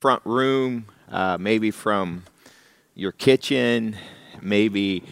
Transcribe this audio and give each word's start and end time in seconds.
front 0.00 0.22
room, 0.24 0.86
uh, 1.10 1.36
maybe 1.40 1.72
from 1.72 2.22
your 2.94 3.10
kitchen, 3.10 3.96
maybe 4.40 5.02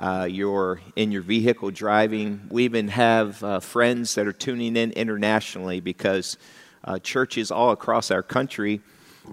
uh, 0.00 0.26
you're 0.28 0.80
in 0.96 1.12
your 1.12 1.22
vehicle 1.22 1.70
driving. 1.70 2.40
We 2.50 2.64
even 2.64 2.88
have 2.88 3.40
uh, 3.44 3.60
friends 3.60 4.16
that 4.16 4.26
are 4.26 4.32
tuning 4.32 4.76
in 4.76 4.90
internationally 4.92 5.78
because 5.78 6.38
uh, 6.82 6.98
churches 6.98 7.52
all 7.52 7.70
across 7.70 8.10
our 8.10 8.22
country 8.24 8.80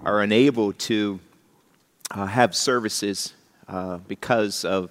are 0.04 0.20
unable 0.20 0.74
to 0.74 1.18
uh, 2.12 2.26
have 2.26 2.54
services 2.54 3.34
uh, 3.66 3.96
because 4.06 4.64
of, 4.64 4.90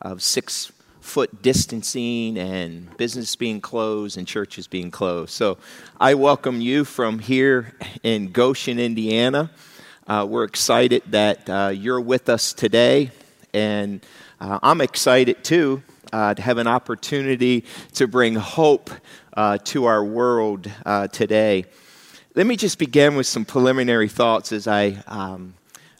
of 0.00 0.22
six 0.22 0.70
foot 1.06 1.40
distancing 1.40 2.36
and 2.36 2.94
business 2.96 3.36
being 3.36 3.60
closed 3.60 4.18
and 4.18 4.26
churches 4.26 4.66
being 4.66 4.90
closed. 4.90 5.30
So 5.30 5.56
I 6.00 6.14
welcome 6.14 6.60
you 6.60 6.84
from 6.84 7.20
here 7.20 7.72
in 8.02 8.32
Goshen, 8.32 8.78
Indiana. 8.80 9.50
Uh, 10.06 10.26
we're 10.28 10.44
excited 10.44 11.02
that 11.06 11.48
uh, 11.48 11.68
you're 11.72 12.00
with 12.00 12.28
us 12.28 12.52
today, 12.52 13.12
and 13.54 14.04
uh, 14.40 14.58
I'm 14.62 14.80
excited 14.80 15.42
too 15.44 15.82
uh, 16.12 16.34
to 16.34 16.42
have 16.42 16.58
an 16.58 16.66
opportunity 16.66 17.64
to 17.94 18.08
bring 18.08 18.34
hope 18.34 18.90
uh, 19.36 19.58
to 19.64 19.84
our 19.84 20.04
world 20.04 20.70
uh, 20.84 21.06
today. 21.08 21.64
Let 22.34 22.46
me 22.46 22.56
just 22.56 22.78
begin 22.78 23.16
with 23.16 23.26
some 23.26 23.44
preliminary 23.44 24.08
thoughts 24.08 24.52
as 24.52 24.66
I 24.66 25.02
um, 25.06 25.54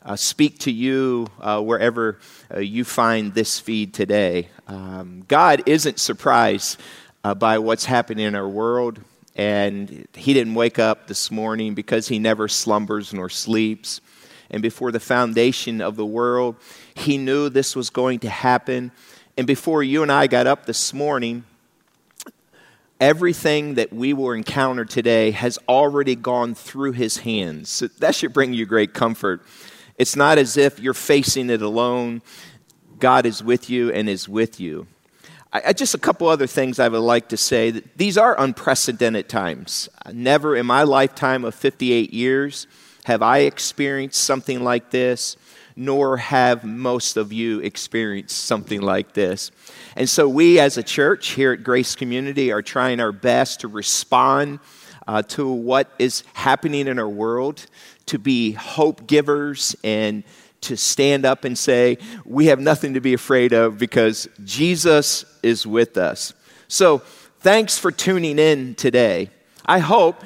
Uh, 0.06 0.15
speak 0.15 0.60
to 0.60 0.70
you 0.70 1.27
uh, 1.41 1.60
wherever 1.60 2.20
uh, 2.55 2.60
you 2.60 2.84
find 2.84 3.34
this 3.34 3.59
feed 3.59 3.92
today. 3.92 4.48
Um, 4.69 5.24
God 5.27 5.65
isn't 5.66 5.98
surprised 5.98 6.80
by 7.38 7.59
what's 7.59 7.84
happening 7.84 8.24
in 8.24 8.37
our 8.37 8.48
world. 8.48 9.01
And 9.34 10.06
he 10.15 10.32
didn't 10.32 10.55
wake 10.55 10.79
up 10.79 11.09
this 11.09 11.30
morning 11.32 11.74
because 11.74 12.06
he 12.06 12.20
never 12.20 12.46
slumbers 12.46 13.12
nor 13.12 13.29
sleeps. 13.29 14.01
And 14.48 14.62
before 14.62 14.92
the 14.92 15.01
foundation 15.01 15.80
of 15.80 15.96
the 15.96 16.07
world, 16.07 16.54
he 16.95 17.18
knew 17.18 17.49
this 17.49 17.74
was 17.74 17.90
going 17.90 18.21
to 18.21 18.30
happen. 18.30 18.93
And 19.37 19.45
before 19.45 19.82
you 19.82 20.04
and 20.04 20.12
I 20.12 20.29
got 20.29 20.46
up 20.46 20.66
this 20.66 20.95
morning, 20.95 21.43
everything 23.01 23.74
that 23.74 23.93
we 23.93 24.12
will 24.12 24.30
encounter 24.30 24.84
today 24.84 25.32
has 25.32 25.59
already 25.68 26.15
gone 26.15 26.54
through 26.54 26.93
his 26.93 27.18
hands. 27.18 27.71
So 27.71 27.88
that 27.99 28.15
should 28.15 28.32
bring 28.32 28.54
you 28.54 28.66
great 28.66 28.95
comfort. 28.95 29.45
It's 29.99 30.16
not 30.16 30.39
as 30.39 30.57
if 30.57 30.79
you're 30.79 30.95
facing 30.95 31.51
it 31.51 31.63
alone. 31.63 32.23
God 32.99 33.27
is 33.27 33.43
with 33.43 33.71
you 33.71 33.91
and 33.93 34.09
is 34.09 34.29
with 34.29 34.61
you. 34.61 34.87
I, 35.52 35.73
just 35.73 35.95
a 35.95 35.99
couple 35.99 36.29
other 36.29 36.47
things 36.47 36.79
I 36.79 36.89
would 36.89 36.99
like 36.99 37.29
to 37.30 37.37
say. 37.37 37.83
These 37.97 38.19
are 38.19 38.39
unprecedented 38.39 39.29
times. 39.29 39.89
Never 40.13 40.57
in 40.57 40.67
my 40.67 40.83
lifetime 40.83 41.45
of 41.45 41.55
58 41.55 42.13
years 42.13 42.67
have 43.05 43.23
I 43.23 43.39
experienced 43.39 44.23
something 44.23 44.63
like 44.63 44.91
this, 44.91 45.37
nor 45.77 46.17
have 46.17 46.65
most 46.65 47.17
of 47.17 47.33
you 47.33 47.61
experienced 47.61 48.37
something 48.45 48.80
like 48.80 49.13
this. 49.13 49.51
And 49.95 50.09
so, 50.09 50.29
we 50.29 50.59
as 50.59 50.77
a 50.77 50.83
church 50.83 51.29
here 51.29 51.52
at 51.52 51.63
Grace 51.63 51.95
Community 51.95 52.51
are 52.51 52.63
trying 52.63 53.01
our 53.01 53.13
best 53.13 53.61
to 53.61 53.69
respond 53.69 54.59
uh, 55.07 55.23
to 55.23 55.49
what 55.49 55.90
is 55.99 56.24
happening 56.35 56.87
in 56.87 56.99
our 56.99 57.09
world, 57.09 57.66
to 58.07 58.18
be 58.18 58.52
hope 58.52 59.07
givers 59.07 59.76
and 59.85 60.24
to 60.62 60.76
stand 60.76 61.24
up 61.24 61.45
and 61.45 61.57
say, 61.57 61.99
We 62.24 62.46
have 62.46 62.60
nothing 62.60 62.95
to 62.95 63.01
be 63.01 63.15
afraid 63.15 63.52
of 63.52 63.79
because 63.79 64.28
Jesus 64.44 65.25
is 65.43 65.66
with 65.66 65.97
us. 65.97 66.34
So, 66.69 66.99
thanks 67.41 67.78
for 67.78 67.93
tuning 67.93 68.38
in 68.38 68.75
today. 68.75 69.31
I 69.65 69.78
hope 69.78 70.22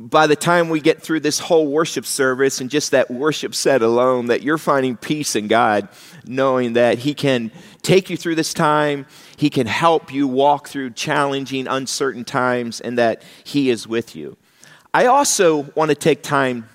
by 0.00 0.26
the 0.26 0.36
time 0.36 0.70
we 0.70 0.80
get 0.80 1.02
through 1.02 1.20
this 1.20 1.38
whole 1.38 1.66
worship 1.66 2.06
service 2.06 2.62
and 2.62 2.70
just 2.70 2.92
that 2.92 3.10
worship 3.10 3.54
set 3.54 3.82
alone, 3.82 4.26
that 4.26 4.42
you're 4.42 4.56
finding 4.56 4.96
peace 4.96 5.36
in 5.36 5.46
God, 5.46 5.88
knowing 6.24 6.72
that 6.72 6.98
He 6.98 7.12
can 7.12 7.52
take 7.82 8.08
you 8.08 8.16
through 8.16 8.34
this 8.36 8.54
time, 8.54 9.04
He 9.40 9.48
can 9.48 9.66
help 9.66 10.12
you 10.12 10.28
walk 10.28 10.68
through 10.68 10.90
challenging, 10.90 11.66
uncertain 11.66 12.26
times, 12.26 12.78
and 12.78 12.98
that 12.98 13.22
He 13.42 13.70
is 13.70 13.88
with 13.88 14.14
you. 14.14 14.36
I 14.92 15.06
also 15.06 15.62
want 15.74 15.88
to 15.88 15.94
take 15.94 16.22
time 16.22 16.68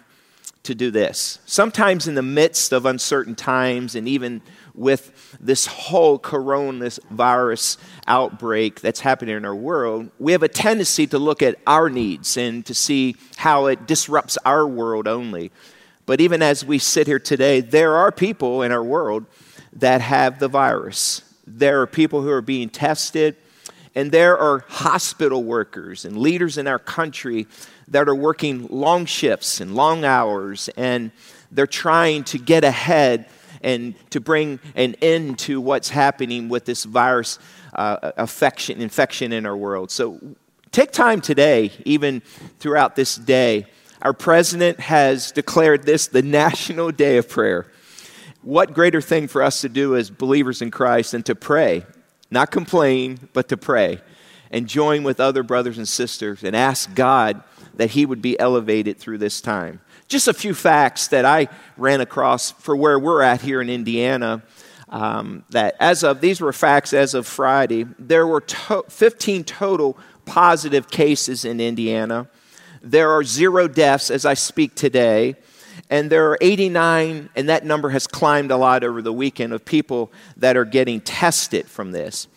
to 0.64 0.74
do 0.74 0.90
this. 0.90 1.38
Sometimes 1.46 2.08
in 2.08 2.16
the 2.16 2.24
midst 2.24 2.74
of 2.74 2.88
uncertain 2.88 3.36
times 3.36 3.94
and 3.94 4.08
even 4.08 4.42
with 4.74 5.38
this 5.40 5.68
whole 5.68 6.18
coronavirus 6.18 7.78
outbreak 8.08 8.82
that's 8.82 9.02
happening 9.02 9.38
in 9.38 9.46
our 9.46 9.54
world, 9.54 10.10
we 10.18 10.32
have 10.32 10.42
a 10.42 10.48
tendency 10.48 11.06
to 11.06 11.20
look 11.20 11.44
at 11.44 11.60
our 11.68 11.88
needs 11.88 12.36
and 12.36 12.66
to 12.66 12.74
see 12.74 13.16
how 13.36 13.68
it 13.68 13.86
disrupts 13.86 14.40
our 14.44 14.66
world 14.66 15.08
only. 15.08 15.52
But 16.08 16.20
even 16.20 16.42
as 16.42 16.66
we 16.66 16.80
sit 16.80 17.06
here 17.06 17.20
today, 17.20 17.62
there 17.62 17.96
are 17.96 18.12
people 18.12 18.64
in 18.64 18.72
our 18.72 18.84
world 18.84 19.28
that 19.74 20.02
have 20.02 20.40
the 20.40 20.48
virus. 20.48 21.22
There 21.48 21.82
are 21.82 21.88
people 21.88 22.22
who 22.22 22.30
are 22.30 22.42
being 22.42 22.70
tested, 22.70 23.36
and 23.94 24.12
there 24.12 24.38
are 24.38 24.66
hospital 24.68 25.44
workers 25.44 26.06
and 26.06 26.18
leaders 26.18 26.58
in 26.58 26.68
our 26.68 26.80
country 26.80 27.48
that 27.88 28.10
are 28.10 28.16
working 28.16 28.68
long 28.70 29.06
shifts 29.06 29.62
and 29.62 29.76
long 29.76 30.04
hours, 30.04 30.70
and 30.76 31.12
they're 31.52 31.68
trying 31.68 32.24
to 32.26 32.38
get 32.38 32.64
ahead 32.64 33.28
and 33.62 33.96
to 34.12 34.20
bring 34.20 34.60
an 34.76 34.96
end 35.02 35.40
to 35.40 35.62
what's 35.62 35.90
happening 35.90 36.50
with 36.50 36.66
this 36.66 36.84
virus 36.84 37.40
uh, 37.74 38.12
affection, 38.18 38.82
infection 38.82 39.32
in 39.32 39.46
our 39.46 39.58
world. 39.58 39.92
So 39.92 40.20
take 40.72 40.92
time 40.92 41.22
today, 41.22 41.72
even 41.86 42.22
throughout 42.60 42.96
this 42.96 43.16
day. 43.16 43.68
Our 44.02 44.14
president 44.14 44.80
has 44.80 45.32
declared 45.32 45.84
this 45.84 46.08
the 46.08 46.22
National 46.44 46.92
Day 46.92 47.18
of 47.18 47.30
Prayer. 47.30 47.68
What 48.46 48.76
greater 48.76 49.02
thing 49.02 49.28
for 49.28 49.42
us 49.42 49.62
to 49.62 49.70
do 49.70 49.96
as 49.96 50.12
believers 50.12 50.62
in 50.62 50.70
Christ 50.70 51.14
than 51.14 51.24
to 51.24 51.34
pray, 51.34 51.84
not 52.30 52.52
complain, 52.52 53.28
but 53.34 53.50
to 53.50 53.58
pray 53.58 54.02
and 54.52 54.68
join 54.68 55.02
with 55.02 55.20
other 55.20 55.42
brothers 55.42 55.80
and 55.80 55.88
sisters 55.88 56.44
and 56.44 56.56
ask 56.56 56.94
God 56.94 57.42
that 57.74 57.90
He 57.90 58.06
would 58.06 58.22
be 58.22 58.40
elevated 58.40 59.00
through 59.00 59.18
this 59.18 59.42
time. 59.42 59.82
Just 60.08 60.28
a 60.28 60.34
few 60.34 60.54
facts 60.54 61.08
that 61.08 61.26
I 61.26 61.48
ran 61.76 62.02
across 62.02 62.52
for 62.52 62.76
where 62.76 63.00
we're 63.00 63.24
at 63.24 63.42
here 63.42 63.62
in 63.62 63.70
Indiana. 63.72 64.44
Um, 64.90 65.44
that 65.50 65.76
as 65.80 66.04
of 66.04 66.22
these 66.22 66.40
were 66.40 66.54
facts 66.54 66.94
as 66.94 67.16
of 67.16 67.26
Friday, 67.26 67.88
there 67.98 68.28
were 68.28 68.42
to- 68.42 68.84
15 68.88 69.44
total 69.44 69.98
positive 70.26 70.92
cases 70.92 71.46
in 71.46 71.60
Indiana. 71.60 72.28
There 72.84 73.10
are 73.10 73.24
zero 73.24 73.68
deaths 73.68 74.12
as 74.12 74.24
I 74.24 74.36
speak 74.36 74.76
today. 74.76 75.36
And 75.90 76.10
there 76.10 76.32
are 76.32 76.38
89, 76.42 77.30
and 77.36 77.50
that 77.50 77.66
number 77.66 77.90
has 77.90 78.08
climbed 78.08 78.52
a 78.52 78.58
lot 78.58 78.84
over 78.84 79.02
the 79.02 79.14
weekend 79.14 79.54
of 79.54 79.64
people 79.64 80.12
that 80.38 80.58
are 80.58 80.66
getting 80.66 81.00
tested 81.00 81.68
from 81.68 81.92
this. 81.92 82.28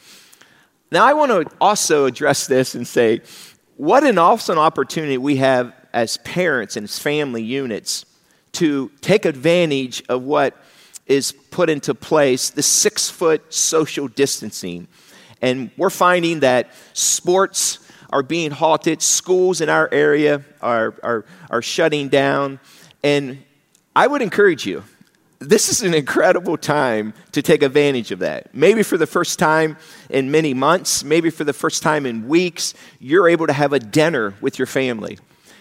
Now, 0.90 1.06
I 1.06 1.14
want 1.14 1.30
to 1.30 1.56
also 1.60 2.06
address 2.06 2.46
this 2.46 2.74
and 2.74 2.86
say, 2.86 3.20
what 3.76 4.04
an 4.04 4.18
awesome 4.18 4.58
opportunity 4.58 5.18
we 5.18 5.36
have 5.36 5.72
as 5.92 6.16
parents 6.18 6.76
and 6.76 6.84
as 6.84 6.98
family 6.98 7.42
units 7.42 8.04
to 8.52 8.90
take 9.00 9.24
advantage 9.24 10.02
of 10.08 10.22
what 10.22 10.56
is 11.06 11.32
put 11.32 11.70
into 11.70 11.94
place 11.94 12.50
the 12.50 12.62
six 12.62 13.08
foot 13.08 13.52
social 13.52 14.08
distancing. 14.08 14.88
And 15.40 15.70
we're 15.76 15.90
finding 15.90 16.40
that 16.40 16.70
sports 16.92 17.78
are 18.10 18.22
being 18.22 18.50
halted, 18.50 19.02
schools 19.02 19.60
in 19.60 19.68
our 19.68 19.88
area 19.92 20.42
are, 20.60 20.94
are, 21.02 21.24
are 21.50 21.62
shutting 21.62 22.08
down. 22.08 22.58
And 23.02 23.42
I 23.94 24.06
would 24.06 24.22
encourage 24.22 24.66
you, 24.66 24.84
this 25.40 25.68
is 25.68 25.82
an 25.82 25.94
incredible 25.94 26.56
time 26.56 27.14
to 27.32 27.42
take 27.42 27.62
advantage 27.62 28.10
of 28.10 28.18
that. 28.20 28.52
Maybe 28.54 28.82
for 28.82 28.96
the 28.98 29.06
first 29.06 29.38
time 29.38 29.76
in 30.10 30.30
many 30.30 30.52
months, 30.52 31.04
maybe 31.04 31.30
for 31.30 31.44
the 31.44 31.52
first 31.52 31.82
time 31.82 32.06
in 32.06 32.26
weeks, 32.26 32.74
you're 32.98 33.28
able 33.28 33.46
to 33.46 33.52
have 33.52 33.72
a 33.72 33.78
dinner 33.78 34.34
with 34.40 34.58
your 34.58 34.66
family. 34.66 35.18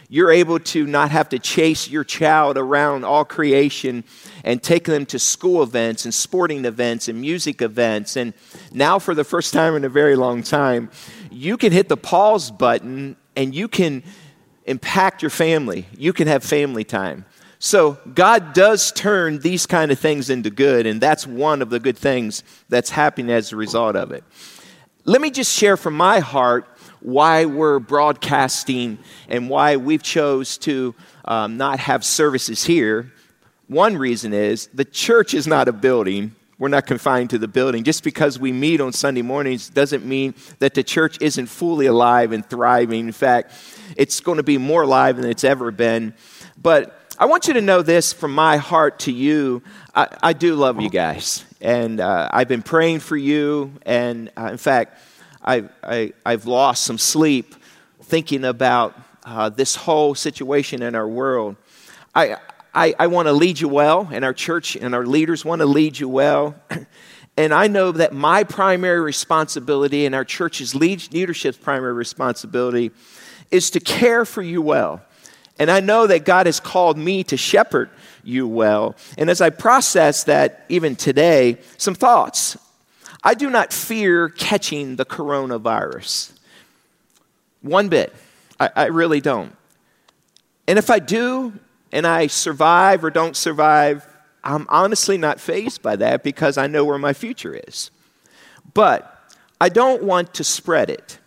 You're 0.10 0.32
able 0.32 0.60
to 0.60 0.88
not 0.88 1.12
have 1.12 1.30
to 1.30 1.40
chase 1.40 1.90
your 1.90 2.06
child 2.06 2.58
around 2.58 3.04
all 3.04 3.26
creation 3.26 4.06
and 4.44 4.64
take 4.64 4.86
them 4.86 5.06
to 5.08 5.20
school 5.20 5.62
events 5.62 6.06
and 6.06 6.14
sporting 6.14 6.64
events 6.64 7.10
and 7.10 7.20
music 7.20 7.62
events. 7.62 8.16
And 8.16 8.34
now, 8.72 9.00
for 9.00 9.14
the 9.14 9.26
first 9.26 9.54
time 9.54 9.76
in 9.76 9.84
a 9.84 9.90
very 9.90 10.16
long 10.16 10.44
time, 10.44 10.90
you 11.30 11.58
can 11.58 11.74
hit 11.74 11.90
the 11.90 11.98
pause 11.98 12.50
button 12.50 13.18
and 13.36 13.54
you 13.54 13.68
can 13.68 14.02
impact 14.66 15.22
your 15.22 15.30
family. 15.30 15.86
You 15.98 16.14
can 16.14 16.28
have 16.28 16.42
family 16.42 16.86
time. 16.86 17.26
So, 17.60 17.98
God 18.14 18.54
does 18.54 18.92
turn 18.92 19.40
these 19.40 19.66
kind 19.66 19.92
of 19.92 19.98
things 19.98 20.30
into 20.30 20.52
good, 20.52 20.86
and 20.86 21.02
that's 21.02 21.26
one 21.26 21.64
of 21.64 21.72
the 21.72 21.80
good 21.80 21.98
things 21.98 22.44
that's 22.70 22.92
happening 22.92 23.32
as 23.32 23.52
a 23.52 23.56
result 23.56 23.96
of 23.96 24.12
it. 24.12 24.24
Let 25.06 25.22
me 25.22 25.32
just 25.32 25.56
share 25.56 25.76
from 25.76 25.96
my 25.96 26.20
heart 26.20 26.68
why 27.00 27.46
we're 27.46 27.80
broadcasting 27.80 29.00
and 29.28 29.50
why 29.50 29.78
we've 29.78 30.04
chose 30.04 30.58
to 30.60 30.94
um, 31.26 31.58
not 31.58 31.80
have 31.80 32.04
services 32.04 32.64
here. 32.64 33.12
One 33.68 33.98
reason 33.98 34.34
is 34.34 34.68
the 34.74 34.86
church 34.86 35.34
is 35.34 35.48
not 35.48 35.68
a 35.68 35.74
building. 35.74 36.36
We're 36.60 36.70
not 36.70 36.88
confined 36.88 37.30
to 37.32 37.38
the 37.38 37.48
building. 37.48 37.84
Just 37.84 38.04
because 38.04 38.40
we 38.40 38.52
meet 38.52 38.82
on 38.82 38.92
Sunday 38.92 39.22
mornings 39.22 39.70
doesn't 39.70 40.06
mean 40.06 40.34
that 40.60 40.74
the 40.74 40.84
church 40.84 41.18
isn't 41.22 41.48
fully 41.48 41.86
alive 41.86 42.32
and 42.32 42.48
thriving. 42.48 43.06
In 43.06 43.12
fact, 43.12 43.54
it's 43.96 44.20
going 44.20 44.38
to 44.38 44.44
be 44.44 44.58
more 44.58 44.82
alive 44.82 45.18
than 45.18 45.30
it's 45.30 45.44
ever 45.44 45.72
been. 45.72 46.14
But 46.62 46.97
I 47.20 47.26
want 47.26 47.48
you 47.48 47.56
to 47.56 47.62
know 47.62 47.82
this 47.82 48.14
from 48.14 48.32
my 48.32 48.58
heart 48.58 49.00
to 49.00 49.12
you. 49.12 49.64
I, 49.96 50.08
I 50.22 50.34
do 50.34 50.54
love 50.54 50.80
you 50.80 50.92
guys. 50.92 51.44
And 51.60 52.00
uh, 52.00 52.30
I've 52.32 52.48
been 52.48 52.62
praying 52.62 53.00
for 53.00 53.18
you. 53.18 53.74
And 53.88 54.30
uh, 54.38 54.50
in 54.52 54.58
fact, 54.58 55.00
I, 55.44 55.68
I, 55.82 56.14
I've 56.24 56.46
lost 56.46 56.84
some 56.84 57.00
sleep 57.00 57.56
thinking 58.04 58.46
about 58.46 58.96
uh, 59.24 59.50
this 59.50 59.76
whole 59.76 60.14
situation 60.14 60.84
in 60.84 60.94
our 60.94 61.08
world. 61.08 61.56
I, 62.14 62.38
I, 62.72 62.94
I 63.00 63.08
want 63.08 63.28
to 63.30 63.34
lead 63.34 63.60
you 63.60 63.68
well, 63.68 64.08
and 64.12 64.24
our 64.24 64.34
church 64.34 64.76
and 64.76 64.94
our 64.94 65.08
leaders 65.08 65.44
want 65.44 65.62
to 65.62 65.66
lead 65.66 65.98
you 65.98 66.08
well. 66.08 66.54
and 67.38 67.52
I 67.52 67.66
know 67.66 67.94
that 67.94 68.14
my 68.14 68.44
primary 68.44 69.02
responsibility 69.02 70.06
and 70.06 70.14
our 70.14 70.24
church's 70.24 70.76
leadership's 70.76 71.58
primary 71.58 71.94
responsibility 71.94 72.92
is 73.50 73.72
to 73.72 73.80
care 73.80 74.24
for 74.24 74.44
you 74.44 74.62
well. 74.62 75.02
And 75.60 75.72
I 75.72 75.80
know 75.80 76.08
that 76.08 76.26
God 76.26 76.46
has 76.46 76.60
called 76.60 76.98
me 76.98 77.24
to 77.26 77.38
shepherd 77.38 77.90
you 78.24 78.48
well. 78.48 78.96
And 79.18 79.30
as 79.30 79.42
I 79.42 79.50
process 79.50 80.26
that 80.26 80.66
even 80.70 80.96
today, 80.96 81.58
some 81.78 81.96
thoughts. 81.96 82.58
I 83.24 83.34
do 83.34 83.50
not 83.50 83.74
fear 83.74 84.30
catching 84.30 84.96
the 84.96 85.06
coronavirus. 85.06 86.32
One 87.62 87.90
bit. 87.90 88.14
I, 88.60 88.70
I 88.76 88.86
really 88.86 89.22
don't. 89.22 89.56
And 90.68 90.78
if 90.78 90.90
I 90.90 91.00
do, 91.00 91.54
and 91.92 92.06
I 92.06 92.28
survive 92.28 93.04
or 93.04 93.10
don't 93.10 93.36
survive, 93.36 94.06
I'm 94.44 94.68
honestly 94.70 95.18
not 95.18 95.40
fazed 95.40 95.82
by 95.82 95.96
that 95.98 96.24
because 96.24 96.58
I 96.58 96.68
know 96.68 96.86
where 96.86 96.98
my 96.98 97.14
future 97.14 97.60
is. 97.68 97.92
But 98.74 99.14
I 99.60 99.70
don't 99.70 100.04
want 100.04 100.34
to 100.36 100.44
spread 100.44 100.90
it. 100.90 101.20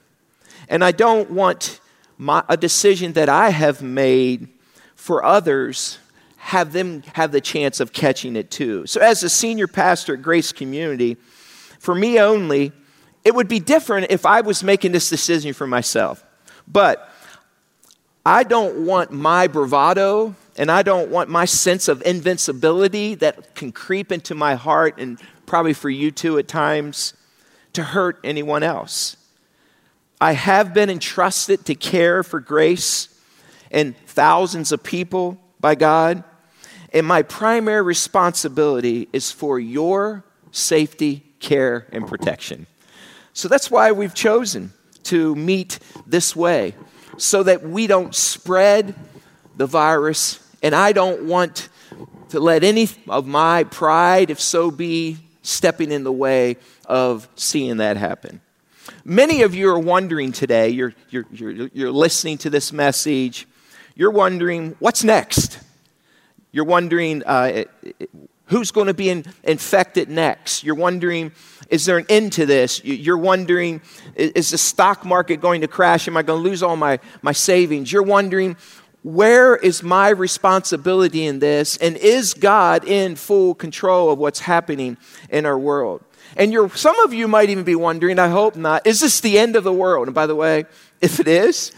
And 0.69 0.85
I 0.85 0.93
don't 0.93 1.31
want 1.31 1.81
my, 2.21 2.45
a 2.51 2.57
decision 2.59 3.15
that 3.15 3.31
I 3.31 3.49
have 3.49 3.81
made 3.81 4.49
for 4.95 5.25
others 5.25 5.99
have 6.37 6.75
them 6.75 7.01
have 7.15 7.33
the 7.33 7.41
chance 7.41 7.81
of 7.81 7.95
catching 7.95 8.37
it 8.37 8.51
too. 8.51 8.87
So 8.87 9.01
as 9.01 9.23
a 9.23 9.31
senior 9.31 9.67
pastor 9.67 10.13
at 10.15 10.21
Grace 10.21 10.53
Community, 10.53 11.17
for 11.79 11.95
me 11.95 12.21
only, 12.21 12.73
it 13.25 13.35
would 13.35 13.49
be 13.49 13.59
different 13.59 14.09
if 14.11 14.27
I 14.27 14.43
was 14.43 14.63
making 14.63 14.93
this 14.93 15.09
decision 15.09 15.55
for 15.55 15.67
myself. 15.67 16.23
But 16.69 17.11
I 18.27 18.43
don't 18.43 18.85
want 18.85 19.11
my 19.11 19.47
bravado 19.47 20.35
and 20.59 20.71
I 20.71 20.83
don't 20.83 21.11
want 21.11 21.31
my 21.31 21.47
sense 21.47 21.89
of 21.89 22.03
invincibility 22.03 23.15
that 23.15 23.55
can 23.55 23.73
creep 23.73 24.13
into 24.13 24.35
my 24.35 24.57
heart 24.57 24.99
and 24.99 25.19
probably 25.47 25.73
for 25.73 25.89
you 25.89 26.11
too 26.11 26.37
at 26.37 26.49
times 26.49 27.15
to 27.73 27.83
hurt 27.83 28.21
anyone 28.23 28.63
else. 28.63 29.17
I 30.21 30.33
have 30.33 30.75
been 30.75 30.91
entrusted 30.91 31.65
to 31.67 31.75
care 31.75 32.23
for 32.23 32.41
grace 32.41 33.09
and 33.71 33.97
thousands 34.07 34.71
of 34.73 34.83
people 34.83 35.41
by 35.61 35.75
God. 35.75 36.25
And 36.93 37.07
my 37.07 37.23
primary 37.23 37.83
responsibility 37.83 39.09
is 39.13 39.31
for 39.31 39.59
your 39.59 40.25
safety, 40.51 41.23
care, 41.39 41.87
and 41.93 42.07
protection. 42.07 42.67
So 43.33 43.49
that's 43.49 43.71
why 43.71 43.93
we've 43.93 44.15
chosen 44.15 44.73
to 45.05 45.35
meet 45.37 45.79
this 46.07 46.37
way, 46.37 46.75
so 47.17 47.43
that 47.45 47.63
we 47.63 47.87
don't 47.87 48.15
spread 48.15 48.95
the 49.57 49.67
virus. 49.67 50.41
And 50.63 50.75
I 50.75 50.93
don't 50.93 51.25
want 51.25 51.69
to 52.31 52.41
let 52.41 52.65
any 52.65 52.89
of 53.09 53.27
my 53.27 53.65
pride, 53.65 54.31
if 54.31 54.41
so 54.41 54.71
be, 54.71 55.19
stepping 55.43 55.91
in 55.93 56.05
the 56.05 56.13
way 56.13 56.57
of 56.85 57.29
seeing 57.37 57.79
that 57.79 57.97
happen. 57.97 58.41
Many 59.05 59.43
of 59.43 59.55
you 59.55 59.69
are 59.71 59.79
wondering 59.79 60.33
today, 60.33 60.69
you're, 60.69 60.95
you're, 61.09 61.27
you're, 61.33 61.69
you're 61.73 61.91
listening 61.91 62.39
to 62.39 62.51
this 62.51 62.73
message, 62.73 63.47
you're 63.95 64.11
wondering, 64.11 64.77
what's 64.79 65.05
next? 65.05 65.59
You're 66.53 66.65
wondering, 66.65 67.23
uh, 67.25 67.65
who's 68.47 68.71
going 68.71 68.89
to 68.89 68.95
be 68.95 69.09
in, 69.09 69.25
infected 69.45 70.09
next? 70.09 70.65
You're 70.65 70.75
wondering, 70.75 71.33
is 71.69 71.87
there 71.87 71.99
an 71.99 72.07
end 72.09 72.33
to 72.35 72.47
this? 72.47 72.85
You're 72.85 73.19
wondering, 73.19 73.81
is 74.17 74.51
the 74.51 74.59
stock 74.59 75.05
market 75.05 75.41
going 75.41 75.61
to 75.61 75.69
crash? 75.69 76.09
Am 76.09 76.17
I 76.17 76.23
going 76.23 76.43
to 76.43 76.49
lose 76.49 76.63
all 76.63 76.77
my, 76.77 76.99
my 77.23 77.33
savings? 77.33 77.93
You're 77.93 78.03
wondering, 78.03 78.57
where 79.03 79.57
is 79.57 79.83
my 79.83 80.11
responsibility 80.11 81.25
in 81.25 81.39
this? 81.39 81.77
And 81.77 81.97
is 81.97 82.35
God 82.35 82.85
in 82.85 83.17
full 83.17 83.55
control 83.55 84.11
of 84.11 84.19
what's 84.19 84.41
happening 84.41 84.99
in 85.31 85.47
our 85.47 85.59
world? 85.59 86.03
And 86.41 86.55
you're, 86.55 86.71
some 86.71 86.99
of 87.01 87.13
you 87.13 87.29
might 87.29 87.51
even 87.51 87.65
be 87.65 87.75
wondering, 87.75 88.19
I 88.19 88.29
hope 88.29 88.57
not, 88.57 88.87
is 88.87 89.01
this 89.01 89.21
the 89.21 89.39
end 89.39 89.57
of 89.57 89.63
the 89.63 89.73
world? 89.75 90.09
And 90.09 90.15
by 90.15 90.27
the 90.27 90.35
way, 90.35 90.65
if 91.03 91.21
it 91.21 91.29
is, 91.29 91.71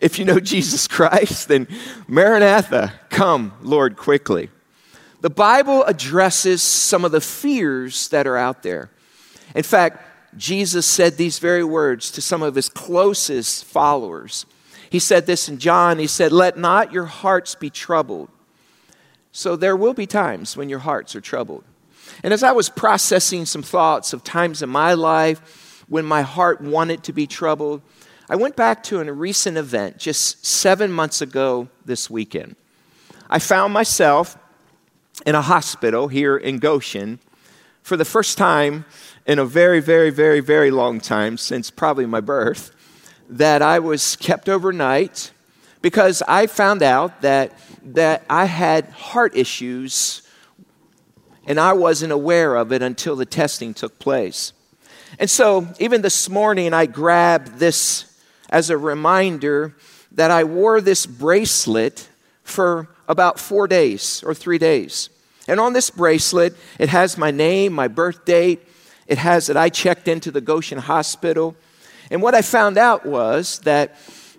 if 0.00 0.18
you 0.18 0.24
know 0.24 0.40
Jesus 0.54 0.88
Christ, 0.88 1.48
then 1.48 1.68
Maranatha, 2.08 2.94
come, 3.10 3.52
Lord, 3.60 3.98
quickly. 3.98 4.48
The 5.20 5.28
Bible 5.28 5.84
addresses 5.84 6.62
some 6.62 7.04
of 7.04 7.12
the 7.12 7.20
fears 7.20 8.08
that 8.08 8.26
are 8.26 8.38
out 8.38 8.62
there. 8.62 8.90
In 9.54 9.62
fact, 9.62 10.02
Jesus 10.34 10.86
said 10.86 11.18
these 11.18 11.38
very 11.38 11.64
words 11.64 12.10
to 12.12 12.22
some 12.22 12.42
of 12.42 12.54
his 12.54 12.70
closest 12.70 13.66
followers. 13.66 14.46
He 14.88 14.98
said 14.98 15.26
this 15.26 15.46
in 15.46 15.58
John. 15.58 15.98
He 15.98 16.06
said, 16.06 16.32
Let 16.32 16.56
not 16.56 16.90
your 16.90 17.04
hearts 17.04 17.54
be 17.54 17.68
troubled. 17.68 18.30
So 19.30 19.56
there 19.56 19.76
will 19.76 19.94
be 19.94 20.06
times 20.06 20.56
when 20.56 20.70
your 20.70 20.78
hearts 20.78 21.14
are 21.14 21.20
troubled. 21.20 21.64
And 22.22 22.32
as 22.32 22.42
I 22.42 22.52
was 22.52 22.68
processing 22.68 23.46
some 23.46 23.62
thoughts 23.62 24.12
of 24.12 24.24
times 24.24 24.62
in 24.62 24.68
my 24.68 24.94
life 24.94 25.84
when 25.88 26.04
my 26.04 26.22
heart 26.22 26.60
wanted 26.60 27.04
to 27.04 27.12
be 27.12 27.26
troubled, 27.26 27.82
I 28.28 28.36
went 28.36 28.56
back 28.56 28.82
to 28.84 29.00
a 29.00 29.12
recent 29.12 29.56
event 29.56 29.98
just 29.98 30.44
seven 30.44 30.90
months 30.90 31.20
ago 31.20 31.68
this 31.84 32.10
weekend. 32.10 32.56
I 33.30 33.38
found 33.38 33.72
myself 33.72 34.36
in 35.24 35.34
a 35.34 35.42
hospital 35.42 36.08
here 36.08 36.36
in 36.36 36.58
Goshen 36.58 37.20
for 37.82 37.96
the 37.96 38.04
first 38.04 38.36
time 38.36 38.84
in 39.26 39.38
a 39.38 39.44
very, 39.44 39.80
very, 39.80 40.10
very, 40.10 40.40
very 40.40 40.70
long 40.70 41.00
time, 41.00 41.36
since 41.36 41.70
probably 41.70 42.06
my 42.06 42.20
birth, 42.20 42.72
that 43.28 43.62
I 43.62 43.78
was 43.78 44.16
kept 44.16 44.48
overnight 44.48 45.30
because 45.82 46.22
I 46.26 46.48
found 46.48 46.82
out 46.82 47.22
that, 47.22 47.56
that 47.84 48.24
I 48.28 48.46
had 48.46 48.86
heart 48.86 49.36
issues 49.36 50.22
and 51.46 51.60
I 51.60 51.72
wasn't 51.72 52.12
aware 52.12 52.56
of 52.56 52.72
it 52.72 52.82
until 52.82 53.16
the 53.16 53.24
testing 53.24 53.72
took 53.72 53.98
place. 53.98 54.52
And 55.18 55.30
so, 55.30 55.68
even 55.78 56.02
this 56.02 56.28
morning, 56.28 56.74
I 56.74 56.86
grabbed 56.86 57.58
this 57.58 58.04
as 58.50 58.70
a 58.70 58.76
reminder 58.76 59.74
that 60.12 60.30
I 60.30 60.44
wore 60.44 60.80
this 60.80 61.06
bracelet 61.06 62.08
for 62.42 62.88
about 63.08 63.38
four 63.38 63.68
days 63.68 64.22
or 64.24 64.34
three 64.34 64.58
days. 64.58 65.08
And 65.48 65.60
on 65.60 65.72
this 65.72 65.90
bracelet, 65.90 66.54
it 66.78 66.88
has 66.88 67.16
my 67.16 67.30
name, 67.30 67.72
my 67.72 67.88
birth 67.88 68.24
date, 68.24 68.66
it 69.06 69.18
has 69.18 69.46
that 69.46 69.56
I 69.56 69.68
checked 69.68 70.08
into 70.08 70.30
the 70.30 70.40
Goshen 70.40 70.78
Hospital. 70.78 71.56
And 72.10 72.20
what 72.20 72.34
I 72.34 72.42
found 72.42 72.76
out 72.76 73.06
was 73.06 73.60
that 73.60 73.96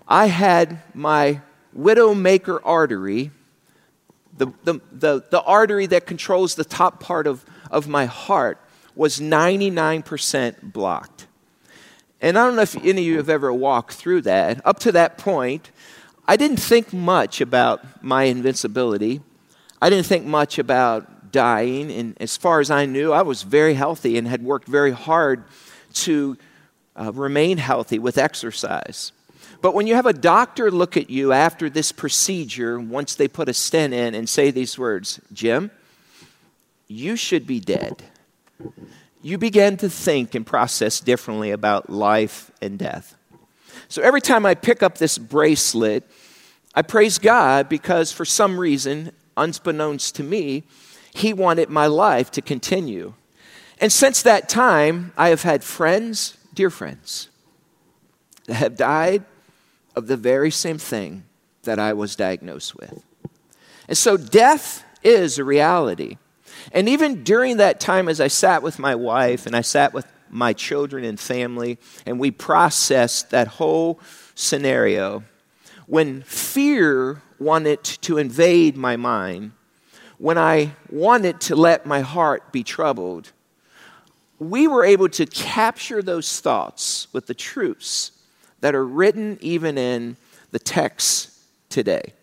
I 0.08 0.28
had 0.28 0.80
my 0.94 1.42
widowmaker 1.78 2.60
artery 2.64 3.32
the, 4.38 4.48
the, 4.63 4.79
the, 4.91 5.24
the 5.29 5.41
artery 5.41 5.86
that 5.88 6.06
controls 6.06 6.56
the 6.56 6.63
top 6.63 7.00
part 7.00 7.27
of, 7.27 7.46
of 7.72 7.88
my 7.88 8.06
heart 8.06 8.60
was 8.96 9.20
99% 9.20 10.74
blocked. 10.74 11.27
And 12.22 12.38
I 12.38 12.46
don't 12.46 12.56
know 12.56 12.63
if 12.63 12.75
any 12.77 12.89
of 12.89 12.98
you 13.00 13.17
have 13.17 13.29
ever 13.29 13.53
walked 13.53 13.94
through 13.94 14.22
that. 14.22 14.65
Up 14.65 14.79
to 14.79 14.91
that 14.94 15.17
point, 15.17 15.72
I 16.27 16.36
didn't 16.36 16.58
think 16.58 16.91
much 16.91 17.41
about 17.41 18.03
my 18.03 18.24
invincibility. 18.24 19.22
I 19.82 19.89
didn't 19.89 20.08
think 20.08 20.25
much 20.25 20.58
about 20.58 21.32
dying. 21.32 21.91
And 21.91 22.20
as 22.20 22.36
far 22.36 22.60
as 22.60 22.72
I 22.72 22.86
knew, 22.86 23.13
I 23.13 23.22
was 23.22 23.44
very 23.44 23.75
healthy 23.75 24.17
and 24.17 24.27
had 24.27 24.44
worked 24.44 24.67
very 24.67 24.91
hard 24.91 25.44
to 25.94 26.38
uh, 26.96 27.12
remain 27.13 27.60
healthy 27.60 28.00
with 28.00 28.17
exercise. 28.17 29.12
But 29.62 29.74
when 29.74 29.88
you 29.88 29.96
have 29.96 30.06
a 30.06 30.14
doctor 30.14 30.70
look 30.70 30.98
at 30.98 31.10
you 31.10 31.34
after 31.34 31.70
this 31.70 31.92
procedure, 31.92 32.80
once 32.80 33.16
they 33.16 33.28
put 33.28 33.50
a 33.50 33.54
stent 33.54 33.94
in 33.94 34.14
and 34.14 34.30
say 34.30 34.52
these 34.52 34.78
words, 34.78 35.20
Jim, 35.34 35.72
you 36.88 37.16
should 37.16 37.48
be 37.48 37.60
dead, 37.60 38.04
you 39.22 39.38
begin 39.38 39.78
to 39.78 39.90
think 39.90 40.36
and 40.36 40.46
process 40.46 41.00
differently 41.00 41.52
about 41.52 41.90
life 41.90 42.52
and 42.62 42.78
death. 42.78 43.18
So 43.90 44.02
every 44.02 44.22
time 44.22 44.46
I 44.46 44.54
pick 44.54 44.84
up 44.84 44.98
this 44.98 45.18
bracelet, 45.18 46.10
I 46.76 46.82
praise 46.82 47.18
God 47.18 47.68
because 47.68 48.12
for 48.12 48.26
some 48.26 48.60
reason, 48.60 49.12
unbeknownst 49.36 50.16
to 50.16 50.24
me, 50.24 50.64
He 51.14 51.34
wanted 51.34 51.70
my 51.70 51.88
life 51.88 52.30
to 52.32 52.42
continue. 52.42 53.14
And 53.80 53.92
since 53.92 54.22
that 54.22 54.50
time, 54.50 55.14
I 55.18 55.30
have 55.30 55.44
had 55.44 55.64
friends, 55.64 56.38
dear 56.54 56.70
friends, 56.70 57.30
that 58.46 58.56
have 58.56 58.76
died 58.76 59.26
of 59.98 60.06
the 60.06 60.16
very 60.16 60.51
same 60.51 60.77
thing 60.77 61.24
that 61.63 61.80
I 61.80 61.92
was 61.94 62.16
diagnosed 62.16 62.75
with. 62.75 63.04
And 63.88 63.98
so 63.98 64.16
death 64.16 64.86
is 65.04 65.39
a 65.39 65.44
reality. 65.44 66.18
And 66.72 66.88
even 66.88 67.24
during 67.24 67.58
that 67.58 67.80
time, 67.80 68.08
as 68.08 68.22
I 68.22 68.27
sat 68.27 68.62
with 68.62 68.77
my 68.77 68.94
wife 68.94 69.48
and 69.48 69.56
I 69.56 69.62
sat 69.62 69.96
with 69.96 70.06
my 70.30 70.54
children 70.54 71.04
and 71.04 71.20
family, 71.20 71.80
and 72.06 72.20
we 72.20 72.30
processed 72.30 73.32
that 73.32 73.48
whole 73.48 74.00
scenario, 74.36 75.24
when 75.88 76.22
fear 76.22 77.24
wanted 77.39 77.84
to 77.84 78.20
invade 78.20 78.77
my 78.77 78.98
mind, 78.98 79.54
when 80.20 80.38
I 80.38 80.74
wanted 80.92 81.42
to 81.42 81.56
let 81.56 81.88
my 81.88 82.01
heart 82.01 82.51
be 82.51 82.62
troubled, 82.63 83.32
we 84.38 84.68
were 84.68 84.86
able 84.86 85.10
to 85.10 85.25
capture 85.25 86.04
those 86.04 86.39
thoughts 86.39 87.08
with 87.13 87.25
the 87.25 87.34
truths 87.34 88.12
that 88.62 88.76
are 88.76 88.86
written 88.86 89.38
even 89.42 89.78
in 89.78 90.18
the 90.52 90.60
text 90.60 91.32
today. 91.70 92.14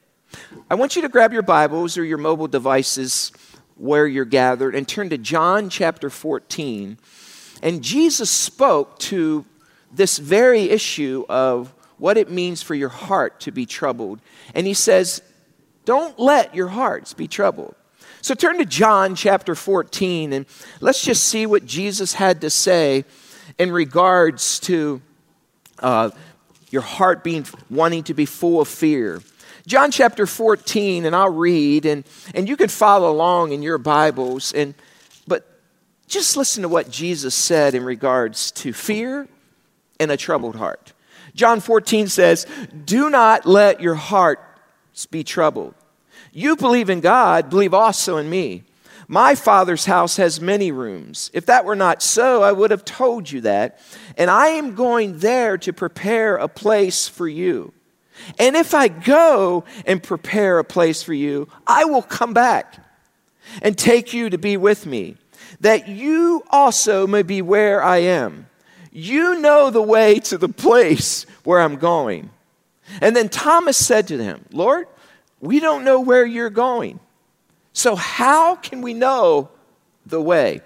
I 0.70 0.74
want 0.74 0.96
you 0.96 1.02
to 1.02 1.08
grab 1.08 1.32
your 1.32 1.42
Bibles 1.42 1.96
or 1.96 2.04
your 2.04 2.18
mobile 2.18 2.48
devices 2.48 3.32
where 3.76 4.06
you're 4.06 4.24
gathered 4.24 4.74
and 4.74 4.86
turn 4.86 5.10
to 5.10 5.18
John 5.18 5.68
chapter 5.68 6.10
14. 6.10 6.98
And 7.62 7.82
Jesus 7.82 8.30
spoke 8.30 8.98
to 9.00 9.44
this 9.92 10.18
very 10.18 10.70
issue 10.70 11.24
of 11.28 11.72
what 11.98 12.16
it 12.16 12.30
means 12.30 12.62
for 12.62 12.74
your 12.74 12.88
heart 12.88 13.40
to 13.40 13.52
be 13.52 13.66
troubled. 13.66 14.20
And 14.54 14.66
he 14.66 14.74
says, 14.74 15.22
Don't 15.84 16.18
let 16.18 16.54
your 16.54 16.68
hearts 16.68 17.14
be 17.14 17.28
troubled. 17.28 17.74
So 18.20 18.34
turn 18.34 18.58
to 18.58 18.64
John 18.64 19.14
chapter 19.14 19.54
14 19.54 20.32
and 20.32 20.46
let's 20.80 21.04
just 21.04 21.24
see 21.24 21.44
what 21.44 21.66
Jesus 21.66 22.14
had 22.14 22.40
to 22.40 22.48
say 22.48 23.04
in 23.58 23.70
regards 23.70 24.58
to 24.60 25.02
uh, 25.84 26.10
your 26.70 26.82
heart 26.82 27.22
being 27.22 27.46
wanting 27.70 28.02
to 28.04 28.14
be 28.14 28.24
full 28.24 28.60
of 28.60 28.66
fear. 28.66 29.20
John 29.66 29.90
chapter 29.90 30.26
14, 30.26 31.04
and 31.04 31.14
I'll 31.14 31.28
read, 31.28 31.86
and, 31.86 32.04
and 32.34 32.48
you 32.48 32.56
can 32.56 32.68
follow 32.68 33.10
along 33.10 33.52
in 33.52 33.62
your 33.62 33.78
Bibles, 33.78 34.52
and 34.52 34.74
but 35.28 35.46
just 36.08 36.36
listen 36.36 36.62
to 36.62 36.68
what 36.68 36.90
Jesus 36.90 37.34
said 37.34 37.74
in 37.74 37.84
regards 37.84 38.50
to 38.52 38.72
fear 38.72 39.28
and 40.00 40.10
a 40.10 40.16
troubled 40.16 40.56
heart. 40.56 40.92
John 41.34 41.60
14 41.60 42.08
says, 42.08 42.46
Do 42.84 43.10
not 43.10 43.46
let 43.46 43.80
your 43.80 43.94
hearts 43.94 45.06
be 45.06 45.22
troubled. 45.22 45.74
You 46.32 46.56
believe 46.56 46.88
in 46.90 47.00
God, 47.00 47.50
believe 47.50 47.74
also 47.74 48.16
in 48.16 48.28
me. 48.28 48.64
My 49.08 49.34
Father's 49.34 49.84
house 49.84 50.16
has 50.16 50.40
many 50.40 50.72
rooms. 50.72 51.30
If 51.34 51.46
that 51.46 51.64
were 51.64 51.76
not 51.76 52.02
so, 52.02 52.42
I 52.42 52.52
would 52.52 52.70
have 52.70 52.84
told 52.84 53.30
you 53.30 53.42
that. 53.42 53.80
And 54.16 54.30
I 54.30 54.48
am 54.48 54.74
going 54.74 55.18
there 55.18 55.58
to 55.58 55.72
prepare 55.72 56.36
a 56.36 56.48
place 56.48 57.06
for 57.08 57.28
you. 57.28 57.72
And 58.38 58.56
if 58.56 58.74
I 58.74 58.88
go 58.88 59.64
and 59.86 60.02
prepare 60.02 60.58
a 60.58 60.64
place 60.64 61.02
for 61.02 61.14
you, 61.14 61.48
I 61.66 61.84
will 61.84 62.02
come 62.02 62.32
back 62.32 62.76
and 63.60 63.76
take 63.76 64.14
you 64.14 64.30
to 64.30 64.38
be 64.38 64.56
with 64.56 64.86
me, 64.86 65.16
that 65.60 65.88
you 65.88 66.42
also 66.50 67.06
may 67.06 67.22
be 67.22 67.42
where 67.42 67.82
I 67.82 67.98
am. 67.98 68.46
You 68.90 69.40
know 69.40 69.70
the 69.70 69.82
way 69.82 70.20
to 70.20 70.38
the 70.38 70.48
place 70.48 71.26
where 71.42 71.60
I'm 71.60 71.76
going. 71.76 72.30
And 73.00 73.14
then 73.16 73.28
Thomas 73.28 73.76
said 73.76 74.08
to 74.08 74.22
him, 74.22 74.44
Lord, 74.52 74.86
we 75.40 75.60
don't 75.60 75.84
know 75.84 76.00
where 76.00 76.24
you're 76.24 76.50
going. 76.50 77.00
So 77.74 77.96
how 77.96 78.54
can 78.54 78.80
we 78.80 78.94
know 78.94 79.50
the 80.06 80.22
way? 80.22 80.62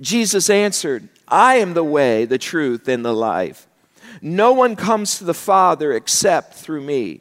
Jesus 0.00 0.48
answered, 0.48 1.08
I 1.26 1.56
am 1.56 1.74
the 1.74 1.84
way, 1.84 2.24
the 2.24 2.38
truth, 2.38 2.88
and 2.88 3.04
the 3.04 3.12
life. 3.12 3.66
No 4.22 4.52
one 4.52 4.76
comes 4.76 5.18
to 5.18 5.24
the 5.24 5.34
Father 5.34 5.92
except 5.92 6.54
through 6.54 6.82
me. 6.82 7.20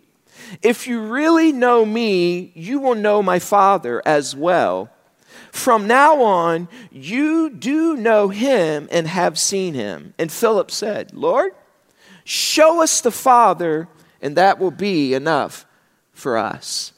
If 0.61 0.87
you 0.87 1.01
really 1.01 1.51
know 1.51 1.85
me, 1.85 2.51
you 2.55 2.79
will 2.79 2.95
know 2.95 3.21
my 3.21 3.39
Father 3.39 4.01
as 4.05 4.35
well. 4.35 4.91
From 5.51 5.87
now 5.87 6.21
on, 6.21 6.67
you 6.91 7.49
do 7.49 7.97
know 7.97 8.29
him 8.29 8.87
and 8.91 9.07
have 9.07 9.39
seen 9.39 9.73
him. 9.73 10.13
And 10.19 10.31
Philip 10.31 10.69
said, 10.69 11.13
Lord, 11.13 11.53
show 12.23 12.83
us 12.83 13.01
the 13.01 13.11
Father, 13.11 13.87
and 14.21 14.37
that 14.37 14.59
will 14.59 14.71
be 14.71 15.15
enough 15.15 15.65
for 16.13 16.37
us. 16.37 16.93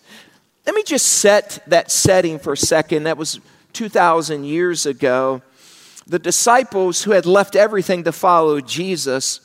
Let 0.69 0.75
me 0.75 0.83
just 0.83 1.07
set 1.07 1.63
that 1.65 1.89
setting 1.89 2.37
for 2.37 2.53
a 2.53 2.57
second. 2.57 3.05
That 3.05 3.17
was 3.17 3.39
2,000 3.73 4.43
years 4.43 4.85
ago. 4.85 5.41
The 6.05 6.19
disciples 6.19 7.01
who 7.01 7.09
had 7.09 7.25
left 7.25 7.55
everything 7.55 8.03
to 8.03 8.11
follow 8.11 8.61
Jesus 8.61 9.39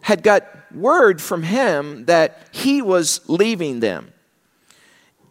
had 0.00 0.24
got 0.24 0.42
word 0.74 1.22
from 1.22 1.44
him 1.44 2.06
that 2.06 2.48
he 2.50 2.82
was 2.82 3.20
leaving 3.28 3.78
them. 3.78 4.12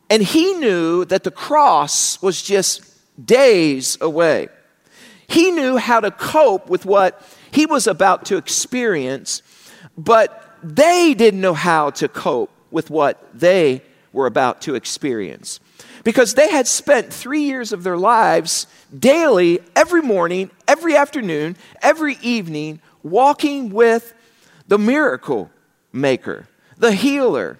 And 0.10 0.24
he 0.24 0.54
knew 0.54 1.04
that 1.04 1.26
the 1.26 1.32
cross 1.32 2.22
was 2.22 2.42
just 2.42 2.86
days 3.26 3.98
away. 4.00 4.48
He 5.28 5.52
knew 5.52 5.76
how 5.76 6.00
to 6.00 6.10
cope 6.10 6.70
with 6.70 6.86
what 6.86 7.22
he 7.52 7.66
was 7.66 7.86
about 7.86 8.24
to 8.28 8.38
experience, 8.38 9.42
but 9.98 10.58
they 10.64 11.14
didn't 11.14 11.42
know 11.42 11.54
how 11.54 11.90
to 11.90 12.08
cope 12.08 12.54
with 12.72 12.90
what 12.90 13.22
they 13.34 13.82
were 14.18 14.26
about 14.26 14.62
to 14.64 14.76
experience. 14.76 15.60
Because 16.04 16.34
they 16.34 16.50
had 16.50 16.68
spent 16.68 17.14
three 17.14 17.44
years 17.44 17.72
of 17.72 17.84
their 17.84 17.98
lives 17.98 18.66
daily, 18.98 19.60
every 19.76 20.02
morning, 20.02 20.50
every 20.68 20.96
afternoon, 20.96 21.56
every 21.82 22.18
evening, 22.22 22.82
walking 23.04 23.70
with 23.70 24.14
the 24.68 24.80
miracle 24.80 25.52
maker, 25.94 26.48
the 26.78 26.92
healer. 26.92 27.60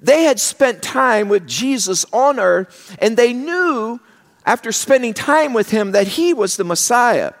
They 0.00 0.24
had 0.24 0.40
spent 0.40 0.82
time 0.82 1.28
with 1.28 1.46
Jesus 1.46 2.06
on 2.12 2.40
earth, 2.40 2.96
and 3.00 3.16
they 3.16 3.32
knew 3.32 4.00
after 4.46 4.72
spending 4.72 5.12
time 5.12 5.52
with 5.52 5.70
him 5.70 5.92
that 5.92 6.08
he 6.08 6.32
was 6.32 6.56
the 6.56 6.64
Messiah. 6.64 7.34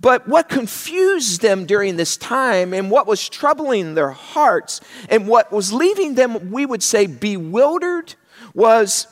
But 0.00 0.28
what 0.28 0.48
confused 0.48 1.42
them 1.42 1.66
during 1.66 1.96
this 1.96 2.16
time 2.16 2.72
and 2.72 2.90
what 2.90 3.06
was 3.06 3.28
troubling 3.28 3.94
their 3.94 4.10
hearts 4.10 4.80
and 5.08 5.26
what 5.26 5.50
was 5.50 5.72
leaving 5.72 6.14
them, 6.14 6.52
we 6.52 6.64
would 6.64 6.82
say, 6.82 7.06
bewildered 7.06 8.14
was 8.54 9.08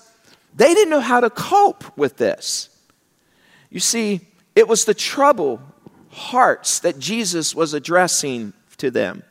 they 0.54 0.72
didn't 0.74 0.90
know 0.90 1.00
how 1.00 1.20
to 1.20 1.30
cope 1.30 1.96
with 1.98 2.16
this. 2.18 2.70
You 3.68 3.80
see, 3.80 4.20
it 4.54 4.68
was 4.68 4.84
the 4.84 4.94
trouble 4.94 5.60
hearts 6.10 6.78
that 6.80 6.98
Jesus 6.98 7.54
was 7.54 7.74
addressing 7.74 8.52
to 8.78 8.90
them. 8.90 9.22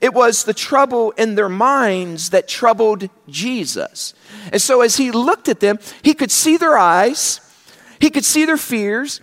It 0.00 0.12
was 0.12 0.44
the 0.44 0.54
trouble 0.54 1.12
in 1.12 1.34
their 1.34 1.48
minds 1.48 2.30
that 2.30 2.48
troubled 2.48 3.08
Jesus. 3.28 4.12
And 4.52 4.60
so 4.60 4.80
as 4.80 4.96
he 4.96 5.12
looked 5.12 5.48
at 5.48 5.60
them, 5.60 5.78
he 6.02 6.14
could 6.14 6.30
see 6.30 6.56
their 6.56 6.76
eyes, 6.76 7.40
he 8.00 8.10
could 8.10 8.24
see 8.24 8.44
their 8.44 8.56
fears, 8.56 9.20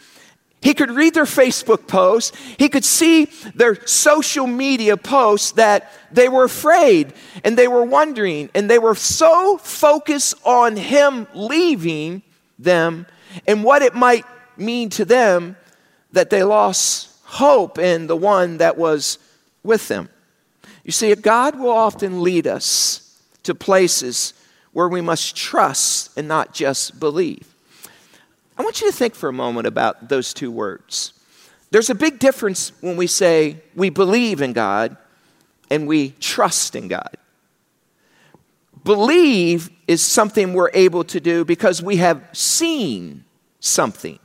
he 0.62 0.76
could 0.76 0.92
read 0.92 1.16
their 1.16 1.26
Facebook 1.26 1.88
posts, 1.88 2.38
he 2.58 2.70
could 2.70 2.86
see 2.86 3.26
their 3.56 3.86
social 3.88 4.46
media 4.46 4.96
posts 4.96 5.54
that 5.54 5.92
they 6.12 6.30
were 6.30 6.44
afraid 6.44 7.14
and 7.44 7.58
they 7.58 7.68
were 7.68 7.84
wondering, 7.84 8.50
and 8.54 8.70
they 8.70 8.78
were 8.78 8.96
so 8.96 9.58
focused 9.58 10.36
on 10.46 10.76
him 10.76 11.28
leaving 11.34 12.22
them 12.60 13.08
and 13.48 13.64
what 13.64 13.82
it 13.82 13.96
might 13.96 14.26
mean 14.56 14.90
to 14.92 15.06
them 15.06 15.56
that 16.12 16.30
they 16.30 16.44
lost 16.44 17.10
hope 17.24 17.80
in 17.80 18.08
the 18.08 18.16
one 18.16 18.58
that 18.58 18.78
was 18.78 19.18
with 19.64 19.88
them. 19.88 20.10
You 20.84 20.92
see, 20.92 21.14
God 21.16 21.58
will 21.58 21.72
often 21.72 22.22
lead 22.22 22.46
us 22.46 23.20
to 23.44 23.56
places 23.56 24.34
where 24.74 24.88
we 24.88 25.02
must 25.02 25.36
trust 25.36 26.18
and 26.18 26.28
not 26.28 26.54
just 26.54 27.00
believe. 27.00 27.51
I 28.58 28.64
want 28.64 28.82
you 28.82 28.92
to 28.92 28.96
think 28.96 29.16
for 29.16 29.30
a 29.30 29.34
moment 29.34 29.68
about 29.68 30.10
those 30.10 30.34
two 30.34 30.52
words. 30.52 31.14
There's 31.72 31.90
a 31.90 31.96
big 31.96 32.20
difference 32.20 32.72
when 32.82 32.98
we 32.98 33.08
say 33.08 33.62
we 33.76 33.90
believe 33.90 34.42
in 34.42 34.54
God 34.54 34.98
and 35.70 35.88
we 35.88 36.10
trust 36.20 36.76
in 36.76 36.90
God. 36.90 37.18
Believe 38.84 39.70
is 39.88 40.04
something 40.04 40.54
we're 40.54 40.72
able 40.74 41.04
to 41.06 41.20
do 41.20 41.46
because 41.46 41.82
we 41.82 41.98
have 41.98 42.28
seen 42.34 43.24
something. 43.60 44.20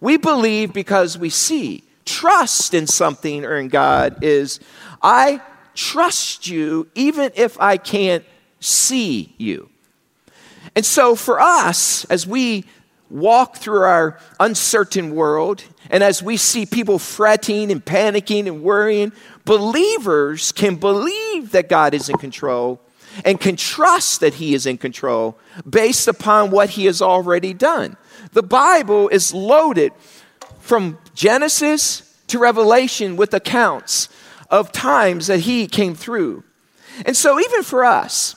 We 0.00 0.16
believe 0.16 0.72
because 0.72 1.16
we 1.16 1.30
see 1.30 1.84
trust 2.04 2.74
in 2.74 2.86
something 2.86 3.44
or 3.44 3.56
in 3.56 3.68
God 3.68 4.24
is 4.24 4.60
I 5.02 5.40
trust 5.74 6.48
you 6.48 6.88
even 6.94 7.30
if 7.36 7.60
I 7.60 7.76
can't 7.76 8.24
see 8.60 9.34
you. 9.38 9.68
And 10.74 10.84
so 10.84 11.14
for 11.14 11.40
us, 11.40 12.04
as 12.06 12.26
we 12.26 12.64
walk 13.10 13.56
through 13.56 13.82
our 13.82 14.18
uncertain 14.38 15.14
world, 15.14 15.64
and 15.90 16.02
as 16.02 16.22
we 16.22 16.36
see 16.36 16.66
people 16.66 16.98
fretting 16.98 17.70
and 17.70 17.84
panicking 17.84 18.46
and 18.46 18.62
worrying, 18.62 19.12
believers 19.44 20.52
can 20.52 20.76
believe 20.76 21.52
that 21.52 21.68
God 21.68 21.94
is 21.94 22.08
in 22.08 22.18
control 22.18 22.80
and 23.24 23.40
can 23.40 23.56
trust 23.56 24.20
that 24.20 24.34
He 24.34 24.54
is 24.54 24.66
in 24.66 24.78
control 24.78 25.38
based 25.68 26.08
upon 26.08 26.50
what 26.50 26.70
He 26.70 26.84
has 26.84 27.00
already 27.00 27.54
done. 27.54 27.96
The 28.32 28.42
Bible 28.42 29.08
is 29.08 29.32
loaded 29.32 29.92
from 30.60 30.98
Genesis 31.14 32.02
to 32.28 32.38
Revelation 32.38 33.16
with 33.16 33.32
accounts 33.34 34.08
of 34.50 34.72
times 34.72 35.26
that 35.26 35.40
he 35.40 35.66
came 35.66 35.94
through. 35.94 36.44
And 37.04 37.16
so, 37.16 37.40
even 37.40 37.62
for 37.62 37.84
us, 37.84 38.36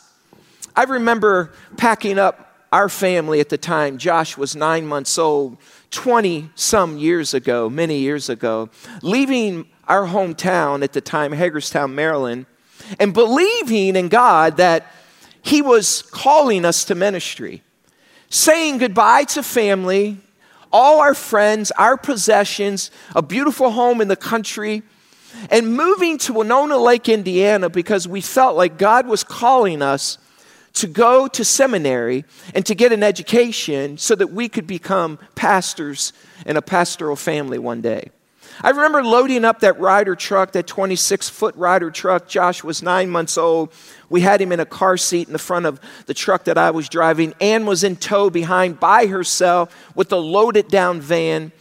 I 0.75 0.83
remember 0.83 1.51
packing 1.77 2.19
up 2.19 2.50
our 2.71 2.87
family 2.87 3.39
at 3.39 3.49
the 3.49 3.57
time. 3.57 3.97
Josh 3.97 4.37
was 4.37 4.55
nine 4.55 4.85
months 4.85 5.17
old, 5.17 5.57
20 5.91 6.49
some 6.55 6.97
years 6.97 7.33
ago, 7.33 7.69
many 7.69 7.99
years 7.99 8.29
ago, 8.29 8.69
leaving 9.01 9.67
our 9.87 10.07
hometown 10.07 10.83
at 10.83 10.93
the 10.93 11.01
time, 11.01 11.33
Hagerstown, 11.33 11.93
Maryland, 11.93 12.45
and 12.99 13.13
believing 13.13 13.95
in 13.95 14.07
God 14.07 14.57
that 14.57 14.91
He 15.41 15.61
was 15.61 16.01
calling 16.01 16.63
us 16.63 16.85
to 16.85 16.95
ministry, 16.95 17.61
saying 18.29 18.77
goodbye 18.77 19.25
to 19.25 19.43
family, 19.43 20.17
all 20.71 20.99
our 20.99 21.13
friends, 21.13 21.71
our 21.71 21.97
possessions, 21.97 22.89
a 23.13 23.21
beautiful 23.21 23.71
home 23.71 23.99
in 23.99 24.07
the 24.07 24.15
country, 24.15 24.83
and 25.49 25.75
moving 25.75 26.17
to 26.19 26.33
Winona 26.33 26.77
Lake, 26.77 27.09
Indiana, 27.09 27.69
because 27.69 28.07
we 28.07 28.21
felt 28.21 28.55
like 28.55 28.77
God 28.77 29.07
was 29.07 29.23
calling 29.23 29.81
us 29.81 30.17
to 30.73 30.87
go 30.87 31.27
to 31.27 31.43
seminary 31.43 32.25
and 32.53 32.65
to 32.65 32.75
get 32.75 32.91
an 32.91 33.03
education 33.03 33.97
so 33.97 34.15
that 34.15 34.27
we 34.27 34.47
could 34.49 34.67
become 34.67 35.19
pastors 35.35 36.13
in 36.45 36.57
a 36.57 36.61
pastoral 36.61 37.15
family 37.15 37.59
one 37.59 37.81
day. 37.81 38.09
I 38.63 38.69
remember 38.69 39.03
loading 39.03 39.43
up 39.43 39.61
that 39.61 39.79
Ryder 39.79 40.15
truck, 40.15 40.51
that 40.51 40.67
26 40.67 41.29
foot 41.29 41.55
Ryder 41.55 41.89
truck. 41.89 42.27
Josh 42.27 42.63
was 42.63 42.83
nine 42.83 43.09
months 43.09 43.37
old. 43.37 43.73
We 44.09 44.21
had 44.21 44.41
him 44.41 44.51
in 44.51 44.59
a 44.59 44.65
car 44.65 44.97
seat 44.97 45.27
in 45.27 45.33
the 45.33 45.39
front 45.39 45.65
of 45.65 45.79
the 46.05 46.13
truck 46.13 46.43
that 46.43 46.57
I 46.57 46.71
was 46.71 46.89
driving. 46.89 47.33
Ann 47.41 47.65
was 47.65 47.83
in 47.83 47.95
tow 47.95 48.29
behind 48.29 48.79
by 48.79 49.07
herself 49.07 49.75
with 49.95 50.11
a 50.11 50.17
loaded 50.17 50.67
down 50.67 51.01
van. 51.01 51.51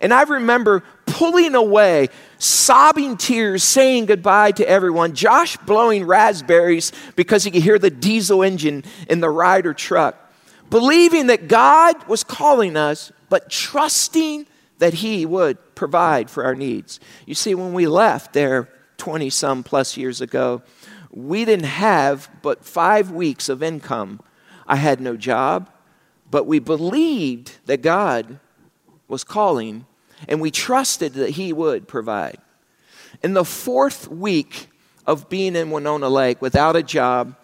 And 0.00 0.12
I 0.12 0.22
remember 0.24 0.82
pulling 1.22 1.54
away, 1.54 2.08
sobbing 2.38 3.16
tears, 3.16 3.62
saying 3.62 4.06
goodbye 4.06 4.50
to 4.50 4.68
everyone. 4.68 5.14
Josh 5.14 5.56
blowing 5.58 6.04
raspberries 6.04 6.90
because 7.14 7.44
he 7.44 7.52
could 7.52 7.62
hear 7.62 7.78
the 7.78 7.90
diesel 7.90 8.42
engine 8.42 8.82
in 9.08 9.20
the 9.20 9.30
Ryder 9.30 9.72
truck. 9.72 10.16
Believing 10.68 11.28
that 11.28 11.46
God 11.46 12.08
was 12.08 12.24
calling 12.24 12.76
us, 12.76 13.12
but 13.28 13.48
trusting 13.48 14.48
that 14.78 14.94
He 14.94 15.24
would 15.24 15.76
provide 15.76 16.28
for 16.28 16.42
our 16.42 16.56
needs. 16.56 16.98
You 17.24 17.36
see, 17.36 17.54
when 17.54 17.72
we 17.72 17.86
left 17.86 18.32
there 18.32 18.68
20 18.96 19.30
some 19.30 19.62
plus 19.62 19.96
years 19.96 20.20
ago, 20.20 20.62
we 21.12 21.44
didn't 21.44 21.66
have 21.66 22.28
but 22.42 22.64
five 22.64 23.12
weeks 23.12 23.48
of 23.48 23.62
income. 23.62 24.18
I 24.66 24.74
had 24.74 25.00
no 25.00 25.16
job, 25.16 25.70
but 26.32 26.48
we 26.48 26.58
believed 26.58 27.58
that 27.66 27.80
God 27.80 28.40
was 29.06 29.22
calling 29.22 29.86
and 30.28 30.40
we 30.40 30.50
trusted 30.50 31.14
that 31.14 31.30
He 31.30 31.52
would 31.52 31.88
provide. 31.88 32.38
In 33.22 33.34
the 33.34 33.44
fourth 33.44 34.08
week 34.08 34.68
of 35.06 35.28
being 35.28 35.56
in 35.56 35.70
Winona 35.70 36.08
Lake 36.08 36.40
without 36.40 36.76
a 36.76 36.82
job, 36.82 37.34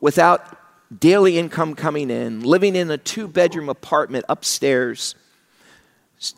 without 0.00 0.58
daily 1.00 1.38
income 1.38 1.74
coming 1.74 2.10
in, 2.10 2.42
living 2.42 2.76
in 2.76 2.90
a 2.90 2.98
two 2.98 3.26
bedroom 3.26 3.68
apartment 3.68 4.24
upstairs, 4.28 5.14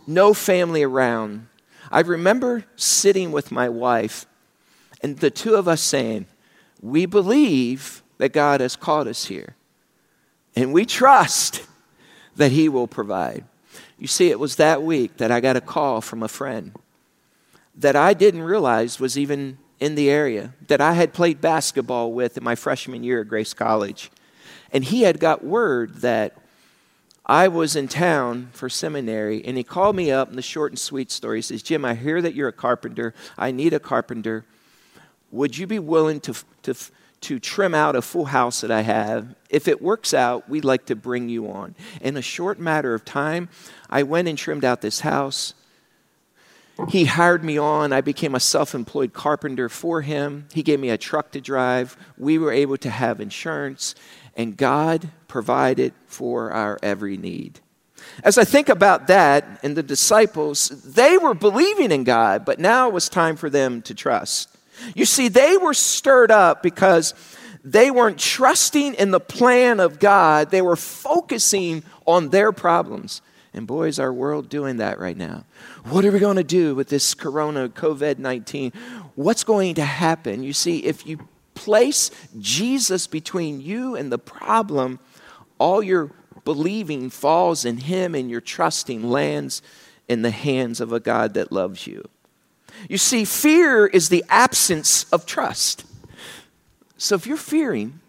no 0.06 0.34
family 0.34 0.82
around. 0.82 1.48
I 1.90 2.00
remember 2.00 2.64
sitting 2.76 3.32
with 3.32 3.52
my 3.52 3.68
wife 3.68 4.26
and 5.02 5.18
the 5.18 5.30
two 5.30 5.54
of 5.54 5.68
us 5.68 5.80
saying, 5.80 6.26
We 6.80 7.06
believe 7.06 8.02
that 8.18 8.32
God 8.32 8.60
has 8.60 8.76
called 8.76 9.08
us 9.08 9.26
here, 9.26 9.56
and 10.54 10.72
we 10.72 10.84
trust 10.84 11.62
that 12.36 12.52
He 12.52 12.68
will 12.68 12.86
provide. 12.86 13.44
You 13.98 14.06
see, 14.06 14.30
it 14.30 14.38
was 14.38 14.56
that 14.56 14.82
week 14.82 15.16
that 15.16 15.30
I 15.30 15.40
got 15.40 15.56
a 15.56 15.60
call 15.60 16.00
from 16.00 16.22
a 16.22 16.28
friend 16.28 16.72
that 17.76 17.96
I 17.96 18.14
didn't 18.14 18.42
realize 18.42 18.98
was 18.98 19.18
even 19.18 19.58
in 19.78 19.94
the 19.94 20.08
area, 20.08 20.54
that 20.68 20.80
I 20.80 20.94
had 20.94 21.12
played 21.12 21.40
basketball 21.40 22.12
with 22.12 22.38
in 22.38 22.44
my 22.44 22.54
freshman 22.54 23.04
year 23.04 23.20
at 23.20 23.28
Grace 23.28 23.52
College. 23.52 24.10
And 24.72 24.84
he 24.84 25.02
had 25.02 25.20
got 25.20 25.44
word 25.44 25.96
that 25.96 26.38
I 27.26 27.48
was 27.48 27.76
in 27.76 27.88
town 27.88 28.48
for 28.52 28.68
seminary, 28.68 29.44
and 29.44 29.56
he 29.56 29.62
called 29.64 29.96
me 29.96 30.10
up 30.10 30.30
in 30.30 30.36
the 30.36 30.42
short 30.42 30.72
and 30.72 30.78
sweet 30.78 31.10
story. 31.10 31.38
He 31.38 31.42
says, 31.42 31.62
Jim, 31.62 31.84
I 31.84 31.94
hear 31.94 32.22
that 32.22 32.34
you're 32.34 32.48
a 32.48 32.52
carpenter. 32.52 33.12
I 33.36 33.50
need 33.50 33.74
a 33.74 33.80
carpenter. 33.80 34.44
Would 35.30 35.58
you 35.58 35.66
be 35.66 35.78
willing 35.78 36.20
to, 36.20 36.34
to, 36.62 36.74
to 37.22 37.38
trim 37.38 37.74
out 37.74 37.96
a 37.96 38.02
full 38.02 38.26
house 38.26 38.60
that 38.60 38.70
I 38.70 38.82
have? 38.82 39.34
If 39.50 39.68
it 39.68 39.82
works 39.82 40.14
out, 40.14 40.48
we'd 40.48 40.64
like 40.64 40.86
to 40.86 40.96
bring 40.96 41.28
you 41.28 41.50
on. 41.50 41.74
In 42.00 42.16
a 42.16 42.22
short 42.22 42.58
matter 42.58 42.94
of 42.94 43.04
time, 43.04 43.48
I 43.88 44.02
went 44.02 44.28
and 44.28 44.36
trimmed 44.36 44.64
out 44.64 44.80
this 44.80 45.00
house. 45.00 45.54
He 46.88 47.06
hired 47.06 47.42
me 47.42 47.56
on. 47.56 47.92
I 47.92 48.02
became 48.02 48.34
a 48.34 48.40
self 48.40 48.74
employed 48.74 49.12
carpenter 49.12 49.68
for 49.68 50.02
him. 50.02 50.46
He 50.52 50.62
gave 50.62 50.78
me 50.78 50.90
a 50.90 50.98
truck 50.98 51.30
to 51.32 51.40
drive. 51.40 51.96
We 52.18 52.38
were 52.38 52.52
able 52.52 52.76
to 52.78 52.90
have 52.90 53.20
insurance 53.20 53.94
and 54.36 54.56
God 54.56 55.08
provided 55.28 55.94
for 56.06 56.52
our 56.52 56.78
every 56.82 57.16
need. 57.16 57.60
As 58.22 58.38
I 58.38 58.44
think 58.44 58.68
about 58.68 59.06
that 59.06 59.58
and 59.62 59.76
the 59.76 59.82
disciples, 59.82 60.68
they 60.68 61.16
were 61.18 61.34
believing 61.34 61.90
in 61.90 62.04
God, 62.04 62.44
but 62.44 62.58
now 62.58 62.88
it 62.88 62.94
was 62.94 63.08
time 63.08 63.36
for 63.36 63.50
them 63.50 63.82
to 63.82 63.94
trust. 63.94 64.55
You 64.94 65.04
see, 65.04 65.28
they 65.28 65.56
were 65.56 65.74
stirred 65.74 66.30
up 66.30 66.62
because 66.62 67.14
they 67.64 67.90
weren't 67.90 68.18
trusting 68.18 68.94
in 68.94 69.10
the 69.10 69.20
plan 69.20 69.80
of 69.80 69.98
God, 69.98 70.50
they 70.50 70.62
were 70.62 70.76
focusing 70.76 71.82
on 72.06 72.28
their 72.28 72.52
problems. 72.52 73.22
And 73.52 73.66
boy, 73.66 73.88
is 73.88 73.98
our 73.98 74.12
world 74.12 74.50
doing 74.50 74.76
that 74.76 74.98
right 74.98 75.16
now. 75.16 75.44
What 75.84 76.04
are 76.04 76.12
we 76.12 76.18
going 76.18 76.36
to 76.36 76.44
do 76.44 76.74
with 76.74 76.88
this 76.88 77.14
corona, 77.14 77.70
COVID 77.70 78.18
19? 78.18 78.72
What's 79.14 79.44
going 79.44 79.76
to 79.76 79.84
happen? 79.84 80.42
You 80.42 80.52
see, 80.52 80.84
if 80.84 81.06
you 81.06 81.26
place 81.54 82.10
Jesus 82.38 83.06
between 83.06 83.60
you 83.60 83.96
and 83.96 84.12
the 84.12 84.18
problem, 84.18 85.00
all 85.58 85.82
your 85.82 86.10
believing 86.44 87.10
falls 87.10 87.64
in 87.64 87.78
Him 87.78 88.14
and 88.14 88.30
your 88.30 88.42
trusting 88.42 89.08
lands 89.08 89.62
in 90.06 90.22
the 90.22 90.30
hands 90.30 90.80
of 90.80 90.92
a 90.92 91.00
God 91.00 91.34
that 91.34 91.50
loves 91.50 91.86
you. 91.86 92.08
You 92.88 92.98
see, 92.98 93.24
fear 93.24 93.86
is 93.86 94.08
the 94.08 94.24
absence 94.28 95.04
of 95.12 95.26
trust. 95.26 95.84
So 96.98 97.14
if 97.14 97.26
you're 97.26 97.36
fearing, 97.36 98.00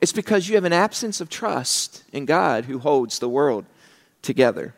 it's 0.00 0.12
because 0.12 0.48
you 0.48 0.54
have 0.54 0.64
an 0.64 0.72
absence 0.72 1.20
of 1.20 1.28
trust 1.28 2.04
in 2.12 2.24
God 2.24 2.64
who 2.64 2.78
holds 2.78 3.18
the 3.18 3.28
world 3.28 3.66
together. 4.22 4.74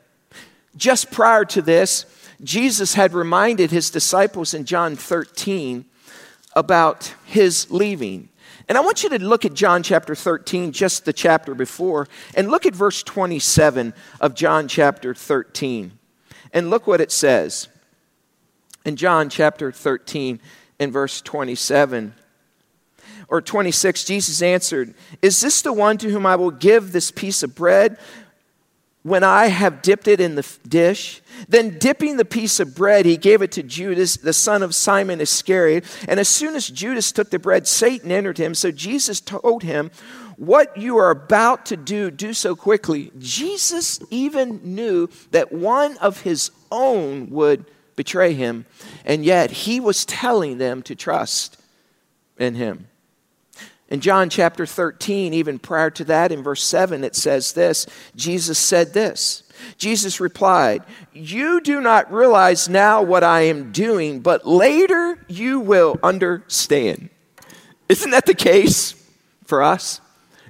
Just 0.77 1.11
prior 1.11 1.44
to 1.46 1.62
this, 1.62 2.07
Jesus 2.42 2.94
had 2.94 3.12
reminded 3.12 3.70
his 3.70 3.90
disciples 3.90 4.55
in 4.55 4.64
John 4.64 4.96
13 4.96 5.85
about 6.55 7.14
his 7.25 7.70
leaving. 7.70 8.29
And 8.68 8.77
I 8.77 8.81
want 8.81 9.03
you 9.03 9.11
to 9.11 9.18
look 9.18 9.44
at 9.44 9.55
John 9.55 9.83
chapter 9.83 10.14
13, 10.14 10.72
just 10.72 11.05
the 11.05 11.12
chapter 11.12 11.55
before, 11.55 12.09
and 12.35 12.51
look 12.51 12.66
at 12.66 12.75
verse 12.75 13.03
27 13.03 13.94
of 14.20 14.35
John 14.35 14.68
chapter 14.68 15.14
13. 15.14 15.92
And 16.53 16.70
look 16.70 16.87
what 16.87 17.01
it 17.01 17.12
says. 17.12 17.68
In 18.85 18.97
John 18.97 19.29
chapter 19.29 19.71
13, 19.71 20.40
and 20.83 20.92
verse 20.92 21.21
27 21.23 22.14
or 23.29 23.40
26, 23.40 24.05
Jesus 24.05 24.42
answered, 24.42 24.95
Is 25.23 25.40
this 25.40 25.62
the 25.62 25.73
one 25.73 25.97
to 25.99 26.11
whom 26.11 26.27
I 26.27 26.37
will 26.37 26.51
give 26.51 26.92
this 26.92 27.11
piece 27.11 27.42
of 27.42 27.55
bread? 27.55 27.99
when 29.05 29.25
I 29.25 29.47
have 29.49 29.83
dipped 29.83 30.07
it 30.07 30.21
in 30.21 30.37
the 30.37 30.47
dish. 30.68 31.23
Then, 31.49 31.77
dipping 31.79 32.18
the 32.18 32.25
piece 32.25 32.61
of 32.61 32.77
bread, 32.77 33.05
he 33.05 33.16
gave 33.16 33.42
it 33.42 33.51
to 33.53 33.62
Judas, 33.64 34.16
the 34.16 34.33
son 34.33 34.62
of 34.62 34.77
Simon 34.77 35.21
Iscariot. 35.21 35.85
And 36.07 36.21
as 36.21 36.29
soon 36.29 36.55
as 36.55 36.68
Judas 36.68 37.11
took 37.11 37.29
the 37.31 37.40
bread, 37.40 37.66
Satan 37.66 38.12
entered 38.12 38.38
him. 38.38 38.55
So 38.55 38.71
Jesus 38.71 39.21
told 39.21 39.64
him, 39.64 39.90
What 40.37 40.77
you 40.77 40.99
are 40.99 41.11
about 41.11 41.66
to 41.66 41.77
do, 41.77 42.12
do 42.12 42.33
so 42.33 42.55
quickly. 42.55 43.11
Jesus 43.18 43.99
even 44.11 44.61
knew 44.62 45.09
that 45.33 45.51
one 45.51 45.97
of 45.99 46.21
his 46.21 46.53
own 46.71 47.29
would 47.31 47.64
betray 47.96 48.35
him, 48.35 48.66
and 49.05 49.24
yet 49.24 49.50
he 49.50 49.81
was 49.81 50.05
telling 50.05 50.59
them 50.59 50.83
to 50.83 50.94
trust 50.94 51.59
in 52.38 52.55
him. 52.55 52.88
In 53.88 54.00
John 54.00 54.31
chapter 54.31 54.64
13, 54.64 55.35
even 55.35 55.59
prior 55.59 55.90
to 55.90 56.05
that, 56.05 56.33
in 56.33 56.42
verse 56.42 56.64
7, 56.64 57.05
it 57.05 57.14
says 57.14 57.52
this 57.52 57.87
Jesus 58.16 58.59
said 58.59 58.94
this. 58.94 59.42
Jesus 59.76 60.18
replied, 60.18 60.83
You 61.12 61.61
do 61.61 61.81
not 61.81 62.12
realize 62.12 62.68
now 62.68 63.02
what 63.02 63.22
I 63.22 63.42
am 63.42 63.70
doing, 63.70 64.20
but 64.20 64.46
later 64.46 65.18
you 65.28 65.61
will 65.61 65.98
understand. 66.02 67.11
Isn't 67.88 68.12
that 68.12 68.26
the 68.26 68.35
case 68.35 68.94
for 69.44 69.62
us? 69.62 70.00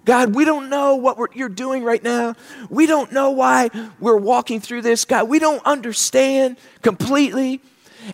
God, 0.04 0.34
we 0.34 0.44
don't 0.44 0.68
know 0.68 0.96
what 0.96 1.36
you're 1.36 1.48
doing 1.48 1.84
right 1.84 2.02
now. 2.02 2.34
We 2.68 2.86
don't 2.86 3.12
know 3.12 3.30
why 3.30 3.70
we're 4.00 4.16
walking 4.16 4.60
through 4.60 4.82
this. 4.82 5.04
God, 5.04 5.28
we 5.28 5.38
don't 5.38 5.64
understand 5.64 6.56
completely. 6.82 7.60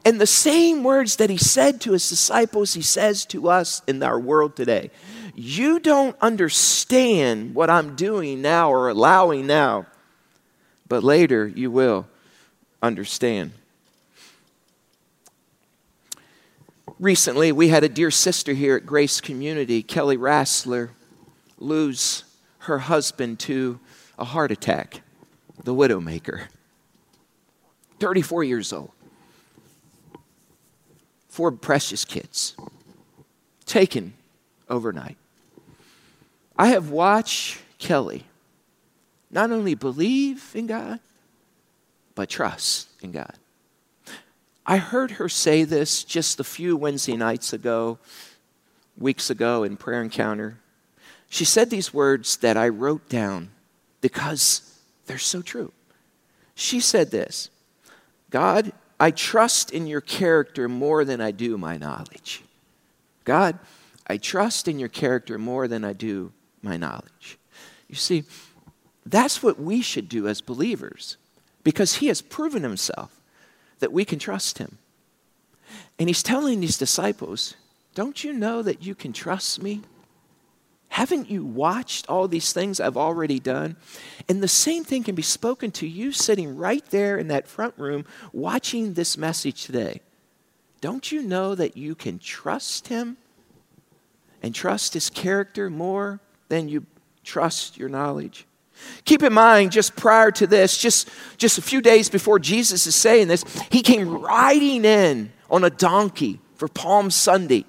And 0.04 0.20
the 0.20 0.26
same 0.26 0.84
words 0.84 1.16
that 1.16 1.30
he 1.30 1.38
said 1.38 1.80
to 1.82 1.92
his 1.92 2.06
disciples, 2.08 2.74
he 2.74 2.82
says 2.82 3.24
to 3.26 3.48
us 3.48 3.80
in 3.86 4.02
our 4.02 4.20
world 4.20 4.54
today. 4.54 4.90
You 5.34 5.80
don't 5.80 6.16
understand 6.20 7.54
what 7.54 7.70
I'm 7.70 7.96
doing 7.96 8.42
now 8.42 8.70
or 8.70 8.88
allowing 8.90 9.46
now, 9.46 9.86
but 10.88 11.02
later 11.02 11.46
you 11.46 11.70
will 11.70 12.06
understand. 12.82 13.52
Recently, 16.98 17.52
we 17.52 17.68
had 17.68 17.84
a 17.84 17.88
dear 17.88 18.10
sister 18.10 18.52
here 18.52 18.76
at 18.76 18.84
Grace 18.84 19.20
Community, 19.20 19.82
Kelly 19.82 20.16
Rassler, 20.16 20.90
lose 21.58 22.24
her 22.60 22.78
husband 22.78 23.38
to 23.40 23.80
a 24.18 24.24
heart 24.24 24.50
attack, 24.50 25.02
the 25.64 25.74
widowmaker. 25.74 26.46
34 28.00 28.44
years 28.44 28.72
old 28.72 28.92
four 31.38 31.52
precious 31.52 32.04
kids 32.04 32.56
taken 33.64 34.12
overnight. 34.68 35.16
I 36.58 36.66
have 36.70 36.90
watched 36.90 37.60
Kelly 37.78 38.24
not 39.30 39.52
only 39.52 39.76
believe 39.76 40.50
in 40.52 40.66
God, 40.66 40.98
but 42.16 42.28
trust 42.28 42.88
in 43.02 43.12
God. 43.12 43.34
I 44.66 44.78
heard 44.78 45.12
her 45.12 45.28
say 45.28 45.62
this 45.62 46.02
just 46.02 46.40
a 46.40 46.44
few 46.44 46.76
Wednesday 46.76 47.16
nights 47.16 47.52
ago, 47.52 48.00
weeks 48.96 49.30
ago 49.30 49.62
in 49.62 49.76
prayer 49.76 50.02
encounter. 50.02 50.58
She 51.28 51.44
said 51.44 51.70
these 51.70 51.92
words 51.92 52.38
that 52.38 52.56
I 52.56 52.68
wrote 52.68 53.08
down 53.08 53.50
because 54.00 54.78
they're 55.06 55.18
so 55.18 55.42
true. 55.42 55.72
She 56.54 56.80
said 56.80 57.10
this 57.10 57.50
God, 58.30 58.72
I 58.98 59.10
trust 59.10 59.70
in 59.70 59.86
your 59.86 60.00
character 60.00 60.68
more 60.68 61.04
than 61.04 61.20
I 61.20 61.30
do 61.30 61.56
my 61.56 61.76
knowledge. 61.76 62.42
God, 63.24 63.58
I 64.06 64.16
trust 64.16 64.68
in 64.68 64.78
your 64.78 64.88
character 64.88 65.38
more 65.38 65.68
than 65.68 65.84
I 65.84 65.92
do 65.92 66.32
my 66.62 66.76
knowledge. 66.76 67.38
You 67.88 67.94
see, 67.94 68.24
that's 69.04 69.42
what 69.42 69.60
we 69.60 69.82
should 69.82 70.08
do 70.08 70.28
as 70.28 70.40
believers 70.40 71.16
because 71.62 71.96
he 71.96 72.08
has 72.08 72.22
proven 72.22 72.62
himself 72.62 73.14
that 73.78 73.92
we 73.92 74.04
can 74.04 74.18
trust 74.18 74.58
him. 74.58 74.78
And 75.98 76.08
he's 76.08 76.22
telling 76.22 76.60
these 76.60 76.78
disciples, 76.78 77.54
Don't 77.94 78.24
you 78.24 78.32
know 78.32 78.62
that 78.62 78.82
you 78.82 78.94
can 78.94 79.12
trust 79.12 79.62
me? 79.62 79.82
Haven't 80.88 81.30
you 81.30 81.44
watched 81.44 82.08
all 82.08 82.26
these 82.28 82.52
things 82.52 82.80
I've 82.80 82.96
already 82.96 83.38
done? 83.38 83.76
And 84.28 84.42
the 84.42 84.48
same 84.48 84.84
thing 84.84 85.04
can 85.04 85.14
be 85.14 85.22
spoken 85.22 85.70
to 85.72 85.86
you 85.86 86.12
sitting 86.12 86.56
right 86.56 86.84
there 86.86 87.18
in 87.18 87.28
that 87.28 87.46
front 87.46 87.74
room 87.76 88.04
watching 88.32 88.94
this 88.94 89.16
message 89.16 89.64
today. 89.64 90.00
Don't 90.80 91.10
you 91.12 91.22
know 91.22 91.54
that 91.54 91.76
you 91.76 91.94
can 91.94 92.18
trust 92.18 92.88
him 92.88 93.16
and 94.42 94.54
trust 94.54 94.94
his 94.94 95.10
character 95.10 95.68
more 95.68 96.20
than 96.48 96.68
you 96.68 96.86
trust 97.24 97.76
your 97.76 97.88
knowledge? 97.88 98.46
Keep 99.04 99.24
in 99.24 99.32
mind, 99.32 99.72
just 99.72 99.96
prior 99.96 100.30
to 100.30 100.46
this, 100.46 100.78
just, 100.78 101.08
just 101.36 101.58
a 101.58 101.62
few 101.62 101.80
days 101.80 102.08
before 102.08 102.38
Jesus 102.38 102.86
is 102.86 102.94
saying 102.94 103.28
this, 103.28 103.44
he 103.70 103.82
came 103.82 104.20
riding 104.20 104.84
in 104.84 105.32
on 105.50 105.64
a 105.64 105.70
donkey 105.70 106.40
for 106.54 106.68
Palm 106.68 107.10
Sunday 107.10 107.64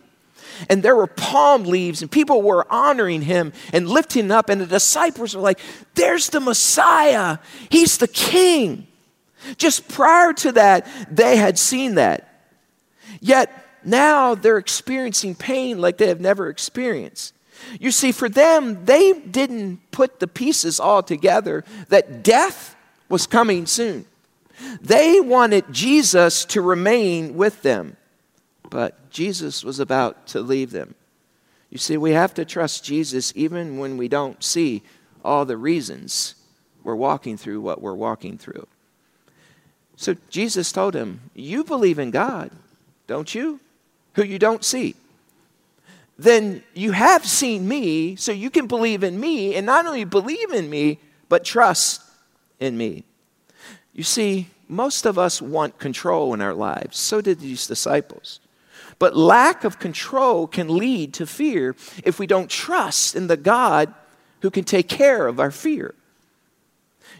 and 0.67 0.83
there 0.83 0.95
were 0.95 1.07
palm 1.07 1.63
leaves, 1.63 2.01
and 2.01 2.11
people 2.11 2.41
were 2.41 2.71
honoring 2.71 3.21
him 3.21 3.53
and 3.71 3.87
lifting 3.87 4.31
up. 4.31 4.49
And 4.49 4.59
the 4.59 4.65
disciples 4.65 5.35
were 5.35 5.41
like, 5.41 5.59
There's 5.95 6.29
the 6.29 6.39
Messiah, 6.39 7.37
he's 7.69 7.97
the 7.97 8.07
king. 8.07 8.87
Just 9.57 9.87
prior 9.87 10.33
to 10.33 10.51
that, 10.53 10.85
they 11.09 11.37
had 11.37 11.57
seen 11.57 11.95
that. 11.95 12.43
Yet 13.21 13.51
now 13.85 14.35
they're 14.35 14.57
experiencing 14.57 15.35
pain 15.35 15.79
like 15.79 15.97
they 15.97 16.07
have 16.07 16.19
never 16.19 16.49
experienced. 16.49 17.33
You 17.79 17.91
see, 17.91 18.11
for 18.11 18.29
them, 18.29 18.85
they 18.85 19.13
didn't 19.13 19.79
put 19.91 20.19
the 20.19 20.27
pieces 20.27 20.79
all 20.79 21.03
together 21.03 21.63
that 21.89 22.23
death 22.23 22.75
was 23.09 23.27
coming 23.27 23.65
soon. 23.65 24.05
They 24.81 25.19
wanted 25.19 25.65
Jesus 25.71 26.45
to 26.45 26.61
remain 26.61 27.35
with 27.35 27.61
them 27.61 27.97
but 28.69 29.09
Jesus 29.09 29.63
was 29.63 29.79
about 29.79 30.27
to 30.27 30.41
leave 30.41 30.71
them. 30.71 30.95
You 31.69 31.77
see, 31.77 31.97
we 31.97 32.11
have 32.11 32.33
to 32.35 32.45
trust 32.45 32.83
Jesus 32.83 33.31
even 33.35 33.77
when 33.77 33.97
we 33.97 34.07
don't 34.07 34.43
see 34.43 34.81
all 35.23 35.45
the 35.45 35.57
reasons 35.57 36.35
we're 36.83 36.95
walking 36.95 37.37
through 37.37 37.61
what 37.61 37.81
we're 37.81 37.93
walking 37.93 38.37
through. 38.37 38.67
So 39.95 40.15
Jesus 40.29 40.71
told 40.71 40.95
him, 40.95 41.19
You 41.35 41.63
believe 41.63 41.99
in 41.99 42.11
God, 42.11 42.51
don't 43.05 43.33
you? 43.35 43.59
Who 44.13 44.23
you 44.23 44.39
don't 44.39 44.63
see. 44.63 44.95
Then 46.17 46.63
you 46.73 46.91
have 46.91 47.25
seen 47.25 47.67
me, 47.67 48.15
so 48.15 48.31
you 48.31 48.49
can 48.49 48.67
believe 48.67 49.03
in 49.03 49.19
me, 49.19 49.55
and 49.55 49.65
not 49.65 49.85
only 49.85 50.03
believe 50.03 50.51
in 50.51 50.69
me, 50.69 50.99
but 51.29 51.45
trust 51.45 52.01
in 52.59 52.77
me. 52.77 53.03
You 53.93 54.03
see, 54.03 54.47
most 54.67 55.05
of 55.05 55.17
us 55.17 55.41
want 55.41 55.79
control 55.79 56.33
in 56.33 56.41
our 56.41 56.53
lives. 56.53 56.97
So 56.97 57.21
did 57.21 57.39
these 57.39 57.67
disciples. 57.67 58.39
But 58.99 59.15
lack 59.15 59.63
of 59.63 59.79
control 59.79 60.45
can 60.45 60.77
lead 60.77 61.13
to 61.15 61.25
fear 61.25 61.75
if 62.03 62.19
we 62.19 62.27
don't 62.27 62.49
trust 62.49 63.15
in 63.15 63.27
the 63.27 63.37
God 63.37 63.93
who 64.41 64.51
can 64.51 64.65
take 64.65 64.89
care 64.89 65.25
of 65.25 65.39
our 65.39 65.51
fear. 65.51 65.95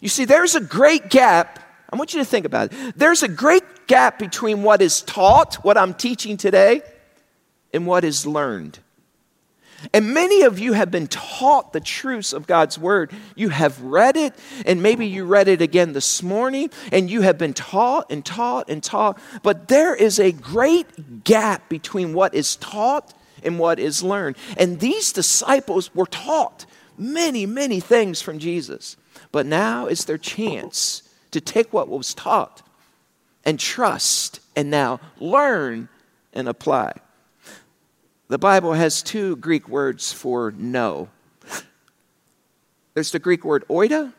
You 0.02 0.10
see, 0.10 0.26
there's 0.26 0.56
a 0.56 0.62
great 0.62 1.10
gap. 1.10 1.60
I 1.90 1.96
want 1.96 2.14
you 2.14 2.20
to 2.20 2.26
think 2.26 2.46
about 2.46 2.72
it. 2.72 2.98
There's 2.98 3.24
a 3.24 3.28
great 3.28 3.88
gap 3.88 4.20
between 4.20 4.62
what 4.62 4.82
is 4.82 5.02
taught, 5.02 5.56
what 5.56 5.78
I'm 5.78 5.94
teaching 5.94 6.38
today, 6.38 6.82
and 7.74 7.88
what 7.88 8.04
is 8.04 8.28
learned. 8.28 8.80
And 9.94 10.14
many 10.14 10.42
of 10.42 10.60
you 10.60 10.74
have 10.74 10.92
been 10.92 11.08
taught 11.08 11.74
the 11.74 11.80
truths 11.80 12.34
of 12.34 12.48
God's 12.48 12.78
word. 12.78 13.12
You 13.36 13.50
have 13.50 13.82
read 13.82 14.18
it, 14.18 14.34
and 14.66 14.84
maybe 14.84 15.06
you 15.06 15.26
read 15.26 15.48
it 15.48 15.62
again 15.62 15.94
this 15.94 16.22
morning, 16.22 16.70
and 16.92 17.10
you 17.10 17.22
have 17.22 17.38
been 17.38 17.54
taught 17.54 18.12
and 18.12 18.26
taught 18.26 18.70
and 18.70 18.84
taught. 18.84 19.20
But 19.44 19.68
there 19.68 19.96
is 19.96 20.20
a 20.20 20.32
great 20.32 21.24
gap 21.24 21.70
between 21.70 22.14
what 22.14 22.34
is 22.34 22.56
taught 22.58 23.14
and 23.44 23.60
what 23.60 23.80
is 23.80 24.04
learned. 24.04 24.38
And 24.58 24.80
these 24.80 25.14
disciples 25.14 25.94
were 25.96 26.06
taught 26.06 26.66
many, 26.98 27.46
many 27.46 27.80
things 27.80 28.22
from 28.22 28.40
Jesus. 28.40 28.98
But 29.32 29.46
now 29.46 29.88
is 29.88 30.06
their 30.06 30.18
chance 30.18 31.04
to 31.32 31.40
take 31.40 31.72
what 31.72 31.88
was 31.88 32.14
taught 32.14 32.62
and 33.46 33.60
trust 33.60 34.40
and 34.56 34.70
now 34.70 35.00
learn 35.20 35.90
and 36.34 36.48
apply. 36.50 36.94
The 38.30 38.38
Bible 38.38 38.74
has 38.74 39.02
two 39.02 39.36
Greek 39.38 39.68
words 39.68 40.14
for 40.14 40.52
know. 40.52 41.10
There's 42.94 43.12
the 43.12 43.18
Greek 43.18 43.44
word 43.44 43.66
oida, 43.70 44.14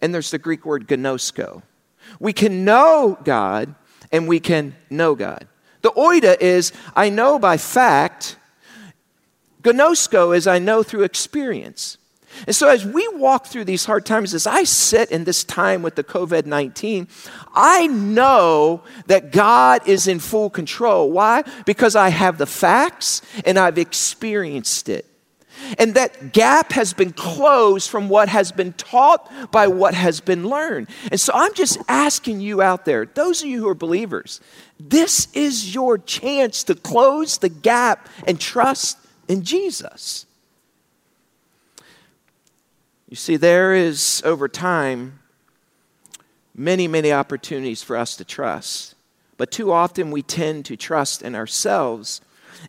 and 0.00 0.14
there's 0.14 0.30
the 0.30 0.38
Greek 0.38 0.64
word 0.64 0.86
gnosko. 0.86 1.62
We 2.20 2.32
can 2.32 2.64
know 2.64 3.18
God, 3.24 3.74
and 4.12 4.28
we 4.28 4.38
can 4.38 4.76
know 4.90 5.16
God. 5.16 5.48
The 5.80 5.90
oida 5.90 6.40
is 6.40 6.72
I 6.94 7.10
know 7.10 7.40
by 7.40 7.56
fact. 7.56 8.36
Gnosko 9.62 10.36
is 10.36 10.46
I 10.46 10.60
know 10.60 10.84
through 10.84 11.02
experience. 11.02 11.98
And 12.46 12.56
so, 12.56 12.68
as 12.68 12.84
we 12.84 13.06
walk 13.14 13.46
through 13.46 13.64
these 13.64 13.84
hard 13.84 14.06
times, 14.06 14.34
as 14.34 14.46
I 14.46 14.64
sit 14.64 15.10
in 15.10 15.24
this 15.24 15.44
time 15.44 15.82
with 15.82 15.94
the 15.94 16.04
COVID 16.04 16.46
19, 16.46 17.08
I 17.54 17.86
know 17.86 18.82
that 19.06 19.32
God 19.32 19.86
is 19.86 20.08
in 20.08 20.18
full 20.18 20.50
control. 20.50 21.10
Why? 21.10 21.42
Because 21.66 21.96
I 21.96 22.08
have 22.08 22.38
the 22.38 22.46
facts 22.46 23.22
and 23.44 23.58
I've 23.58 23.78
experienced 23.78 24.88
it. 24.88 25.06
And 25.78 25.94
that 25.94 26.32
gap 26.32 26.72
has 26.72 26.92
been 26.92 27.12
closed 27.12 27.88
from 27.88 28.08
what 28.08 28.28
has 28.28 28.52
been 28.52 28.72
taught 28.72 29.30
by 29.52 29.66
what 29.68 29.94
has 29.94 30.20
been 30.20 30.48
learned. 30.48 30.88
And 31.10 31.20
so 31.20 31.32
I'm 31.34 31.54
just 31.54 31.78
asking 31.88 32.40
you 32.40 32.62
out 32.62 32.84
there, 32.84 33.06
those 33.06 33.42
of 33.42 33.48
you 33.48 33.60
who 33.60 33.68
are 33.68 33.74
believers, 33.74 34.40
this 34.80 35.28
is 35.34 35.74
your 35.74 35.98
chance 35.98 36.64
to 36.64 36.74
close 36.74 37.38
the 37.38 37.48
gap 37.48 38.08
and 38.26 38.40
trust 38.40 38.98
in 39.28 39.44
Jesus. 39.44 40.26
You 43.12 43.16
see, 43.16 43.36
there 43.36 43.74
is 43.74 44.22
over 44.24 44.48
time 44.48 45.18
many, 46.54 46.88
many 46.88 47.12
opportunities 47.12 47.82
for 47.82 47.94
us 47.94 48.16
to 48.16 48.24
trust. 48.24 48.94
But 49.36 49.50
too 49.50 49.70
often 49.70 50.10
we 50.10 50.22
tend 50.22 50.64
to 50.64 50.78
trust 50.78 51.20
in 51.20 51.34
ourselves 51.34 52.22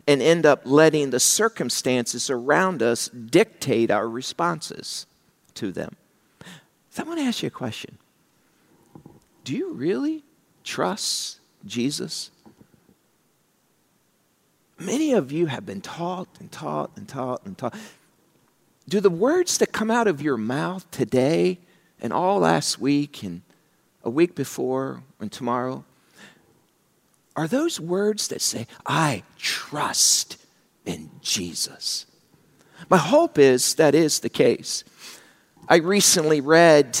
and 0.06 0.20
end 0.20 0.44
up 0.44 0.60
letting 0.66 1.08
the 1.08 1.18
circumstances 1.18 2.28
around 2.28 2.82
us 2.82 3.08
dictate 3.08 3.90
our 3.90 4.06
responses 4.06 5.06
to 5.54 5.72
them. 5.72 5.96
So 6.90 7.04
I 7.04 7.06
want 7.06 7.20
to 7.20 7.24
ask 7.24 7.42
you 7.42 7.46
a 7.46 7.50
question 7.50 7.96
Do 9.44 9.56
you 9.56 9.72
really 9.72 10.24
trust 10.62 11.40
Jesus? 11.64 12.30
Many 14.78 15.14
of 15.14 15.32
you 15.32 15.46
have 15.46 15.64
been 15.64 15.80
taught 15.80 16.28
and 16.38 16.52
taught 16.52 16.90
and 16.96 17.08
taught 17.08 17.46
and 17.46 17.56
taught 17.56 17.74
do 18.88 19.00
the 19.00 19.10
words 19.10 19.58
that 19.58 19.72
come 19.72 19.90
out 19.90 20.06
of 20.06 20.20
your 20.20 20.36
mouth 20.36 20.90
today 20.90 21.58
and 22.00 22.12
all 22.12 22.40
last 22.40 22.78
week 22.78 23.22
and 23.22 23.42
a 24.02 24.10
week 24.10 24.34
before 24.34 25.02
and 25.20 25.32
tomorrow, 25.32 25.84
are 27.36 27.48
those 27.48 27.80
words 27.80 28.28
that 28.28 28.42
say, 28.42 28.66
I 28.86 29.22
trust 29.38 30.36
in 30.84 31.10
Jesus? 31.20 32.06
My 32.88 32.98
hope 32.98 33.38
is 33.38 33.74
that 33.76 33.94
is 33.94 34.20
the 34.20 34.28
case. 34.28 34.84
I 35.68 35.76
recently 35.76 36.40
read, 36.40 36.98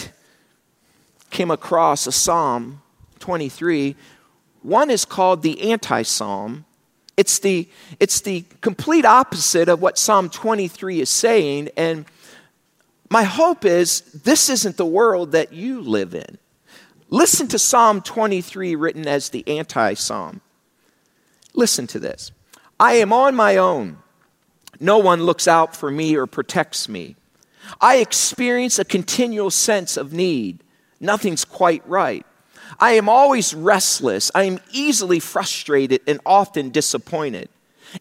came 1.30 1.50
across 1.50 2.06
a 2.06 2.12
Psalm 2.12 2.80
23. 3.18 3.94
One 4.62 4.90
is 4.90 5.04
called 5.04 5.42
the 5.42 5.70
anti 5.70 6.02
Psalm, 6.02 6.64
it's 7.16 7.38
the, 7.38 7.68
it's 8.00 8.20
the 8.20 8.44
complete 8.60 9.04
opposite 9.04 9.68
of 9.68 9.80
what 9.80 9.98
Psalm 9.98 10.28
23 10.28 11.00
is 11.00 11.10
saying. 11.10 11.68
And 11.76 12.06
my 13.08 13.22
hope 13.22 13.64
is 13.64 14.00
this 14.00 14.48
isn't 14.50 14.76
the 14.76 14.86
world 14.86 15.32
that 15.32 15.52
you 15.52 15.80
live 15.80 16.14
in. 16.14 16.38
Listen 17.10 17.46
to 17.48 17.58
Psalm 17.58 18.00
23, 18.00 18.74
written 18.74 19.06
as 19.06 19.28
the 19.28 19.46
anti 19.46 19.94
psalm. 19.94 20.40
Listen 21.52 21.86
to 21.88 22.00
this 22.00 22.32
I 22.80 22.94
am 22.94 23.12
on 23.12 23.34
my 23.34 23.56
own. 23.56 23.98
No 24.80 24.98
one 24.98 25.22
looks 25.22 25.46
out 25.46 25.76
for 25.76 25.90
me 25.90 26.16
or 26.16 26.26
protects 26.26 26.88
me. 26.88 27.14
I 27.80 27.98
experience 27.98 28.78
a 28.78 28.84
continual 28.84 29.50
sense 29.50 29.96
of 29.96 30.12
need. 30.12 30.58
Nothing's 31.00 31.44
quite 31.44 31.86
right. 31.88 32.26
I 32.78 32.92
am 32.92 33.08
always 33.08 33.54
restless. 33.54 34.30
I 34.34 34.44
am 34.44 34.60
easily 34.72 35.20
frustrated 35.20 36.00
and 36.06 36.20
often 36.24 36.70
disappointed. 36.70 37.48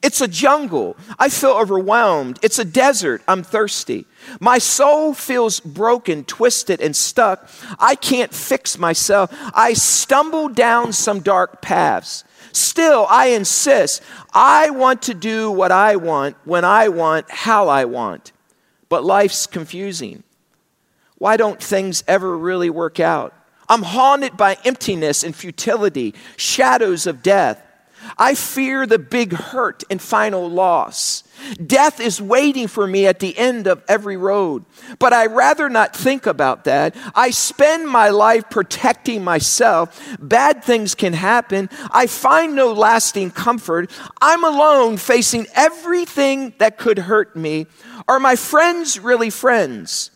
It's 0.01 0.21
a 0.21 0.27
jungle. 0.27 0.97
I 1.19 1.29
feel 1.29 1.51
overwhelmed. 1.51 2.39
It's 2.41 2.57
a 2.57 2.65
desert. 2.65 3.21
I'm 3.27 3.43
thirsty. 3.43 4.05
My 4.39 4.57
soul 4.57 5.13
feels 5.13 5.59
broken, 5.59 6.23
twisted, 6.23 6.81
and 6.81 6.95
stuck. 6.95 7.47
I 7.77 7.95
can't 7.95 8.33
fix 8.33 8.77
myself. 8.77 9.29
I 9.53 9.73
stumble 9.73 10.49
down 10.49 10.93
some 10.93 11.19
dark 11.19 11.61
paths. 11.61 12.23
Still, 12.53 13.05
I 13.09 13.27
insist. 13.27 14.01
I 14.33 14.69
want 14.71 15.03
to 15.03 15.13
do 15.13 15.51
what 15.51 15.71
I 15.71 15.95
want, 15.95 16.37
when 16.45 16.65
I 16.65 16.89
want, 16.89 17.29
how 17.29 17.67
I 17.67 17.85
want. 17.85 18.31
But 18.89 19.03
life's 19.03 19.47
confusing. 19.47 20.23
Why 21.17 21.37
don't 21.37 21.61
things 21.61 22.03
ever 22.07 22.37
really 22.37 22.69
work 22.69 22.99
out? 22.99 23.33
I'm 23.73 23.81
haunted 23.81 24.37
by 24.37 24.59
emptiness 24.63 25.23
and 25.23 25.35
futility, 25.35 26.13
shadows 26.37 27.07
of 27.07 27.23
death. 27.23 27.59
I 28.19 28.35
fear 28.35 28.85
the 28.85 28.99
big 28.99 29.33
hurt 29.33 29.83
and 29.89 29.99
final 29.99 30.47
loss. 30.47 31.23
Death 31.65 31.99
is 31.99 32.21
waiting 32.21 32.67
for 32.67 32.85
me 32.85 33.07
at 33.07 33.19
the 33.19 33.35
end 33.35 33.65
of 33.65 33.81
every 33.87 34.15
road. 34.15 34.65
But 34.99 35.11
I 35.11 35.25
rather 35.25 35.69
not 35.69 35.95
think 35.95 36.27
about 36.27 36.65
that. 36.65 36.95
I 37.15 37.31
spend 37.31 37.89
my 37.89 38.09
life 38.09 38.47
protecting 38.51 39.23
myself. 39.23 39.99
Bad 40.19 40.63
things 40.63 40.93
can 40.93 41.13
happen. 41.13 41.67
I 41.89 42.05
find 42.05 42.55
no 42.55 42.73
lasting 42.73 43.31
comfort. 43.31 43.89
I'm 44.21 44.43
alone 44.43 44.97
facing 44.97 45.47
everything 45.55 46.53
that 46.59 46.77
could 46.77 46.99
hurt 46.99 47.35
me. 47.35 47.65
Are 48.07 48.19
my 48.19 48.35
friends 48.35 48.99
really 48.99 49.31
friends? 49.31 50.11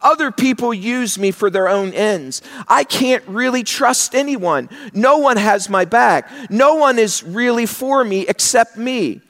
Other 0.00 0.30
people 0.30 0.72
use 0.74 1.18
me 1.18 1.30
for 1.30 1.50
their 1.50 1.68
own 1.68 1.92
ends. 1.92 2.42
I 2.66 2.84
can't 2.84 3.26
really 3.26 3.64
trust 3.64 4.14
anyone. 4.14 4.68
No 4.92 5.18
one 5.18 5.36
has 5.36 5.68
my 5.68 5.84
back. 5.84 6.30
No 6.50 6.74
one 6.74 6.98
is 6.98 7.22
really 7.22 7.66
for 7.66 8.04
me 8.04 8.26
except 8.28 8.76
me. 8.76 9.22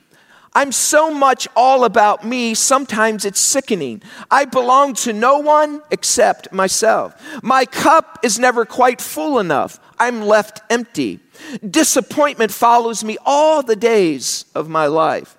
I'm 0.54 0.72
so 0.72 1.12
much 1.12 1.46
all 1.54 1.84
about 1.84 2.26
me, 2.26 2.54
sometimes 2.54 3.24
it's 3.24 3.38
sickening. 3.38 4.02
I 4.30 4.44
belong 4.44 4.94
to 4.94 5.12
no 5.12 5.38
one 5.38 5.82
except 5.90 6.52
myself. 6.52 7.14
My 7.44 7.64
cup 7.64 8.18
is 8.24 8.38
never 8.38 8.64
quite 8.64 9.00
full 9.00 9.38
enough. 9.38 9.78
I'm 10.00 10.22
left 10.22 10.62
empty. 10.70 11.20
Disappointment 11.68 12.50
follows 12.50 13.04
me 13.04 13.18
all 13.24 13.62
the 13.62 13.76
days 13.76 14.46
of 14.54 14.68
my 14.68 14.86
life. 14.86 15.36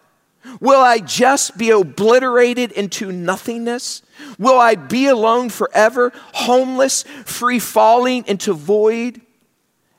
Will 0.62 0.80
I 0.80 1.00
just 1.00 1.58
be 1.58 1.70
obliterated 1.72 2.72
into 2.72 3.12
nothingness? 3.12 4.02
Will 4.38 4.60
I 4.60 4.76
be 4.76 5.08
alone 5.08 5.50
forever, 5.50 6.12
homeless, 6.34 7.04
free 7.26 7.60
falling 7.60 8.26
into 8.28 8.54
void? 8.54 9.22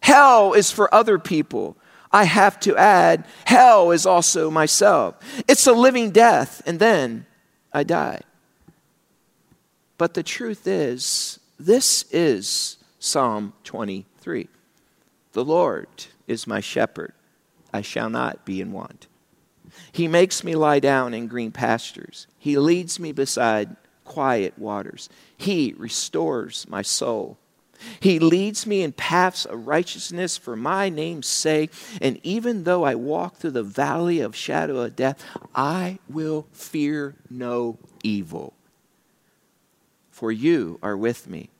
Hell 0.01 0.53
is 0.55 0.71
for 0.71 0.93
other 0.95 1.19
people. 1.19 1.77
I 2.13 2.25
have 2.25 2.59
to 2.61 2.77
add, 2.77 3.25
hell 3.45 3.93
is 3.93 4.05
also 4.05 4.51
myself. 4.51 5.15
It's 5.47 5.67
a 5.67 5.73
living 5.73 6.11
death, 6.11 6.61
and 6.67 6.81
then 6.81 7.27
I 7.73 7.85
die. 7.85 8.21
But 9.97 10.15
the 10.15 10.23
truth 10.23 10.67
is, 10.67 11.39
this 11.59 12.05
is 12.11 12.79
Psalm 12.99 13.53
23. 13.65 14.49
The 15.33 15.45
Lord 15.45 15.89
is 16.27 16.47
my 16.47 16.61
shepherd, 16.61 17.13
I 17.73 17.83
shall 17.83 18.11
not 18.11 18.45
be 18.45 18.61
in 18.61 18.73
want. 18.73 19.07
He 19.93 20.09
makes 20.09 20.43
me 20.43 20.57
lie 20.57 20.81
down 20.81 21.15
in 21.15 21.29
green 21.29 21.53
pastures. 21.53 22.27
He 22.39 22.59
leads 22.59 22.99
me 22.99 23.13
beside 23.13 23.77
quiet 24.11 24.59
waters. 24.59 25.09
He 25.37 25.73
restores 25.79 26.67
my 26.69 26.83
soul. 26.83 27.39
He 28.01 28.19
leads 28.19 28.67
me 28.67 28.83
in 28.83 28.91
paths 28.91 29.45
of 29.45 29.69
righteousness 29.69 30.37
for 30.37 30.57
my 30.57 30.89
name's 30.89 31.29
sake. 31.29 31.71
And 32.03 32.19
even 32.25 32.65
though 32.65 32.83
I 32.83 32.97
walk 32.97 33.37
through 33.37 33.53
the 33.53 33.63
valley 33.63 34.19
of 34.19 34.35
shadow 34.35 34.81
of 34.81 34.97
death, 34.97 35.25
I 35.55 36.01
will 36.09 36.49
fear 36.51 37.15
no 37.31 37.79
evil. 38.03 38.53
For 40.11 40.33
you 40.33 40.81
are 40.83 40.97
with 40.97 41.29
me. 41.29 41.51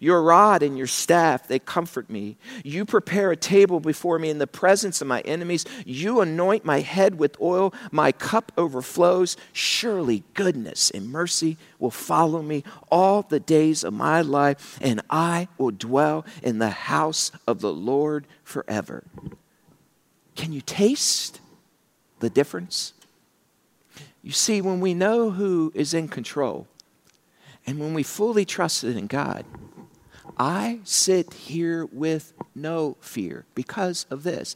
Your 0.00 0.22
rod 0.22 0.62
and 0.62 0.76
your 0.76 0.86
staff, 0.86 1.48
they 1.48 1.58
comfort 1.58 2.08
me. 2.10 2.36
You 2.64 2.84
prepare 2.84 3.30
a 3.30 3.36
table 3.36 3.80
before 3.80 4.18
me 4.18 4.30
in 4.30 4.38
the 4.38 4.46
presence 4.46 5.00
of 5.00 5.06
my 5.06 5.20
enemies. 5.20 5.64
You 5.84 6.20
anoint 6.20 6.64
my 6.64 6.80
head 6.80 7.18
with 7.18 7.40
oil. 7.40 7.74
My 7.90 8.12
cup 8.12 8.52
overflows. 8.56 9.36
Surely 9.52 10.24
goodness 10.34 10.90
and 10.90 11.10
mercy 11.10 11.56
will 11.78 11.90
follow 11.90 12.42
me 12.42 12.64
all 12.90 13.22
the 13.22 13.40
days 13.40 13.84
of 13.84 13.92
my 13.92 14.20
life, 14.20 14.78
and 14.80 15.00
I 15.10 15.48
will 15.58 15.70
dwell 15.70 16.24
in 16.42 16.58
the 16.58 16.70
house 16.70 17.30
of 17.46 17.60
the 17.60 17.72
Lord 17.72 18.26
forever. 18.42 19.04
Can 20.34 20.52
you 20.52 20.60
taste 20.60 21.40
the 22.20 22.30
difference? 22.30 22.92
You 24.22 24.32
see, 24.32 24.60
when 24.60 24.80
we 24.80 24.94
know 24.94 25.30
who 25.30 25.72
is 25.74 25.94
in 25.94 26.08
control, 26.08 26.66
and 27.66 27.78
when 27.78 27.94
we 27.94 28.02
fully 28.02 28.44
trust 28.44 28.84
in 28.84 29.06
God, 29.06 29.44
I 30.38 30.80
sit 30.84 31.32
here 31.34 31.86
with 31.86 32.32
no 32.54 32.96
fear 33.00 33.44
because 33.54 34.06
of 34.10 34.22
this. 34.22 34.54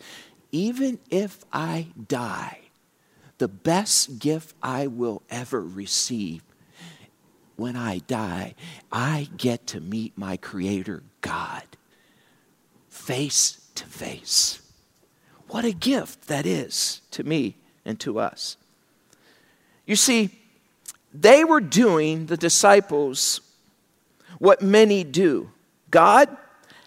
Even 0.53 0.99
if 1.11 1.45
I 1.53 1.89
die, 2.09 2.61
the 3.39 3.49
best 3.49 4.19
gift 4.19 4.55
I 4.63 4.87
will 4.87 5.23
ever 5.31 5.61
receive 5.61 6.43
when 7.57 7.77
I 7.77 7.99
die, 7.99 8.55
I 8.91 9.29
get 9.37 9.67
to 9.69 9.81
meet 9.81 10.17
my 10.17 10.37
Creator 10.37 11.03
God 11.21 11.65
face 12.89 13.61
to 13.75 13.85
face. 13.85 14.61
What 15.49 15.65
a 15.65 15.73
gift 15.73 16.29
that 16.29 16.47
is 16.47 17.03
to 17.11 17.25
me 17.25 17.57
and 17.85 17.99
to 18.01 18.19
us. 18.19 18.57
You 19.87 19.97
see, 19.97 20.31
they 21.13 21.45
were 21.45 21.61
doing, 21.61 22.27
the 22.27 22.37
disciples, 22.37 23.41
what 24.39 24.63
many 24.63 25.05
do 25.05 25.51
God, 25.93 26.37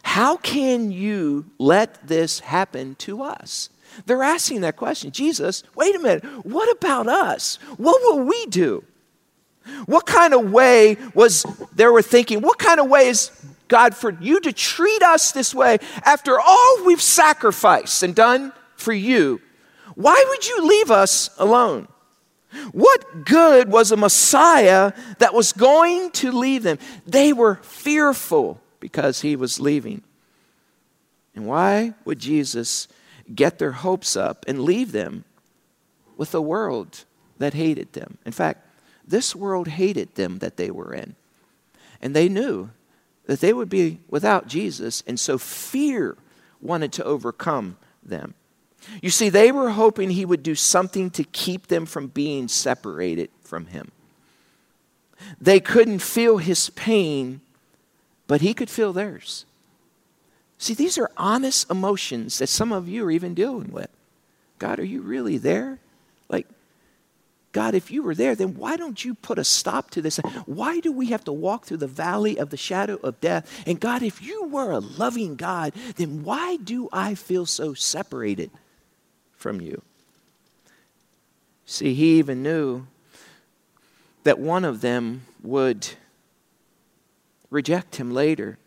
how 0.03 0.35
can 0.35 0.91
you 0.91 1.45
let 1.57 2.05
this 2.05 2.41
happen 2.41 2.95
to 2.95 3.23
us? 3.23 3.69
They're 4.05 4.23
asking 4.23 4.61
that 4.61 4.75
question. 4.75 5.11
Jesus, 5.11 5.63
wait 5.75 5.95
a 5.95 5.99
minute, 5.99 6.25
what 6.45 6.69
about 6.75 7.07
us? 7.07 7.55
What 7.77 8.01
will 8.01 8.25
we 8.25 8.45
do? 8.47 8.83
What 9.85 10.05
kind 10.05 10.33
of 10.33 10.51
way 10.51 10.97
was 11.13 11.45
they 11.73 11.87
were 11.87 12.01
thinking, 12.01 12.41
what 12.41 12.59
kind 12.59 12.79
of 12.79 12.89
way 12.89 13.07
is 13.07 13.31
God 13.67 13.95
for 13.95 14.11
you 14.19 14.39
to 14.41 14.51
treat 14.51 15.01
us 15.01 15.31
this 15.31 15.55
way 15.55 15.77
after 16.03 16.39
all 16.39 16.85
we've 16.85 17.01
sacrificed 17.01 18.03
and 18.03 18.13
done 18.13 18.53
for 18.75 18.93
you? 18.93 19.41
Why 19.95 20.23
would 20.29 20.47
you 20.47 20.67
leave 20.67 20.91
us 20.91 21.29
alone? 21.37 21.87
What 22.71 23.25
good 23.25 23.71
was 23.71 23.91
a 23.91 23.97
Messiah 23.97 24.93
that 25.19 25.33
was 25.33 25.53
going 25.53 26.11
to 26.11 26.31
leave 26.31 26.63
them? 26.63 26.79
They 27.05 27.33
were 27.33 27.55
fearful 27.63 28.61
because 28.85 29.21
he 29.21 29.35
was 29.35 29.59
leaving. 29.59 30.03
And 31.33 31.47
why 31.47 31.95
would 32.05 32.19
Jesus 32.19 32.87
get 33.33 33.57
their 33.57 33.71
hopes 33.71 34.15
up 34.15 34.45
and 34.47 34.61
leave 34.61 34.91
them 34.91 35.23
with 36.17 36.35
a 36.35 36.39
world 36.39 37.03
that 37.39 37.55
hated 37.55 37.93
them? 37.93 38.19
In 38.27 38.31
fact, 38.31 38.63
this 39.03 39.35
world 39.35 39.69
hated 39.69 40.13
them 40.13 40.37
that 40.37 40.57
they 40.57 40.69
were 40.69 40.93
in. 40.93 41.15
And 41.99 42.15
they 42.15 42.29
knew 42.29 42.69
that 43.25 43.39
they 43.39 43.53
would 43.53 43.69
be 43.69 44.01
without 44.07 44.45
Jesus, 44.45 45.01
and 45.07 45.19
so 45.19 45.39
fear 45.39 46.15
wanted 46.61 46.91
to 46.93 47.03
overcome 47.03 47.77
them. 48.03 48.35
You 49.01 49.09
see, 49.09 49.29
they 49.29 49.51
were 49.51 49.71
hoping 49.71 50.11
he 50.11 50.25
would 50.25 50.43
do 50.43 50.53
something 50.53 51.09
to 51.09 51.23
keep 51.23 51.69
them 51.69 51.87
from 51.87 52.09
being 52.09 52.47
separated 52.47 53.31
from 53.41 53.65
him. 53.65 53.91
They 55.41 55.59
couldn't 55.59 56.03
feel 56.03 56.37
his 56.37 56.69
pain 56.69 57.41
but 58.27 58.41
he 58.41 58.53
could 58.53 58.69
feel 58.69 58.93
theirs. 58.93 59.45
See, 60.57 60.73
these 60.73 60.97
are 60.97 61.11
honest 61.17 61.69
emotions 61.69 62.37
that 62.39 62.47
some 62.47 62.71
of 62.71 62.87
you 62.87 63.05
are 63.05 63.11
even 63.11 63.33
dealing 63.33 63.71
with. 63.71 63.89
God, 64.57 64.79
are 64.79 64.85
you 64.85 65.01
really 65.01 65.37
there? 65.37 65.79
Like, 66.29 66.47
God, 67.51 67.75
if 67.75 67.91
you 67.91 68.03
were 68.03 68.15
there, 68.15 68.35
then 68.35 68.55
why 68.55 68.77
don't 68.77 69.03
you 69.03 69.15
put 69.15 69.37
a 69.37 69.43
stop 69.43 69.91
to 69.91 70.01
this? 70.01 70.17
Why 70.45 70.79
do 70.79 70.91
we 70.91 71.07
have 71.07 71.23
to 71.25 71.31
walk 71.33 71.65
through 71.65 71.77
the 71.77 71.87
valley 71.87 72.37
of 72.37 72.49
the 72.49 72.57
shadow 72.57 72.95
of 73.03 73.19
death? 73.21 73.63
And 73.67 73.79
God, 73.79 74.01
if 74.01 74.21
you 74.21 74.45
were 74.45 74.71
a 74.71 74.79
loving 74.79 75.35
God, 75.35 75.73
then 75.97 76.23
why 76.23 76.57
do 76.57 76.89
I 76.91 77.15
feel 77.15 77.45
so 77.45 77.73
separated 77.73 78.49
from 79.37 79.61
you? 79.61 79.81
See, 81.65 81.93
he 81.93 82.19
even 82.19 82.43
knew 82.43 82.87
that 84.23 84.39
one 84.39 84.65
of 84.65 84.81
them 84.81 85.25
would 85.43 85.87
reject 87.55 87.95
him 87.95 88.11
later. 88.11 88.59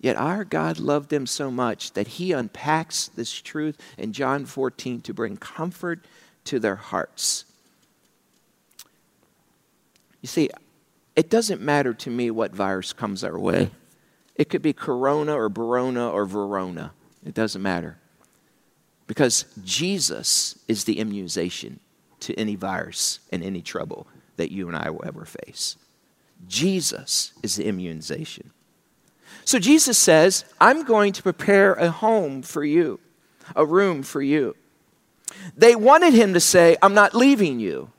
Yet 0.00 0.16
our 0.16 0.44
God 0.44 0.78
loved 0.78 1.10
them 1.10 1.26
so 1.26 1.50
much 1.50 1.92
that 1.92 2.08
he 2.08 2.32
unpacks 2.32 3.08
this 3.08 3.32
truth 3.32 3.76
in 3.98 4.14
John 4.14 4.46
14 4.46 5.02
to 5.02 5.12
bring 5.12 5.36
comfort 5.36 6.06
to 6.44 6.58
their 6.58 6.76
hearts. 6.76 7.44
You 10.22 10.28
see, 10.28 10.48
it 11.16 11.28
doesn't 11.28 11.60
matter 11.60 11.92
to 11.92 12.10
me 12.10 12.30
what 12.30 12.54
virus 12.54 12.94
comes 12.94 13.22
our 13.22 13.38
way. 13.38 13.70
It 14.36 14.48
could 14.48 14.62
be 14.62 14.72
corona 14.72 15.34
or 15.34 15.50
barona 15.50 16.08
or 16.08 16.24
verona. 16.24 16.92
It 17.26 17.34
doesn't 17.34 17.60
matter. 17.60 17.98
Because 19.06 19.44
Jesus 19.62 20.58
is 20.66 20.84
the 20.84 20.98
immunization 20.98 21.80
to 22.20 22.34
any 22.38 22.54
virus 22.54 23.18
and 23.30 23.42
any 23.42 23.60
trouble 23.60 24.06
that 24.36 24.50
you 24.50 24.68
and 24.68 24.76
I 24.76 24.88
will 24.88 25.04
ever 25.04 25.26
face. 25.26 25.76
Jesus 26.46 27.32
is 27.42 27.56
the 27.56 27.66
immunization. 27.66 28.50
So 29.44 29.58
Jesus 29.58 29.98
says, 29.98 30.44
I'm 30.60 30.84
going 30.84 31.12
to 31.14 31.22
prepare 31.22 31.74
a 31.74 31.90
home 31.90 32.42
for 32.42 32.64
you, 32.64 33.00
a 33.56 33.64
room 33.64 34.02
for 34.02 34.22
you. 34.22 34.56
They 35.56 35.74
wanted 35.74 36.12
him 36.12 36.34
to 36.34 36.40
say, 36.40 36.76
I'm 36.82 36.94
not 36.94 37.14
leaving 37.14 37.60
you. 37.60 37.90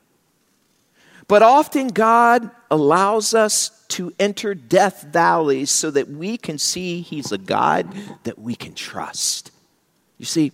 But 1.28 1.42
often 1.42 1.88
God 1.88 2.50
allows 2.70 3.32
us 3.32 3.84
to 3.88 4.12
enter 4.18 4.54
death 4.54 5.02
valleys 5.02 5.70
so 5.70 5.90
that 5.90 6.08
we 6.08 6.36
can 6.36 6.58
see 6.58 7.00
He's 7.00 7.32
a 7.32 7.38
God 7.38 7.94
that 8.24 8.38
we 8.38 8.54
can 8.54 8.74
trust. 8.74 9.50
You 10.18 10.24
see, 10.24 10.52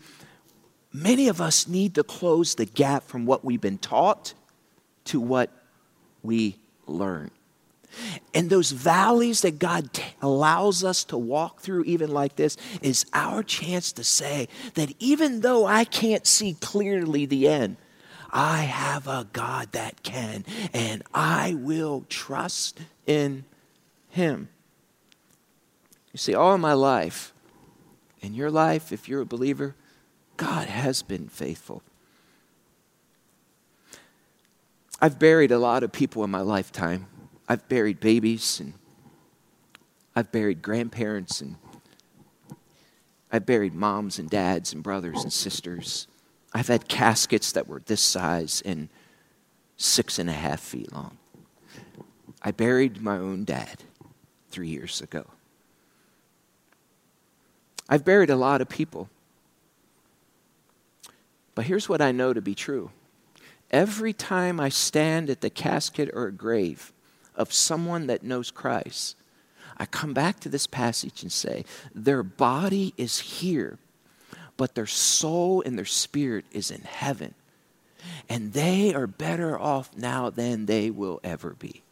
many 0.93 1.29
of 1.29 1.41
us 1.41 1.69
need 1.69 1.95
to 1.97 2.05
close 2.05 2.55
the 2.55 2.65
gap 2.65 3.05
from 3.05 3.27
what 3.27 3.45
we've 3.45 3.61
been 3.61 3.79
taught 3.79 4.35
to 5.07 5.21
what 5.21 5.51
we 6.23 6.57
learn. 6.87 7.31
And 8.35 8.51
those 8.51 8.71
valleys 8.71 9.43
that 9.43 9.59
God 9.59 9.93
t- 9.93 10.03
allows 10.23 10.85
us 10.85 11.05
to 11.05 11.19
walk 11.19 11.61
through, 11.61 11.85
even 11.85 12.13
like 12.13 12.37
this, 12.37 12.57
is 12.83 13.07
our 13.13 13.43
chance 13.43 13.93
to 13.93 14.05
say 14.05 14.49
that 14.75 14.93
even 14.99 15.41
though 15.41 15.67
I 15.67 15.85
can't 15.85 16.27
see 16.27 16.55
clearly 16.55 17.27
the 17.27 17.49
end, 17.49 17.77
I 18.31 18.63
have 18.63 19.07
a 19.07 19.27
God 19.33 19.73
that 19.73 20.03
can, 20.03 20.45
and 20.75 21.03
I 21.15 21.55
will 21.59 22.05
trust 22.09 22.81
in 23.07 23.45
Him. 24.11 24.49
You 26.13 26.19
see, 26.19 26.35
all 26.35 26.59
my 26.59 26.75
life, 26.75 27.33
in 28.21 28.35
your 28.35 28.51
life, 28.51 28.93
if 28.93 29.09
you're 29.09 29.23
a 29.23 29.27
believer, 29.27 29.75
God 30.37 30.69
has 30.69 31.03
been 31.03 31.29
faithful. 31.29 31.83
I've 35.01 35.19
buried 35.19 35.53
a 35.53 35.59
lot 35.59 35.83
of 35.83 35.93
people 35.93 36.25
in 36.25 36.31
my 36.31 36.41
lifetime. 36.41 37.07
I've 37.49 37.69
buried 37.69 37.99
babies 37.99 38.61
and 38.61 38.75
I've 40.15 40.31
buried 40.31 40.63
grandparents 40.63 41.41
and 41.41 41.57
I've 43.33 43.47
buried 43.47 43.75
moms 43.75 44.19
and 44.19 44.29
dads 44.29 44.73
and 44.73 44.83
brothers 44.83 45.23
and 45.23 45.33
sisters. 45.33 46.07
I've 46.53 46.69
had 46.69 46.89
caskets 46.89 47.53
that 47.53 47.67
were 47.67 47.81
this 47.87 48.01
size 48.01 48.63
and 48.65 48.89
six 49.77 50.19
and 50.19 50.29
a 50.29 50.35
half 50.35 50.61
feet 50.61 50.93
long. 50.93 51.19
I 52.43 52.51
buried 52.51 53.01
my 53.01 53.17
own 53.17 53.45
dad 53.45 53.83
three 54.51 54.69
years 54.69 55.01
ago. 55.01 55.27
I've 57.89 58.05
buried 58.05 58.31
a 58.31 58.37
lot 58.37 58.61
of 58.61 58.69
people. 58.69 59.09
But 61.55 61.67
here's 61.67 61.89
what 61.89 62.01
I 62.01 62.13
know 62.13 62.33
to 62.33 62.43
be 62.43 62.55
true 62.55 62.91
every 63.71 64.13
time 64.13 64.59
I 64.59 64.71
stand 64.71 65.29
at 65.29 65.43
the 65.43 65.51
casket 65.51 66.09
or 66.15 66.27
a 66.27 66.33
grave, 66.33 66.93
of 67.39 67.53
someone 67.53 68.09
that 68.09 68.23
knows 68.23 68.51
Christ, 68.51 69.17
I 69.79 69.87
come 69.87 70.13
back 70.13 70.41
to 70.41 70.49
this 70.49 70.67
passage 70.67 71.23
and 71.23 71.33
say, 71.33 71.65
their 71.95 72.23
body 72.23 72.93
is 72.97 73.19
here, 73.19 73.79
but 74.57 74.75
their 74.75 74.87
soul 74.87 75.63
and 75.65 75.79
their 75.79 75.85
spirit 75.85 76.45
is 76.51 76.71
in 76.71 76.83
heaven. 76.83 77.35
And 78.29 78.53
they 78.53 78.93
are 78.93 79.07
better 79.07 79.59
off 79.59 79.97
now 79.97 80.31
than 80.31 80.67
they 80.67 80.91
will 80.91 81.21
ever 81.23 81.51
be. 81.51 81.83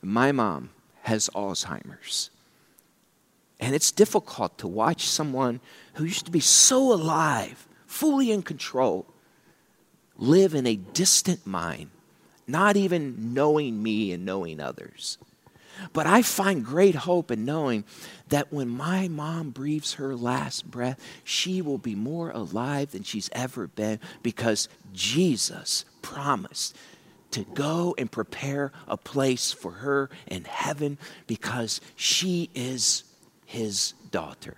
My 0.00 0.30
mom 0.32 0.70
has 1.02 1.28
Alzheimer's. 1.34 2.30
And 3.60 3.74
it's 3.74 3.90
difficult 3.90 4.56
to 4.58 4.68
watch 4.68 5.08
someone 5.08 5.60
who 5.94 6.04
used 6.04 6.26
to 6.26 6.30
be 6.30 6.40
so 6.40 6.92
alive, 6.92 7.66
fully 7.86 8.30
in 8.30 8.42
control, 8.42 9.06
live 10.16 10.54
in 10.54 10.66
a 10.66 10.76
distant 10.76 11.44
mind 11.44 11.90
not 12.48 12.76
even 12.76 13.34
knowing 13.34 13.82
me 13.82 14.12
and 14.12 14.24
knowing 14.24 14.60
others. 14.60 15.18
But 15.92 16.06
I 16.06 16.22
find 16.22 16.64
great 16.64 16.94
hope 16.94 17.30
in 17.30 17.44
knowing 17.44 17.84
that 18.28 18.52
when 18.52 18.68
my 18.68 19.08
mom 19.08 19.50
breathes 19.50 19.94
her 19.94 20.16
last 20.16 20.68
breath, 20.68 21.00
she 21.22 21.62
will 21.62 21.78
be 21.78 21.94
more 21.94 22.30
alive 22.30 22.90
than 22.90 23.04
she's 23.04 23.30
ever 23.32 23.68
been 23.68 24.00
because 24.22 24.68
Jesus 24.92 25.84
promised 26.02 26.76
to 27.30 27.44
go 27.44 27.94
and 27.98 28.10
prepare 28.10 28.72
a 28.86 28.96
place 28.96 29.52
for 29.52 29.70
her 29.70 30.10
in 30.26 30.44
heaven 30.44 30.98
because 31.26 31.80
she 31.94 32.50
is 32.54 33.04
his 33.44 33.92
daughter. 34.10 34.56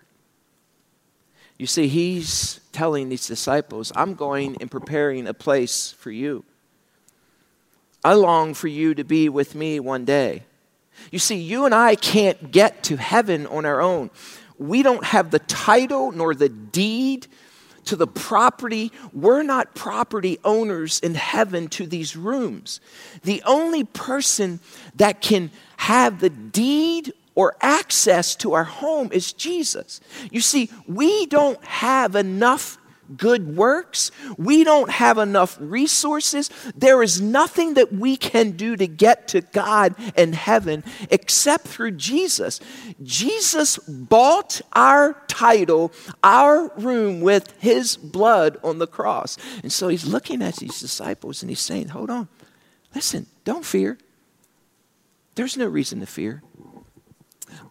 You 1.58 1.66
see, 1.66 1.88
he's 1.88 2.60
telling 2.72 3.08
these 3.10 3.26
disciples, 3.26 3.92
I'm 3.94 4.14
going 4.14 4.56
and 4.60 4.70
preparing 4.70 5.26
a 5.26 5.34
place 5.34 5.92
for 5.92 6.10
you. 6.10 6.44
I 8.04 8.14
long 8.14 8.54
for 8.54 8.68
you 8.68 8.94
to 8.94 9.04
be 9.04 9.28
with 9.28 9.54
me 9.54 9.80
one 9.80 10.04
day. 10.04 10.44
You 11.10 11.18
see, 11.18 11.36
you 11.36 11.64
and 11.64 11.74
I 11.74 11.94
can't 11.94 12.50
get 12.50 12.82
to 12.84 12.96
heaven 12.96 13.46
on 13.46 13.64
our 13.64 13.80
own. 13.80 14.10
We 14.58 14.82
don't 14.82 15.04
have 15.04 15.30
the 15.30 15.38
title 15.38 16.12
nor 16.12 16.34
the 16.34 16.48
deed 16.48 17.26
to 17.86 17.96
the 17.96 18.06
property. 18.06 18.92
We're 19.12 19.42
not 19.42 19.74
property 19.74 20.38
owners 20.44 21.00
in 21.00 21.14
heaven 21.14 21.68
to 21.68 21.86
these 21.86 22.16
rooms. 22.16 22.80
The 23.22 23.42
only 23.46 23.84
person 23.84 24.60
that 24.96 25.20
can 25.20 25.50
have 25.78 26.20
the 26.20 26.30
deed 26.30 27.12
or 27.34 27.56
access 27.60 28.36
to 28.36 28.52
our 28.52 28.64
home 28.64 29.10
is 29.12 29.32
Jesus. 29.32 30.00
You 30.30 30.40
see, 30.40 30.70
we 30.86 31.26
don't 31.26 31.62
have 31.64 32.14
enough 32.14 32.78
good 33.16 33.56
works. 33.56 34.10
We 34.36 34.64
don't 34.64 34.90
have 34.90 35.18
enough 35.18 35.56
resources. 35.60 36.50
There 36.76 37.02
is 37.02 37.20
nothing 37.20 37.74
that 37.74 37.92
we 37.92 38.16
can 38.16 38.52
do 38.52 38.76
to 38.76 38.86
get 38.86 39.28
to 39.28 39.40
God 39.40 39.94
and 40.16 40.34
heaven 40.34 40.84
except 41.10 41.66
through 41.66 41.92
Jesus. 41.92 42.60
Jesus 43.02 43.78
bought 43.78 44.60
our 44.72 45.14
title, 45.28 45.92
our 46.22 46.72
room 46.76 47.20
with 47.20 47.52
his 47.60 47.96
blood 47.96 48.58
on 48.62 48.78
the 48.78 48.86
cross. 48.86 49.36
And 49.62 49.72
so 49.72 49.88
he's 49.88 50.06
looking 50.06 50.42
at 50.42 50.56
these 50.56 50.80
disciples 50.80 51.42
and 51.42 51.50
he's 51.50 51.60
saying, 51.60 51.88
Hold 51.88 52.10
on, 52.10 52.28
listen, 52.94 53.26
don't 53.44 53.64
fear. 53.64 53.98
There's 55.34 55.56
no 55.56 55.66
reason 55.66 56.00
to 56.00 56.06
fear. 56.06 56.42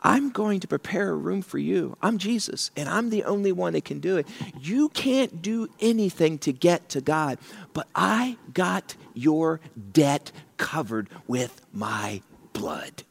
I'm 0.01 0.29
going 0.29 0.61
to 0.61 0.67
prepare 0.67 1.09
a 1.09 1.15
room 1.15 1.41
for 1.41 1.57
you. 1.57 1.97
I'm 2.01 2.17
Jesus, 2.17 2.71
and 2.75 2.87
I'm 2.87 3.09
the 3.09 3.25
only 3.25 3.51
one 3.51 3.73
that 3.73 3.85
can 3.85 3.99
do 3.99 4.17
it. 4.17 4.27
You 4.59 4.89
can't 4.89 5.41
do 5.41 5.67
anything 5.79 6.37
to 6.39 6.53
get 6.53 6.89
to 6.89 7.01
God, 7.01 7.37
but 7.73 7.87
I 7.93 8.37
got 8.53 8.95
your 9.13 9.59
debt 9.91 10.31
covered 10.57 11.09
with 11.27 11.61
my 11.73 12.21
blood. 12.53 13.03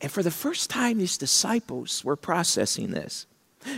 And 0.00 0.10
for 0.10 0.22
the 0.22 0.30
first 0.30 0.70
time, 0.70 0.98
these 0.98 1.18
disciples 1.18 2.04
were 2.04 2.16
processing 2.16 2.90
this. 2.90 3.26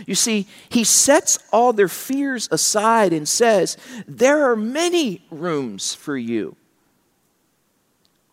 You 0.05 0.15
see, 0.15 0.47
he 0.69 0.83
sets 0.83 1.39
all 1.51 1.71
their 1.73 1.87
fears 1.87 2.49
aside 2.51 3.13
and 3.13 3.27
says, 3.27 3.77
There 4.07 4.49
are 4.49 4.55
many 4.55 5.25
rooms 5.31 5.93
for 5.93 6.17
you. 6.17 6.55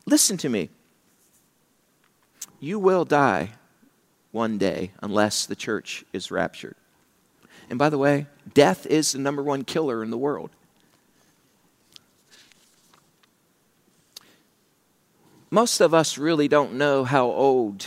Listen 0.06 0.36
to 0.38 0.48
me 0.48 0.70
you 2.64 2.78
will 2.78 3.04
die 3.04 3.52
one 4.32 4.58
day 4.58 4.90
unless 5.02 5.46
the 5.46 5.54
church 5.54 6.04
is 6.12 6.30
raptured. 6.30 6.74
And 7.68 7.78
by 7.78 7.88
the 7.88 7.98
way, 7.98 8.26
death 8.52 8.86
is 8.86 9.12
the 9.12 9.18
number 9.18 9.42
one 9.42 9.64
killer 9.64 10.02
in 10.02 10.10
the 10.10 10.18
world. 10.18 10.50
Most 15.50 15.80
of 15.80 15.94
us 15.94 16.18
really 16.18 16.48
don't 16.48 16.74
know 16.74 17.04
how 17.04 17.26
old 17.26 17.86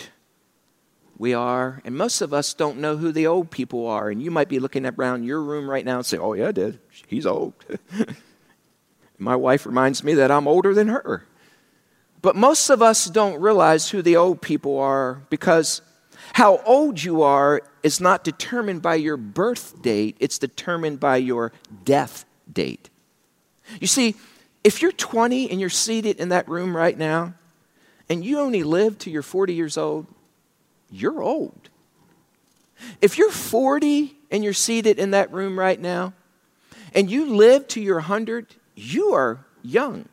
we 1.17 1.33
are, 1.33 1.81
and 1.83 1.97
most 1.97 2.21
of 2.21 2.33
us 2.33 2.53
don't 2.53 2.77
know 2.77 2.95
who 2.95 3.11
the 3.11 3.27
old 3.27 3.51
people 3.51 3.87
are. 3.87 4.09
And 4.09 4.21
you 4.21 4.31
might 4.31 4.47
be 4.47 4.59
looking 4.59 4.85
around 4.85 5.25
your 5.25 5.41
room 5.41 5.69
right 5.69 5.83
now 5.83 5.97
and 5.97 6.05
say, 6.05 6.17
Oh, 6.17 6.33
yeah, 6.33 6.51
Dad, 6.51 6.79
he's 7.07 7.25
old. 7.25 7.53
My 9.17 9.35
wife 9.35 9.65
reminds 9.65 10.03
me 10.03 10.13
that 10.13 10.31
I'm 10.31 10.47
older 10.47 10.73
than 10.73 10.87
her. 10.89 11.25
But 12.27 12.35
most 12.35 12.69
of 12.69 12.81
us 12.81 13.05
don't 13.05 13.39
realize 13.39 13.89
who 13.89 14.01
the 14.01 14.17
old 14.17 14.41
people 14.41 14.79
are 14.79 15.21
because 15.29 15.81
how 16.33 16.57
old 16.65 17.01
you 17.01 17.21
are 17.21 17.61
is 17.83 18.01
not 18.01 18.25
determined 18.25 18.81
by 18.81 18.95
your 18.95 19.15
birth 19.15 19.81
date, 19.81 20.17
it's 20.19 20.37
determined 20.37 20.99
by 20.99 21.15
your 21.15 21.53
death 21.85 22.25
date. 22.51 22.89
You 23.79 23.87
see, 23.87 24.15
if 24.61 24.81
you're 24.81 24.91
20 24.91 25.49
and 25.49 25.61
you're 25.61 25.69
seated 25.69 26.19
in 26.19 26.27
that 26.27 26.49
room 26.49 26.75
right 26.75 26.97
now, 26.97 27.33
and 28.09 28.25
you 28.25 28.39
only 28.39 28.63
live 28.63 28.97
till 28.97 29.13
you're 29.13 29.21
40 29.21 29.53
years 29.53 29.77
old, 29.77 30.05
you're 30.91 31.23
old. 31.23 31.69
If 32.99 33.17
you're 33.17 33.31
40 33.31 34.17
and 34.31 34.43
you're 34.43 34.51
seated 34.51 34.99
in 34.99 35.11
that 35.11 35.31
room 35.31 35.57
right 35.57 35.79
now, 35.79 36.11
and 36.93 37.09
you 37.09 37.37
live 37.37 37.69
to 37.69 37.79
your 37.79 37.99
100, 37.99 38.47
you 38.75 39.13
are 39.13 39.45
young. 39.63 40.09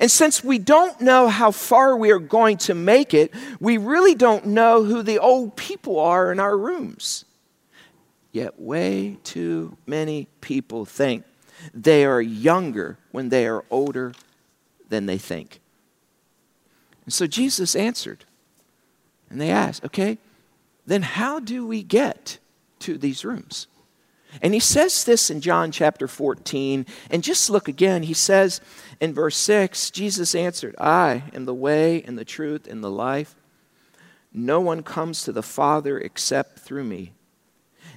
And 0.00 0.10
since 0.10 0.42
we 0.42 0.58
don't 0.58 1.00
know 1.00 1.28
how 1.28 1.50
far 1.50 1.96
we 1.96 2.10
are 2.10 2.18
going 2.18 2.56
to 2.58 2.74
make 2.74 3.14
it, 3.14 3.32
we 3.60 3.78
really 3.78 4.14
don't 4.14 4.46
know 4.46 4.84
who 4.84 5.02
the 5.02 5.18
old 5.18 5.56
people 5.56 5.98
are 6.00 6.32
in 6.32 6.40
our 6.40 6.56
rooms. 6.56 7.24
Yet, 8.32 8.60
way 8.60 9.18
too 9.24 9.76
many 9.86 10.28
people 10.40 10.84
think 10.84 11.24
they 11.72 12.04
are 12.04 12.20
younger 12.20 12.98
when 13.10 13.30
they 13.30 13.46
are 13.46 13.64
older 13.70 14.12
than 14.88 15.06
they 15.06 15.18
think. 15.18 15.60
And 17.04 17.12
so 17.12 17.26
Jesus 17.26 17.74
answered, 17.74 18.24
and 19.30 19.40
they 19.40 19.50
asked, 19.50 19.84
okay, 19.84 20.18
then 20.86 21.02
how 21.02 21.40
do 21.40 21.66
we 21.66 21.82
get 21.82 22.38
to 22.80 22.98
these 22.98 23.24
rooms? 23.24 23.66
And 24.42 24.54
he 24.54 24.60
says 24.60 25.04
this 25.04 25.30
in 25.30 25.40
John 25.40 25.72
chapter 25.72 26.06
14. 26.06 26.86
And 27.10 27.22
just 27.22 27.50
look 27.50 27.68
again. 27.68 28.02
He 28.02 28.14
says 28.14 28.60
in 29.00 29.14
verse 29.14 29.36
6 29.36 29.90
Jesus 29.90 30.34
answered, 30.34 30.74
I 30.78 31.24
am 31.32 31.44
the 31.44 31.54
way 31.54 32.02
and 32.02 32.18
the 32.18 32.24
truth 32.24 32.66
and 32.66 32.82
the 32.82 32.90
life. 32.90 33.34
No 34.32 34.60
one 34.60 34.82
comes 34.82 35.22
to 35.24 35.32
the 35.32 35.42
Father 35.42 35.98
except 35.98 36.58
through 36.60 36.84
me. 36.84 37.12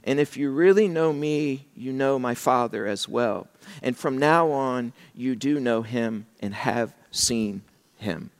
And 0.03 0.19
if 0.19 0.37
you 0.37 0.49
really 0.49 0.87
know 0.87 1.13
me, 1.13 1.67
you 1.75 1.93
know 1.93 2.17
my 2.17 2.33
Father 2.33 2.87
as 2.87 3.07
well. 3.07 3.47
And 3.83 3.95
from 3.95 4.17
now 4.17 4.51
on, 4.51 4.93
you 5.13 5.35
do 5.35 5.59
know 5.59 5.83
him 5.83 6.25
and 6.39 6.55
have 6.55 6.93
seen 7.11 7.61
him. 7.97 8.31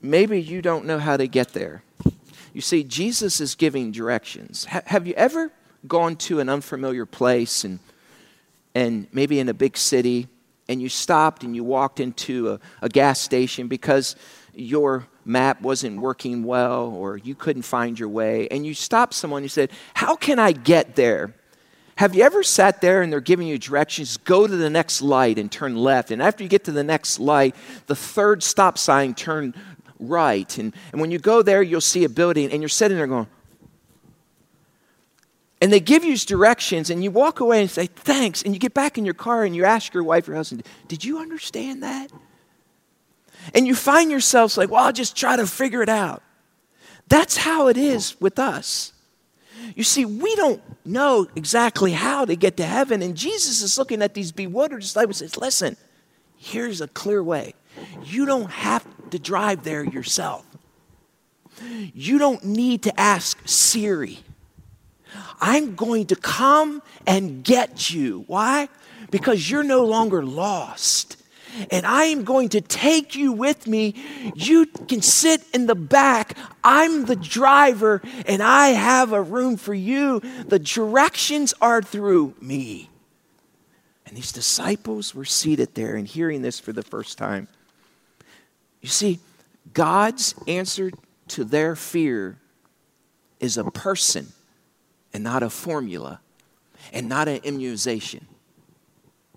Maybe 0.00 0.40
you 0.40 0.62
don't 0.62 0.86
know 0.86 0.98
how 0.98 1.16
to 1.16 1.28
get 1.28 1.52
there. 1.52 1.82
You 2.58 2.62
see, 2.62 2.82
Jesus 2.82 3.40
is 3.40 3.54
giving 3.54 3.92
directions. 3.92 4.64
Ha- 4.64 4.82
have 4.86 5.06
you 5.06 5.14
ever 5.14 5.52
gone 5.86 6.16
to 6.16 6.40
an 6.40 6.48
unfamiliar 6.48 7.06
place 7.06 7.62
and, 7.62 7.78
and 8.74 9.06
maybe 9.12 9.38
in 9.38 9.48
a 9.48 9.54
big 9.54 9.76
city 9.76 10.26
and 10.68 10.82
you 10.82 10.88
stopped 10.88 11.44
and 11.44 11.54
you 11.54 11.62
walked 11.62 12.00
into 12.00 12.50
a, 12.50 12.60
a 12.82 12.88
gas 12.88 13.20
station 13.20 13.68
because 13.68 14.16
your 14.56 15.06
map 15.24 15.62
wasn't 15.62 16.00
working 16.00 16.42
well 16.42 16.88
or 16.88 17.16
you 17.16 17.36
couldn't 17.36 17.62
find 17.62 17.96
your 17.96 18.08
way 18.08 18.48
and 18.48 18.66
you 18.66 18.74
stopped 18.74 19.14
someone 19.14 19.38
and 19.38 19.44
you 19.44 19.50
said, 19.50 19.70
How 19.94 20.16
can 20.16 20.40
I 20.40 20.50
get 20.50 20.96
there? 20.96 21.36
Have 21.98 22.16
you 22.16 22.24
ever 22.24 22.42
sat 22.42 22.80
there 22.80 23.02
and 23.02 23.12
they're 23.12 23.20
giving 23.20 23.46
you 23.46 23.58
directions? 23.58 24.16
Go 24.16 24.48
to 24.48 24.56
the 24.56 24.70
next 24.70 25.00
light 25.00 25.38
and 25.38 25.50
turn 25.50 25.76
left. 25.76 26.10
And 26.10 26.20
after 26.20 26.42
you 26.42 26.48
get 26.48 26.64
to 26.64 26.72
the 26.72 26.84
next 26.84 27.20
light, 27.20 27.54
the 27.86 27.96
third 27.96 28.42
stop 28.42 28.78
sign, 28.78 29.14
turn 29.14 29.54
right. 29.98 30.58
And, 30.58 30.74
and 30.92 31.00
when 31.00 31.10
you 31.10 31.18
go 31.18 31.42
there, 31.42 31.62
you'll 31.62 31.80
see 31.80 32.04
a 32.04 32.08
building 32.08 32.50
and 32.52 32.62
you're 32.62 32.68
sitting 32.68 32.96
there 32.96 33.06
going, 33.06 33.26
and 35.60 35.72
they 35.72 35.80
give 35.80 36.04
you 36.04 36.16
directions 36.16 36.88
and 36.88 37.02
you 37.02 37.10
walk 37.10 37.40
away 37.40 37.60
and 37.60 37.70
say, 37.70 37.86
thanks. 37.86 38.42
And 38.42 38.54
you 38.54 38.60
get 38.60 38.74
back 38.74 38.96
in 38.96 39.04
your 39.04 39.14
car 39.14 39.44
and 39.44 39.56
you 39.56 39.64
ask 39.64 39.92
your 39.92 40.04
wife 40.04 40.28
or 40.28 40.34
husband, 40.34 40.64
did 40.86 41.04
you 41.04 41.18
understand 41.18 41.82
that? 41.82 42.12
And 43.54 43.66
you 43.66 43.74
find 43.74 44.10
yourselves 44.10 44.56
like, 44.56 44.70
well, 44.70 44.84
I'll 44.84 44.92
just 44.92 45.16
try 45.16 45.36
to 45.36 45.46
figure 45.46 45.82
it 45.82 45.88
out. 45.88 46.22
That's 47.08 47.38
how 47.38 47.68
it 47.68 47.76
is 47.76 48.20
with 48.20 48.38
us. 48.38 48.92
You 49.74 49.82
see, 49.82 50.04
we 50.04 50.36
don't 50.36 50.62
know 50.84 51.26
exactly 51.34 51.92
how 51.92 52.24
to 52.24 52.36
get 52.36 52.56
to 52.58 52.64
heaven. 52.64 53.02
And 53.02 53.16
Jesus 53.16 53.60
is 53.60 53.78
looking 53.78 54.02
at 54.02 54.14
these 54.14 54.30
bewildered 54.30 54.80
disciples 54.80 55.20
and 55.20 55.30
says, 55.30 55.40
listen, 55.40 55.76
here's 56.36 56.80
a 56.80 56.88
clear 56.88 57.22
way. 57.22 57.54
You 58.04 58.26
don't 58.26 58.50
have 58.50 58.86
to 59.10 59.18
drive 59.18 59.64
there 59.64 59.84
yourself. 59.84 60.44
You 61.94 62.18
don't 62.18 62.44
need 62.44 62.82
to 62.84 63.00
ask 63.00 63.38
Siri. 63.46 64.20
I'm 65.40 65.74
going 65.74 66.06
to 66.06 66.16
come 66.16 66.82
and 67.06 67.42
get 67.42 67.90
you. 67.90 68.24
Why? 68.26 68.68
Because 69.10 69.50
you're 69.50 69.64
no 69.64 69.84
longer 69.84 70.24
lost. 70.24 71.16
And 71.70 71.86
I 71.86 72.04
am 72.04 72.24
going 72.24 72.50
to 72.50 72.60
take 72.60 73.16
you 73.16 73.32
with 73.32 73.66
me. 73.66 73.94
You 74.34 74.66
can 74.66 75.00
sit 75.00 75.42
in 75.54 75.66
the 75.66 75.74
back. 75.74 76.36
I'm 76.62 77.06
the 77.06 77.16
driver, 77.16 78.02
and 78.26 78.42
I 78.42 78.68
have 78.68 79.12
a 79.12 79.22
room 79.22 79.56
for 79.56 79.74
you. 79.74 80.20
The 80.46 80.58
directions 80.58 81.54
are 81.60 81.82
through 81.82 82.34
me. 82.40 82.90
And 84.06 84.16
these 84.16 84.30
disciples 84.30 85.14
were 85.14 85.24
seated 85.24 85.74
there 85.74 85.94
and 85.94 86.06
hearing 86.06 86.42
this 86.42 86.60
for 86.60 86.72
the 86.72 86.82
first 86.82 87.18
time. 87.18 87.48
You 88.80 88.88
see, 88.88 89.20
God's 89.72 90.34
answer 90.46 90.90
to 91.28 91.44
their 91.44 91.76
fear 91.76 92.38
is 93.40 93.56
a 93.56 93.64
person 93.64 94.28
and 95.12 95.24
not 95.24 95.42
a 95.42 95.50
formula 95.50 96.20
and 96.92 97.08
not 97.08 97.28
an 97.28 97.40
immunization. 97.44 98.26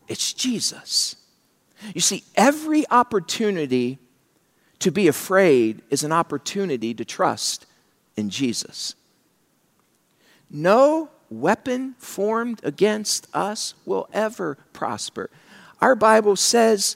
It's 0.08 0.34
Jesus. 0.34 1.16
You 1.94 2.02
see, 2.02 2.24
every 2.36 2.86
opportunity 2.89 4.00
to 4.80 4.92
be 4.92 5.08
afraid 5.08 5.82
is 5.89 6.04
an 6.04 6.12
opportunity 6.12 6.94
to 6.94 7.06
trust 7.06 7.66
in 8.16 8.30
Jesus. 8.30 8.96
No 10.50 11.10
weapon 11.30 11.96
formed 11.98 12.60
against 12.64 13.28
us 13.34 13.74
will 13.86 14.10
ever 14.12 14.58
prosper. 14.74 15.30
Our 15.80 15.96
Bible 15.96 16.36
says 16.36 16.96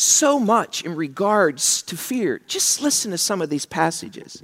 so 0.00 0.38
much 0.38 0.82
in 0.82 0.94
regards 0.94 1.82
to 1.82 1.96
fear. 1.96 2.40
Just 2.46 2.80
listen 2.80 3.10
to 3.10 3.18
some 3.18 3.42
of 3.42 3.50
these 3.50 3.66
passages. 3.66 4.42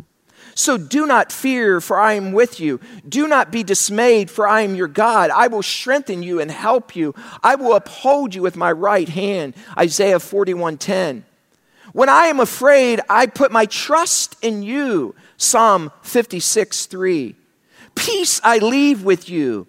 So 0.55 0.79
do 0.79 1.07
not 1.07 1.33
fear, 1.33 1.81
for 1.81 1.99
I 1.99 2.15
am 2.15 2.33
with 2.33 2.61
you. 2.61 2.81
Do 3.07 3.29
not 3.29 3.51
be 3.51 3.63
dismayed, 3.63 4.31
for 4.31 4.49
I 4.49 4.63
am 4.63 4.75
your 4.75 4.89
God. 4.89 5.31
I 5.31 5.49
will 5.49 5.63
strengthen 5.63 6.23
you 6.23 6.41
and 6.41 6.51
help 6.51 6.97
you. 6.97 7.15
I 7.43 7.57
will 7.57 7.75
uphold 7.75 8.35
you 8.35 8.43
with 8.43 8.57
my 8.57 8.73
right 8.73 9.09
hand. 9.09 9.55
Isaiah 9.79 10.19
41:10. 10.19 11.25
When 11.93 12.09
I 12.09 12.27
am 12.27 12.41
afraid, 12.41 13.01
I 13.09 13.27
put 13.27 13.53
my 13.53 13.67
trust 13.67 14.37
in 14.43 14.63
you. 14.63 15.15
Psalm 15.37 15.93
56 16.03 16.87
3. 16.87 17.35
Peace 17.95 18.41
I 18.45 18.59
leave 18.59 19.03
with 19.03 19.29
you. 19.29 19.67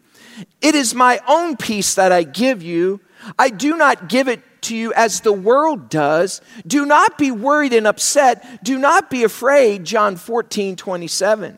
It 0.62 0.76
is 0.76 0.94
my 0.94 1.20
own 1.28 1.58
peace 1.58 1.96
that 1.96 2.12
I 2.12 2.24
give 2.24 2.62
you. 2.62 3.00
I 3.38 3.50
do 3.50 3.78
not 3.78 4.10
give 4.10 4.28
it 4.28 4.42
to 4.68 4.76
you 4.76 4.94
as 4.94 5.22
the 5.22 5.34
world 5.34 5.90
does. 5.90 6.42
Do 6.66 6.86
not 6.86 7.18
be 7.18 7.32
worried 7.32 7.74
and 7.74 7.88
upset. 7.88 8.64
Do 8.64 8.78
not 8.78 9.10
be 9.10 9.24
afraid. 9.24 9.84
John 9.84 10.16
14, 10.16 10.76
27. 10.76 11.58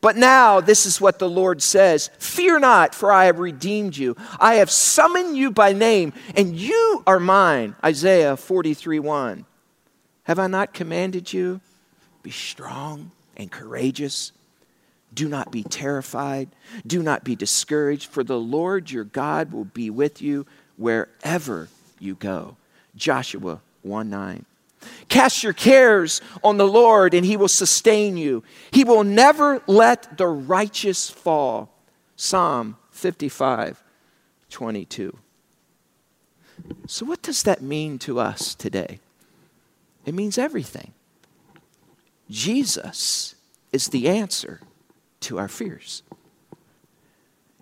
But 0.00 0.16
now, 0.16 0.60
this 0.60 0.86
is 0.86 1.00
what 1.00 1.18
the 1.18 1.28
Lord 1.28 1.62
says 1.62 2.10
Fear 2.18 2.60
not, 2.60 2.94
for 2.94 3.10
I 3.10 3.26
have 3.26 3.38
redeemed 3.38 3.96
you. 3.96 4.16
I 4.38 4.54
have 4.56 4.70
summoned 4.70 5.36
you 5.36 5.50
by 5.50 5.72
name, 5.72 6.12
and 6.36 6.56
you 6.56 7.02
are 7.06 7.20
mine. 7.20 7.74
Isaiah 7.84 8.36
43, 8.36 8.98
1. 8.98 9.46
Have 10.24 10.38
I 10.38 10.46
not 10.46 10.74
commanded 10.74 11.32
you? 11.32 11.60
Be 12.22 12.30
strong 12.30 13.12
and 13.36 13.50
courageous. 13.50 14.32
Do 15.14 15.28
not 15.28 15.50
be 15.50 15.62
terrified. 15.62 16.48
Do 16.86 17.02
not 17.02 17.24
be 17.24 17.36
discouraged, 17.36 18.10
for 18.10 18.22
the 18.22 18.38
Lord 18.38 18.90
your 18.90 19.04
God 19.04 19.52
will 19.52 19.64
be 19.64 19.88
with 19.88 20.20
you 20.20 20.46
wherever 20.76 21.68
you 21.98 22.14
go. 22.14 22.56
Joshua 22.94 23.60
1 23.82 24.10
9. 24.10 24.44
Cast 25.08 25.42
your 25.42 25.52
cares 25.52 26.20
on 26.44 26.56
the 26.56 26.66
Lord, 26.66 27.14
and 27.14 27.24
he 27.24 27.36
will 27.36 27.48
sustain 27.48 28.16
you. 28.16 28.42
He 28.70 28.84
will 28.84 29.04
never 29.04 29.62
let 29.66 30.18
the 30.18 30.26
righteous 30.26 31.10
fall. 31.10 31.72
Psalm 32.16 32.76
55 32.90 33.82
22. 34.50 35.16
So, 36.86 37.04
what 37.04 37.22
does 37.22 37.42
that 37.42 37.62
mean 37.62 37.98
to 38.00 38.18
us 38.18 38.54
today? 38.54 39.00
It 40.04 40.14
means 40.14 40.38
everything. 40.38 40.92
Jesus 42.30 43.34
is 43.72 43.88
the 43.88 44.08
answer 44.08 44.60
to 45.20 45.38
our 45.38 45.48
fears. 45.48 46.02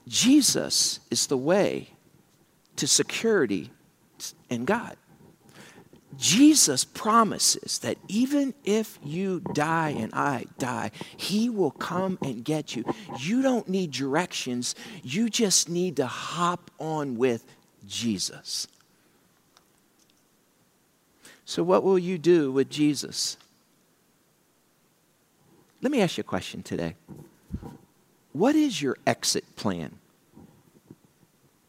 Jesus 0.06 1.00
is 1.10 1.26
the 1.26 1.36
way 1.36 1.88
to 2.76 2.86
security 2.86 3.70
in 4.48 4.64
God. 4.64 4.96
Jesus 6.16 6.84
promises 6.84 7.78
that 7.80 7.98
even 8.08 8.54
if 8.64 8.98
you 9.02 9.40
die 9.52 9.90
and 9.90 10.14
I 10.14 10.46
die, 10.58 10.90
He 11.16 11.50
will 11.50 11.72
come 11.72 12.18
and 12.22 12.44
get 12.44 12.76
you. 12.76 12.84
You 13.18 13.42
don't 13.42 13.68
need 13.68 13.90
directions, 13.90 14.74
you 15.02 15.28
just 15.28 15.68
need 15.68 15.96
to 15.96 16.06
hop 16.06 16.70
on 16.78 17.16
with 17.16 17.44
Jesus. 17.86 18.68
So, 21.44 21.62
what 21.62 21.82
will 21.82 21.98
you 21.98 22.16
do 22.16 22.50
with 22.50 22.70
Jesus? 22.70 23.36
Let 25.82 25.92
me 25.92 26.00
ask 26.00 26.16
you 26.16 26.22
a 26.22 26.24
question 26.24 26.62
today. 26.62 26.94
What 28.32 28.56
is 28.56 28.80
your 28.80 28.96
exit 29.06 29.54
plan 29.54 29.98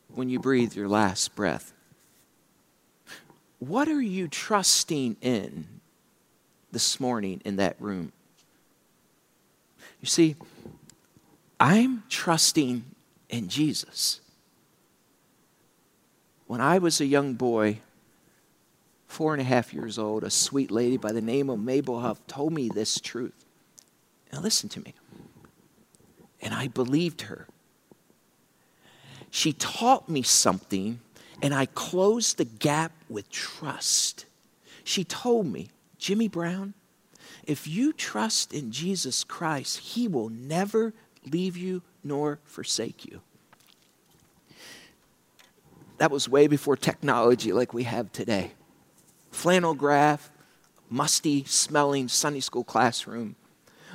when 0.08 0.30
you 0.30 0.40
breathe 0.40 0.74
your 0.74 0.88
last 0.88 1.36
breath? 1.36 1.75
What 3.60 3.88
are 3.88 4.02
you 4.02 4.28
trusting 4.28 5.18
in 5.22 5.66
this 6.72 7.00
morning 7.00 7.42
in 7.46 7.56
that 7.56 7.76
room? 7.80 8.12
You 10.02 10.08
see, 10.08 10.36
I'm 11.60 12.04
trusting 12.10 12.84
in 13.30 13.48
Jesus. 13.48 14.22
When 16.48 16.62
I 16.62 16.78
was 16.78 17.02
a 17.02 17.06
young 17.06 17.34
boy, 17.34 17.80
four 19.08 19.34
and 19.34 19.42
a 19.42 19.46
half 19.46 19.74
years 19.74 19.98
old, 19.98 20.24
a 20.24 20.30
sweet 20.30 20.70
lady 20.70 20.98
by 20.98 21.12
the 21.12 21.22
name 21.22 21.50
of 21.50 21.60
Mabel 21.60 22.02
Huff 22.02 22.26
told 22.28 22.54
me 22.54 22.70
this 22.70 23.00
truth. 23.00 23.46
Now, 24.32 24.42
listen 24.42 24.70
to 24.70 24.82
me. 24.82 24.94
And 26.42 26.54
I 26.54 26.68
believed 26.68 27.24
her. 27.24 27.48
She 29.32 29.54
taught 29.54 30.08
me 30.10 30.22
something, 30.22 31.00
and 31.42 31.54
I 31.54 31.66
closed 31.68 32.38
the 32.38 32.46
gap 32.46 32.92
with 33.10 33.30
trust. 33.30 34.26
She 34.84 35.04
told 35.04 35.48
me, 35.48 35.70
Jimmy 35.98 36.28
Brown, 36.28 36.74
if 37.46 37.68
you 37.68 37.94
trust 37.94 38.54
in 38.54 38.72
Jesus 38.72 39.24
Christ, 39.24 39.78
He 39.80 40.08
will 40.08 40.30
never 40.30 40.94
leave 41.30 41.58
you 41.58 41.82
nor 42.04 42.40
forsake 42.46 43.06
you. 43.06 43.22
That 45.98 46.12
was 46.12 46.28
way 46.28 46.48
before 46.48 46.76
technology 46.76 47.54
like 47.54 47.74
we 47.74 47.84
have 47.84 48.12
today. 48.12 48.52
Flannel 49.32 49.74
graph, 49.74 50.30
musty 50.90 51.44
smelling 51.46 52.08
Sunday 52.08 52.42
school 52.42 52.64
classroom. 52.64 53.36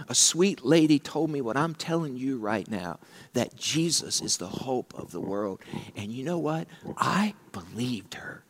A 0.09 0.15
sweet 0.15 0.65
lady 0.65 0.99
told 0.99 1.31
me 1.31 1.41
what 1.41 1.57
I'm 1.57 1.75
telling 1.75 2.17
you 2.17 2.39
right 2.39 2.69
now 2.69 2.99
that 3.33 3.57
Jesus 3.57 4.21
is 4.21 4.37
the 4.37 4.49
hope 4.49 4.95
of 4.97 5.13
the 5.13 5.21
world. 5.21 5.61
And 5.97 6.11
you 6.13 6.25
know 6.25 6.39
what? 6.39 6.67
I 6.97 7.35
believed 7.53 8.15
her. 8.15 8.43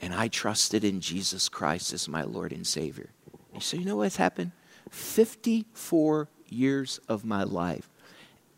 And 0.00 0.14
I 0.14 0.28
trusted 0.28 0.84
in 0.84 1.00
Jesus 1.00 1.48
Christ 1.48 1.92
as 1.92 2.08
my 2.08 2.22
Lord 2.22 2.52
and 2.52 2.66
Savior. 2.66 3.10
And 3.52 3.62
so, 3.62 3.76
you 3.76 3.84
know 3.84 3.96
what's 3.96 4.16
happened? 4.16 4.52
54 4.90 6.28
years 6.48 7.00
of 7.08 7.24
my 7.24 7.42
life, 7.42 7.88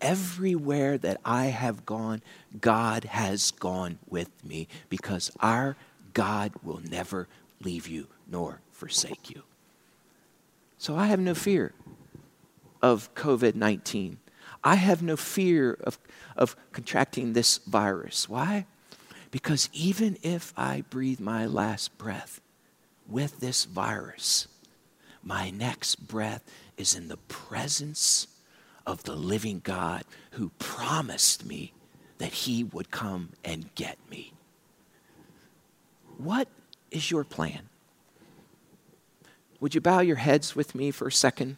everywhere 0.01 0.99
that 0.99 1.21
I 1.25 1.47
have 1.47 1.87
gone, 1.87 2.23
God 2.61 3.05
has 3.05 3.51
gone 3.53 3.99
with 4.09 4.31
me 4.45 4.69
because 4.89 5.31
our 5.41 5.77
God 6.15 6.53
will 6.63 6.81
never 6.81 7.29
leave 7.63 7.87
you 7.87 8.09
nor 8.27 8.61
forsake 8.73 9.31
you. 9.31 9.43
So 10.79 10.97
I 10.97 11.07
have 11.07 11.21
no 11.21 11.35
fear 11.35 11.73
of 12.83 13.15
COVID 13.15 13.55
19. 13.55 14.19
I 14.63 14.75
have 14.75 15.03
no 15.03 15.17
fear 15.17 15.79
of, 15.85 15.99
of 16.37 16.57
contracting 16.73 17.33
this 17.33 17.59
virus. 17.59 18.29
Why? 18.29 18.67
Because 19.31 19.69
even 19.73 20.19
if 20.23 20.53
I 20.57 20.83
breathe 20.91 21.21
my 21.21 21.47
last 21.47 21.97
breath 21.99 22.41
with 23.09 23.41
this 23.41 23.65
virus, 23.65 24.49
my 25.23 25.51
next 25.51 26.07
breath 26.07 26.43
is 26.77 26.95
in 26.95 27.09
the 27.09 27.17
presence 27.17 28.29
of 28.87 29.03
the 29.05 29.17
living 29.17 29.61
God 29.63 30.05
who 30.33 30.51
promised 30.59 31.45
me 31.45 31.73
that 32.19 32.33
he 32.33 32.65
would 32.65 32.91
come 32.91 33.31
and 33.45 33.75
get 33.75 33.99
me. 34.11 34.33
What 36.19 36.49
is 36.91 37.11
your 37.11 37.25
plan? 37.25 37.69
Would 39.61 39.75
you 39.75 39.81
bow 39.81 40.01
your 40.01 40.17
heads 40.17 40.55
with 40.55 40.75
me 40.75 40.91
for 40.91 41.09
a 41.09 41.13
second 41.13 41.57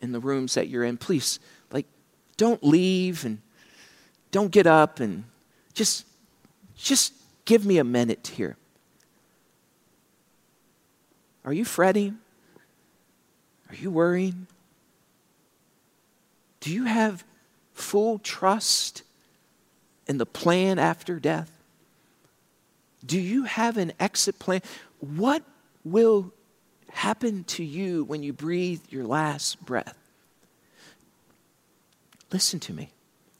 in 0.00 0.12
the 0.12 0.20
rooms 0.20 0.54
that 0.54 0.68
you're 0.68 0.84
in? 0.84 0.96
Please, 0.96 1.38
like, 1.70 1.86
don't 2.36 2.62
leave 2.64 3.24
and 3.24 3.38
don't 4.30 4.50
get 4.50 4.66
up 4.66 5.00
and 5.00 5.24
just, 5.74 6.06
just 6.76 7.12
give 7.44 7.64
me 7.64 7.78
a 7.78 7.84
minute 7.84 8.32
here. 8.34 8.56
Are 11.44 11.52
you 11.52 11.64
fretting? 11.64 12.18
Are 13.68 13.74
you 13.74 13.90
worrying? 13.90 14.46
Do 16.60 16.72
you 16.72 16.84
have 16.84 17.24
full 17.74 18.18
trust 18.18 19.02
in 20.06 20.18
the 20.18 20.26
plan 20.26 20.78
after 20.78 21.20
death? 21.20 21.50
Do 23.04 23.20
you 23.20 23.44
have 23.44 23.76
an 23.76 23.92
exit 24.00 24.38
plan? 24.38 24.62
What 25.00 25.42
will 25.84 26.32
happen 26.90 27.44
to 27.44 27.64
you 27.64 28.04
when 28.04 28.22
you 28.22 28.32
breathe 28.32 28.82
your 28.90 29.04
last 29.04 29.64
breath? 29.64 29.96
Listen 32.32 32.60
to 32.60 32.72
me. 32.72 32.90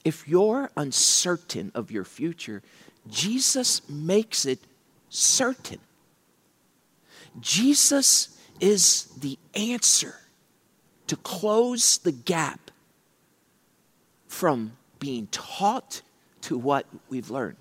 If 0.04 0.26
you're 0.26 0.70
uncertain 0.76 1.72
of 1.74 1.90
your 1.90 2.04
future, 2.04 2.62
Jesus 3.08 3.86
makes 3.88 4.46
it 4.46 4.60
certain. 5.10 5.80
Jesus 7.40 8.38
is 8.60 9.04
the 9.18 9.38
answer 9.54 10.14
to 11.06 11.16
close 11.16 11.98
the 11.98 12.12
gap 12.12 12.70
from 14.28 14.72
being 14.98 15.26
taught 15.30 16.02
to 16.42 16.56
what 16.56 16.86
we've 17.08 17.30
learned. 17.30 17.56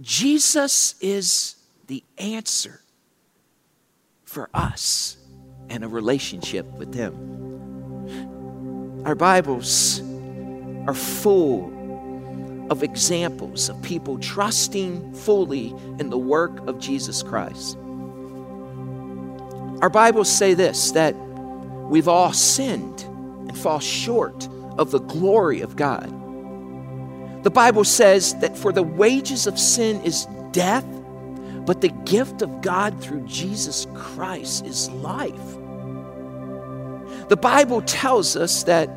Jesus 0.00 0.94
is 1.00 1.56
the 1.86 2.02
answer 2.18 2.80
for 4.32 4.48
us 4.54 5.18
and 5.68 5.84
a 5.84 5.88
relationship 5.88 6.64
with 6.78 6.94
Him. 6.94 7.12
Our 9.04 9.14
Bibles 9.14 10.00
are 10.86 10.94
full 10.94 11.70
of 12.70 12.82
examples 12.82 13.68
of 13.68 13.82
people 13.82 14.18
trusting 14.18 15.12
fully 15.12 15.74
in 15.98 16.08
the 16.08 16.16
work 16.16 16.66
of 16.66 16.78
Jesus 16.78 17.22
Christ. 17.22 17.76
Our 19.82 19.90
Bibles 19.90 20.30
say 20.30 20.54
this 20.54 20.92
that 20.92 21.14
we've 21.14 22.08
all 22.08 22.32
sinned 22.32 23.02
and 23.02 23.58
fall 23.58 23.80
short 23.80 24.48
of 24.78 24.92
the 24.92 25.00
glory 25.00 25.60
of 25.60 25.76
God. 25.76 26.08
The 27.44 27.50
Bible 27.50 27.84
says 27.84 28.34
that 28.36 28.56
for 28.56 28.72
the 28.72 28.82
wages 28.82 29.46
of 29.46 29.58
sin 29.58 30.00
is 30.02 30.26
death, 30.52 30.86
but 31.64 31.80
the 31.80 31.88
gift 31.88 32.42
of 32.42 32.60
God 32.60 33.00
through 33.02 33.26
Jesus 33.26 33.86
Christ 33.94 34.66
is 34.66 34.90
life. 34.90 35.32
The 37.28 37.36
Bible 37.36 37.82
tells 37.82 38.36
us 38.36 38.64
that 38.64 38.90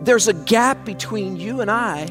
there's 0.00 0.28
a 0.28 0.32
gap 0.32 0.84
between 0.84 1.36
you 1.36 1.60
and 1.60 1.70
I 1.70 2.04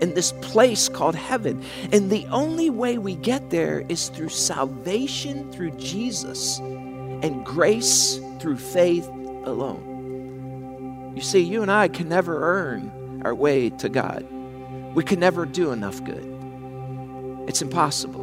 in 0.00 0.14
this 0.14 0.32
place 0.40 0.88
called 0.88 1.14
heaven. 1.14 1.64
And 1.92 2.10
the 2.10 2.26
only 2.26 2.70
way 2.70 2.98
we 2.98 3.14
get 3.14 3.50
there 3.50 3.84
is 3.88 4.08
through 4.08 4.30
salvation 4.30 5.50
through 5.52 5.72
Jesus 5.72 6.58
and 6.58 7.46
grace 7.46 8.18
through 8.40 8.56
faith 8.56 9.06
alone. 9.44 11.12
You 11.14 11.22
see, 11.22 11.40
you 11.40 11.62
and 11.62 11.70
I 11.70 11.88
can 11.88 12.08
never 12.08 12.42
earn 12.42 13.22
our 13.24 13.34
way 13.34 13.70
to 13.70 13.88
God. 13.88 14.26
We 14.94 15.04
can 15.04 15.20
never 15.20 15.46
do 15.46 15.70
enough 15.70 16.02
good. 16.02 16.26
It's 17.46 17.62
impossible. 17.62 18.21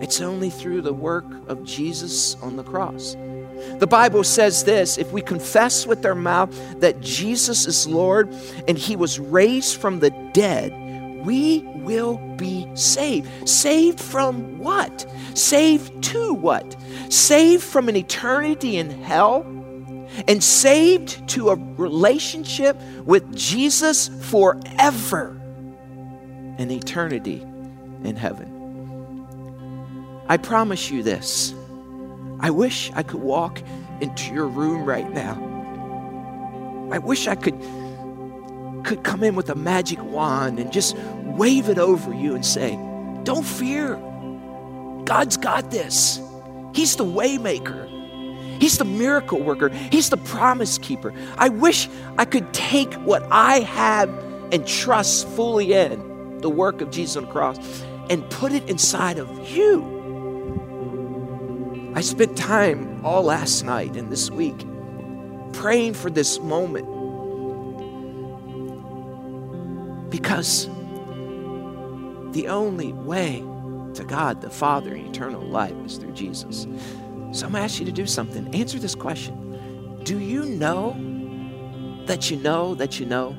It's 0.00 0.20
only 0.20 0.50
through 0.50 0.82
the 0.82 0.92
work 0.92 1.24
of 1.48 1.64
Jesus 1.64 2.34
on 2.36 2.56
the 2.56 2.62
cross. 2.62 3.16
The 3.78 3.86
Bible 3.86 4.24
says 4.24 4.64
this 4.64 4.98
if 4.98 5.10
we 5.12 5.22
confess 5.22 5.86
with 5.86 6.04
our 6.04 6.14
mouth 6.14 6.50
that 6.80 7.00
Jesus 7.00 7.66
is 7.66 7.86
Lord 7.86 8.28
and 8.68 8.76
he 8.76 8.96
was 8.96 9.18
raised 9.18 9.80
from 9.80 10.00
the 10.00 10.10
dead, 10.32 10.72
we 11.24 11.62
will 11.76 12.18
be 12.36 12.68
saved. 12.74 13.48
Saved 13.48 14.00
from 14.00 14.58
what? 14.58 15.06
Saved 15.34 16.02
to 16.04 16.34
what? 16.34 16.76
Saved 17.08 17.62
from 17.62 17.88
an 17.88 17.96
eternity 17.96 18.76
in 18.76 18.90
hell 18.90 19.42
and 20.28 20.42
saved 20.42 21.28
to 21.30 21.50
a 21.50 21.56
relationship 21.76 22.80
with 23.04 23.34
Jesus 23.34 24.08
forever, 24.30 25.28
an 26.58 26.70
eternity 26.70 27.42
in 28.04 28.16
heaven. 28.16 28.55
I 30.28 30.36
promise 30.36 30.90
you 30.90 31.02
this. 31.02 31.54
I 32.40 32.50
wish 32.50 32.90
I 32.94 33.02
could 33.02 33.20
walk 33.20 33.62
into 34.00 34.34
your 34.34 34.46
room 34.46 34.84
right 34.84 35.10
now. 35.12 35.34
I 36.92 36.98
wish 36.98 37.26
I 37.26 37.34
could 37.34 37.58
could 38.84 39.02
come 39.02 39.24
in 39.24 39.34
with 39.34 39.50
a 39.50 39.54
magic 39.56 40.00
wand 40.02 40.60
and 40.60 40.72
just 40.72 40.96
wave 41.24 41.68
it 41.68 41.78
over 41.78 42.14
you 42.14 42.34
and 42.34 42.46
say, 42.46 42.78
"Don't 43.24 43.44
fear. 43.44 43.98
God's 45.04 45.36
got 45.36 45.70
this. 45.70 46.20
He's 46.72 46.96
the 46.96 47.04
waymaker. 47.04 47.88
He's 48.60 48.78
the 48.78 48.84
miracle 48.84 49.40
worker. 49.40 49.70
He's 49.90 50.10
the 50.10 50.16
promise 50.16 50.78
keeper. 50.78 51.12
I 51.36 51.48
wish 51.48 51.88
I 52.18 52.24
could 52.24 52.52
take 52.52 52.92
what 52.94 53.26
I 53.30 53.60
have 53.60 54.08
and 54.52 54.66
trust 54.66 55.26
fully 55.28 55.72
in 55.72 56.38
the 56.40 56.50
work 56.50 56.80
of 56.80 56.90
Jesus 56.90 57.16
on 57.16 57.24
the 57.24 57.32
cross 57.32 57.58
and 58.08 58.28
put 58.30 58.52
it 58.52 58.68
inside 58.68 59.18
of 59.18 59.50
you. 59.50 59.95
I 61.96 62.02
spent 62.02 62.36
time 62.36 63.02
all 63.06 63.22
last 63.22 63.64
night 63.64 63.96
and 63.96 64.12
this 64.12 64.30
week 64.30 64.66
praying 65.54 65.94
for 65.94 66.10
this 66.10 66.38
moment 66.40 66.84
because 70.10 70.66
the 72.32 72.48
only 72.48 72.92
way 72.92 73.42
to 73.94 74.04
God 74.04 74.42
the 74.42 74.50
Father 74.50 74.94
eternal 74.94 75.40
life 75.40 75.72
is 75.86 75.96
through 75.96 76.12
Jesus. 76.12 76.64
So 77.32 77.46
I'm 77.46 77.52
going 77.52 77.52
to 77.52 77.58
ask 77.60 77.80
you 77.80 77.86
to 77.86 77.92
do 77.92 78.06
something. 78.06 78.54
Answer 78.54 78.78
this 78.78 78.94
question 78.94 79.98
Do 80.02 80.18
you 80.18 80.44
know 80.44 80.92
that 82.04 82.30
you 82.30 82.36
know 82.36 82.74
that 82.74 83.00
you 83.00 83.06
know 83.06 83.34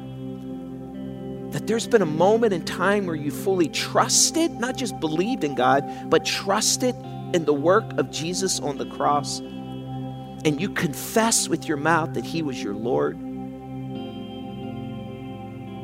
that 1.52 1.68
there's 1.68 1.86
been 1.86 2.02
a 2.02 2.08
moment 2.08 2.54
in 2.54 2.66
time 2.66 3.06
where 3.06 3.16
you 3.16 3.30
fully 3.30 3.70
trusted, 3.70 4.52
not 4.54 4.76
just 4.76 5.00
believed 5.00 5.44
in 5.44 5.54
God, 5.54 6.10
but 6.10 6.26
trusted 6.26 6.96
in 7.34 7.46
the 7.46 7.54
work 7.54 7.98
of 7.98 8.12
Jesus 8.12 8.60
on 8.60 8.78
the 8.78 8.86
cross, 8.86 9.40
and 9.40 10.62
you 10.62 10.70
confess 10.70 11.50
with 11.50 11.68
your 11.68 11.78
mouth 11.78 12.14
that 12.14 12.26
He 12.26 12.42
was 12.42 12.62
your 12.62 12.76
Lord, 12.76 13.18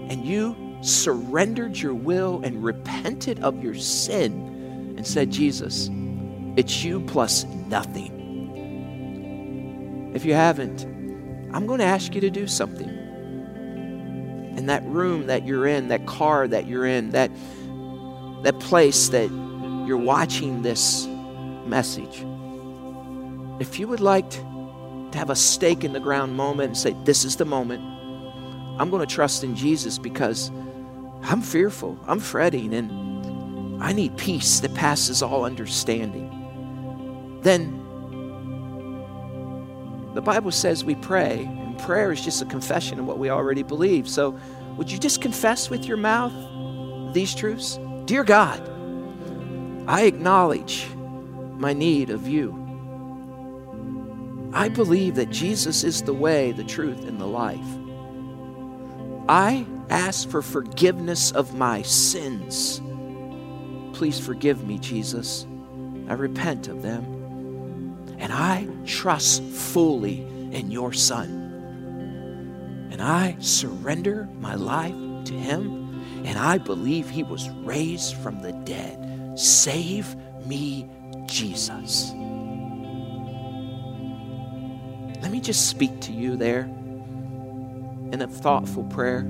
and 0.10 0.26
you 0.26 0.56
surrendered 0.82 1.78
your 1.78 1.94
will 1.94 2.42
and 2.44 2.64
repented 2.64 3.40
of 3.44 3.64
your 3.64 3.76
sin 3.76 4.96
and 4.98 5.08
said, 5.08 5.32
Jesus, 5.32 5.90
it's 6.56 6.84
you 6.84 7.00
plus 7.02 7.46
nothing. 7.46 8.22
If 10.14 10.26
you 10.26 10.34
haven't, 10.34 10.84
I'm 11.54 11.66
going 11.66 11.80
to 11.80 11.86
ask 11.86 12.14
you 12.14 12.22
to 12.22 12.30
do 12.30 12.48
something. 12.48 12.90
In 14.58 14.68
that 14.68 14.86
room 14.86 15.28
that 15.28 15.48
you're 15.48 15.66
in, 15.66 15.88
that 15.88 16.06
car 16.06 16.48
that 16.48 16.68
you're 16.68 16.86
in, 16.86 17.10
that, 17.12 17.32
that 18.44 18.60
place 18.60 19.10
that 19.10 19.30
you're 19.88 19.98
watching 19.98 20.62
this 20.62 21.08
message, 21.68 22.26
if 23.60 23.80
you 23.80 23.88
would 23.88 24.02
like 24.02 24.30
to, 24.32 24.54
have 25.14 25.30
a 25.30 25.36
stake 25.36 25.84
in 25.84 25.94
the 25.94 26.00
ground 26.00 26.36
moment 26.36 26.70
and 26.70 26.78
say, 26.78 26.96
This 27.04 27.24
is 27.24 27.36
the 27.36 27.46
moment, 27.46 27.82
I'm 28.80 28.90
going 28.90 29.06
to 29.06 29.16
trust 29.16 29.44
in 29.44 29.56
Jesus 29.56 29.98
because 30.00 30.50
I'm 31.22 31.42
fearful, 31.42 32.00
I'm 32.08 32.20
fretting, 32.20 32.74
and 32.74 33.82
I 33.84 33.94
need 33.94 34.18
peace 34.18 34.60
that 34.62 34.74
passes 34.74 35.22
all 35.22 35.46
understanding, 35.46 36.30
then 37.44 37.80
the 40.14 40.22
Bible 40.22 40.52
says 40.52 40.84
we 40.84 40.96
pray, 40.96 41.44
and 41.44 41.78
prayer 41.80 42.12
is 42.12 42.22
just 42.22 42.42
a 42.42 42.46
confession 42.46 43.00
of 43.00 43.06
what 43.06 43.18
we 43.18 43.30
already 43.30 43.64
believe. 43.64 44.08
So, 44.08 44.38
would 44.78 44.92
you 44.92 44.98
just 44.98 45.22
confess 45.22 45.70
with 45.70 45.86
your 45.86 45.98
mouth 45.98 46.34
these 47.14 47.34
truths? 47.34 47.80
Dear 48.06 48.24
God, 48.24 48.62
I 49.88 50.04
acknowledge 50.04 50.88
my 51.58 51.74
need 51.74 52.10
of 52.10 52.28
you. 52.28 52.60
I 54.54 54.70
believe 54.70 55.16
that 55.16 55.32
Jesus 55.32 55.84
is 55.84 56.04
the 56.04 56.14
way, 56.14 56.52
the 56.52 56.64
truth, 56.64 57.06
and 57.08 57.20
the 57.20 57.26
life. 57.26 57.60
I 59.28 59.66
ask 59.90 60.30
for 60.30 60.42
forgiveness 60.42 61.32
of 61.32 61.56
my 61.56 61.82
sins. 61.82 62.82
Please 63.94 64.20
forgive 64.20 64.66
me, 64.66 64.78
Jesus. 64.78 65.48
I 66.08 66.14
repent 66.14 66.68
of 66.68 66.82
them. 66.82 68.16
And 68.20 68.32
I 68.32 68.68
trust 68.86 69.44
fully 69.44 70.20
in 70.52 70.72
your 70.72 70.94
Son. 70.94 72.90
And 72.92 73.02
I 73.02 73.38
surrender 73.40 74.30
my 74.40 74.56
life 74.56 74.96
to 75.26 75.34
Him. 75.34 76.04
And 76.26 76.38
I 76.38 76.58
believe 76.58 77.10
He 77.10 77.24
was 77.24 77.50
raised 77.50 78.16
from 78.18 78.42
the 78.42 78.52
dead. 78.52 79.40
Save 79.40 80.16
me, 80.46 80.90
Jesus. 81.28 82.12
Let 85.22 85.32
me 85.32 85.40
just 85.40 85.70
speak 85.70 86.00
to 86.02 86.12
you 86.12 86.36
there 86.36 86.64
in 88.12 88.22
a 88.22 88.28
thoughtful 88.28 88.84
prayer. 88.86 89.22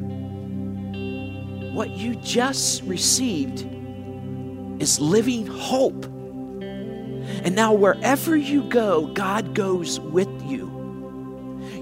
What 1.73 1.91
you 1.91 2.15
just 2.15 2.83
received 2.83 3.67
is 4.81 4.99
living 4.99 5.47
hope 5.47 6.05
and 7.43 7.55
now, 7.55 7.73
wherever 7.73 8.35
you 8.35 8.63
go, 8.63 9.07
God 9.07 9.53
goes 9.53 9.99
with 9.99 10.29
you. 10.43 10.69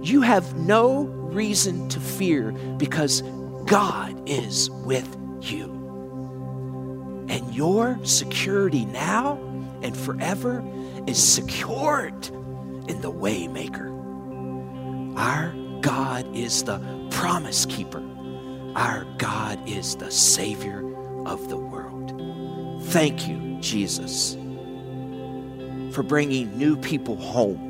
You 0.04 0.22
have 0.22 0.56
no 0.56 1.04
reason 1.04 1.90
to 1.90 2.00
fear 2.00 2.52
because 2.78 3.22
God 3.66 4.30
is 4.30 4.70
with 4.70 5.08
you. 5.42 5.66
And 7.30 7.54
your 7.54 8.00
security 8.04 8.86
now 8.86 9.36
and 9.82 9.96
forever 9.96 10.64
is 11.08 11.22
secured 11.22 12.28
in 12.88 13.02
the 13.02 13.12
Waymaker. 13.12 13.90
Our 15.18 15.54
God 15.82 16.36
is 16.36 16.64
the 16.64 16.80
promise 17.12 17.66
keeper. 17.66 18.04
Our 18.76 19.06
God 19.18 19.60
is 19.68 19.96
the 19.96 20.12
Savior 20.12 20.80
of 21.26 21.50
the 21.50 21.58
world. 21.58 22.14
Thank 22.86 23.28
you, 23.28 23.58
Jesus 23.60 24.38
for 25.92 26.04
bringing 26.04 26.58
new 26.58 26.78
people 26.78 27.18
home 27.18 27.70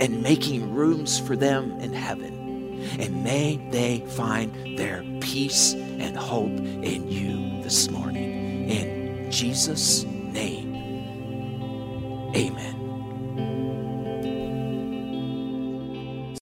and 0.00 0.22
making 0.22 0.74
rooms 0.74 1.18
for 1.18 1.36
them 1.36 1.72
in 1.80 1.92
heaven. 1.92 2.36
And 3.00 3.24
may 3.24 3.56
they 3.70 4.00
find 4.10 4.78
their 4.78 5.02
peace 5.20 5.74
and 5.74 6.16
hope 6.16 6.56
in 6.58 7.10
you 7.10 7.62
this 7.62 7.90
morning. 7.90 8.70
In 8.70 8.97
Jesus' 9.30 10.04
name. 10.04 10.74
Amen. 12.34 12.77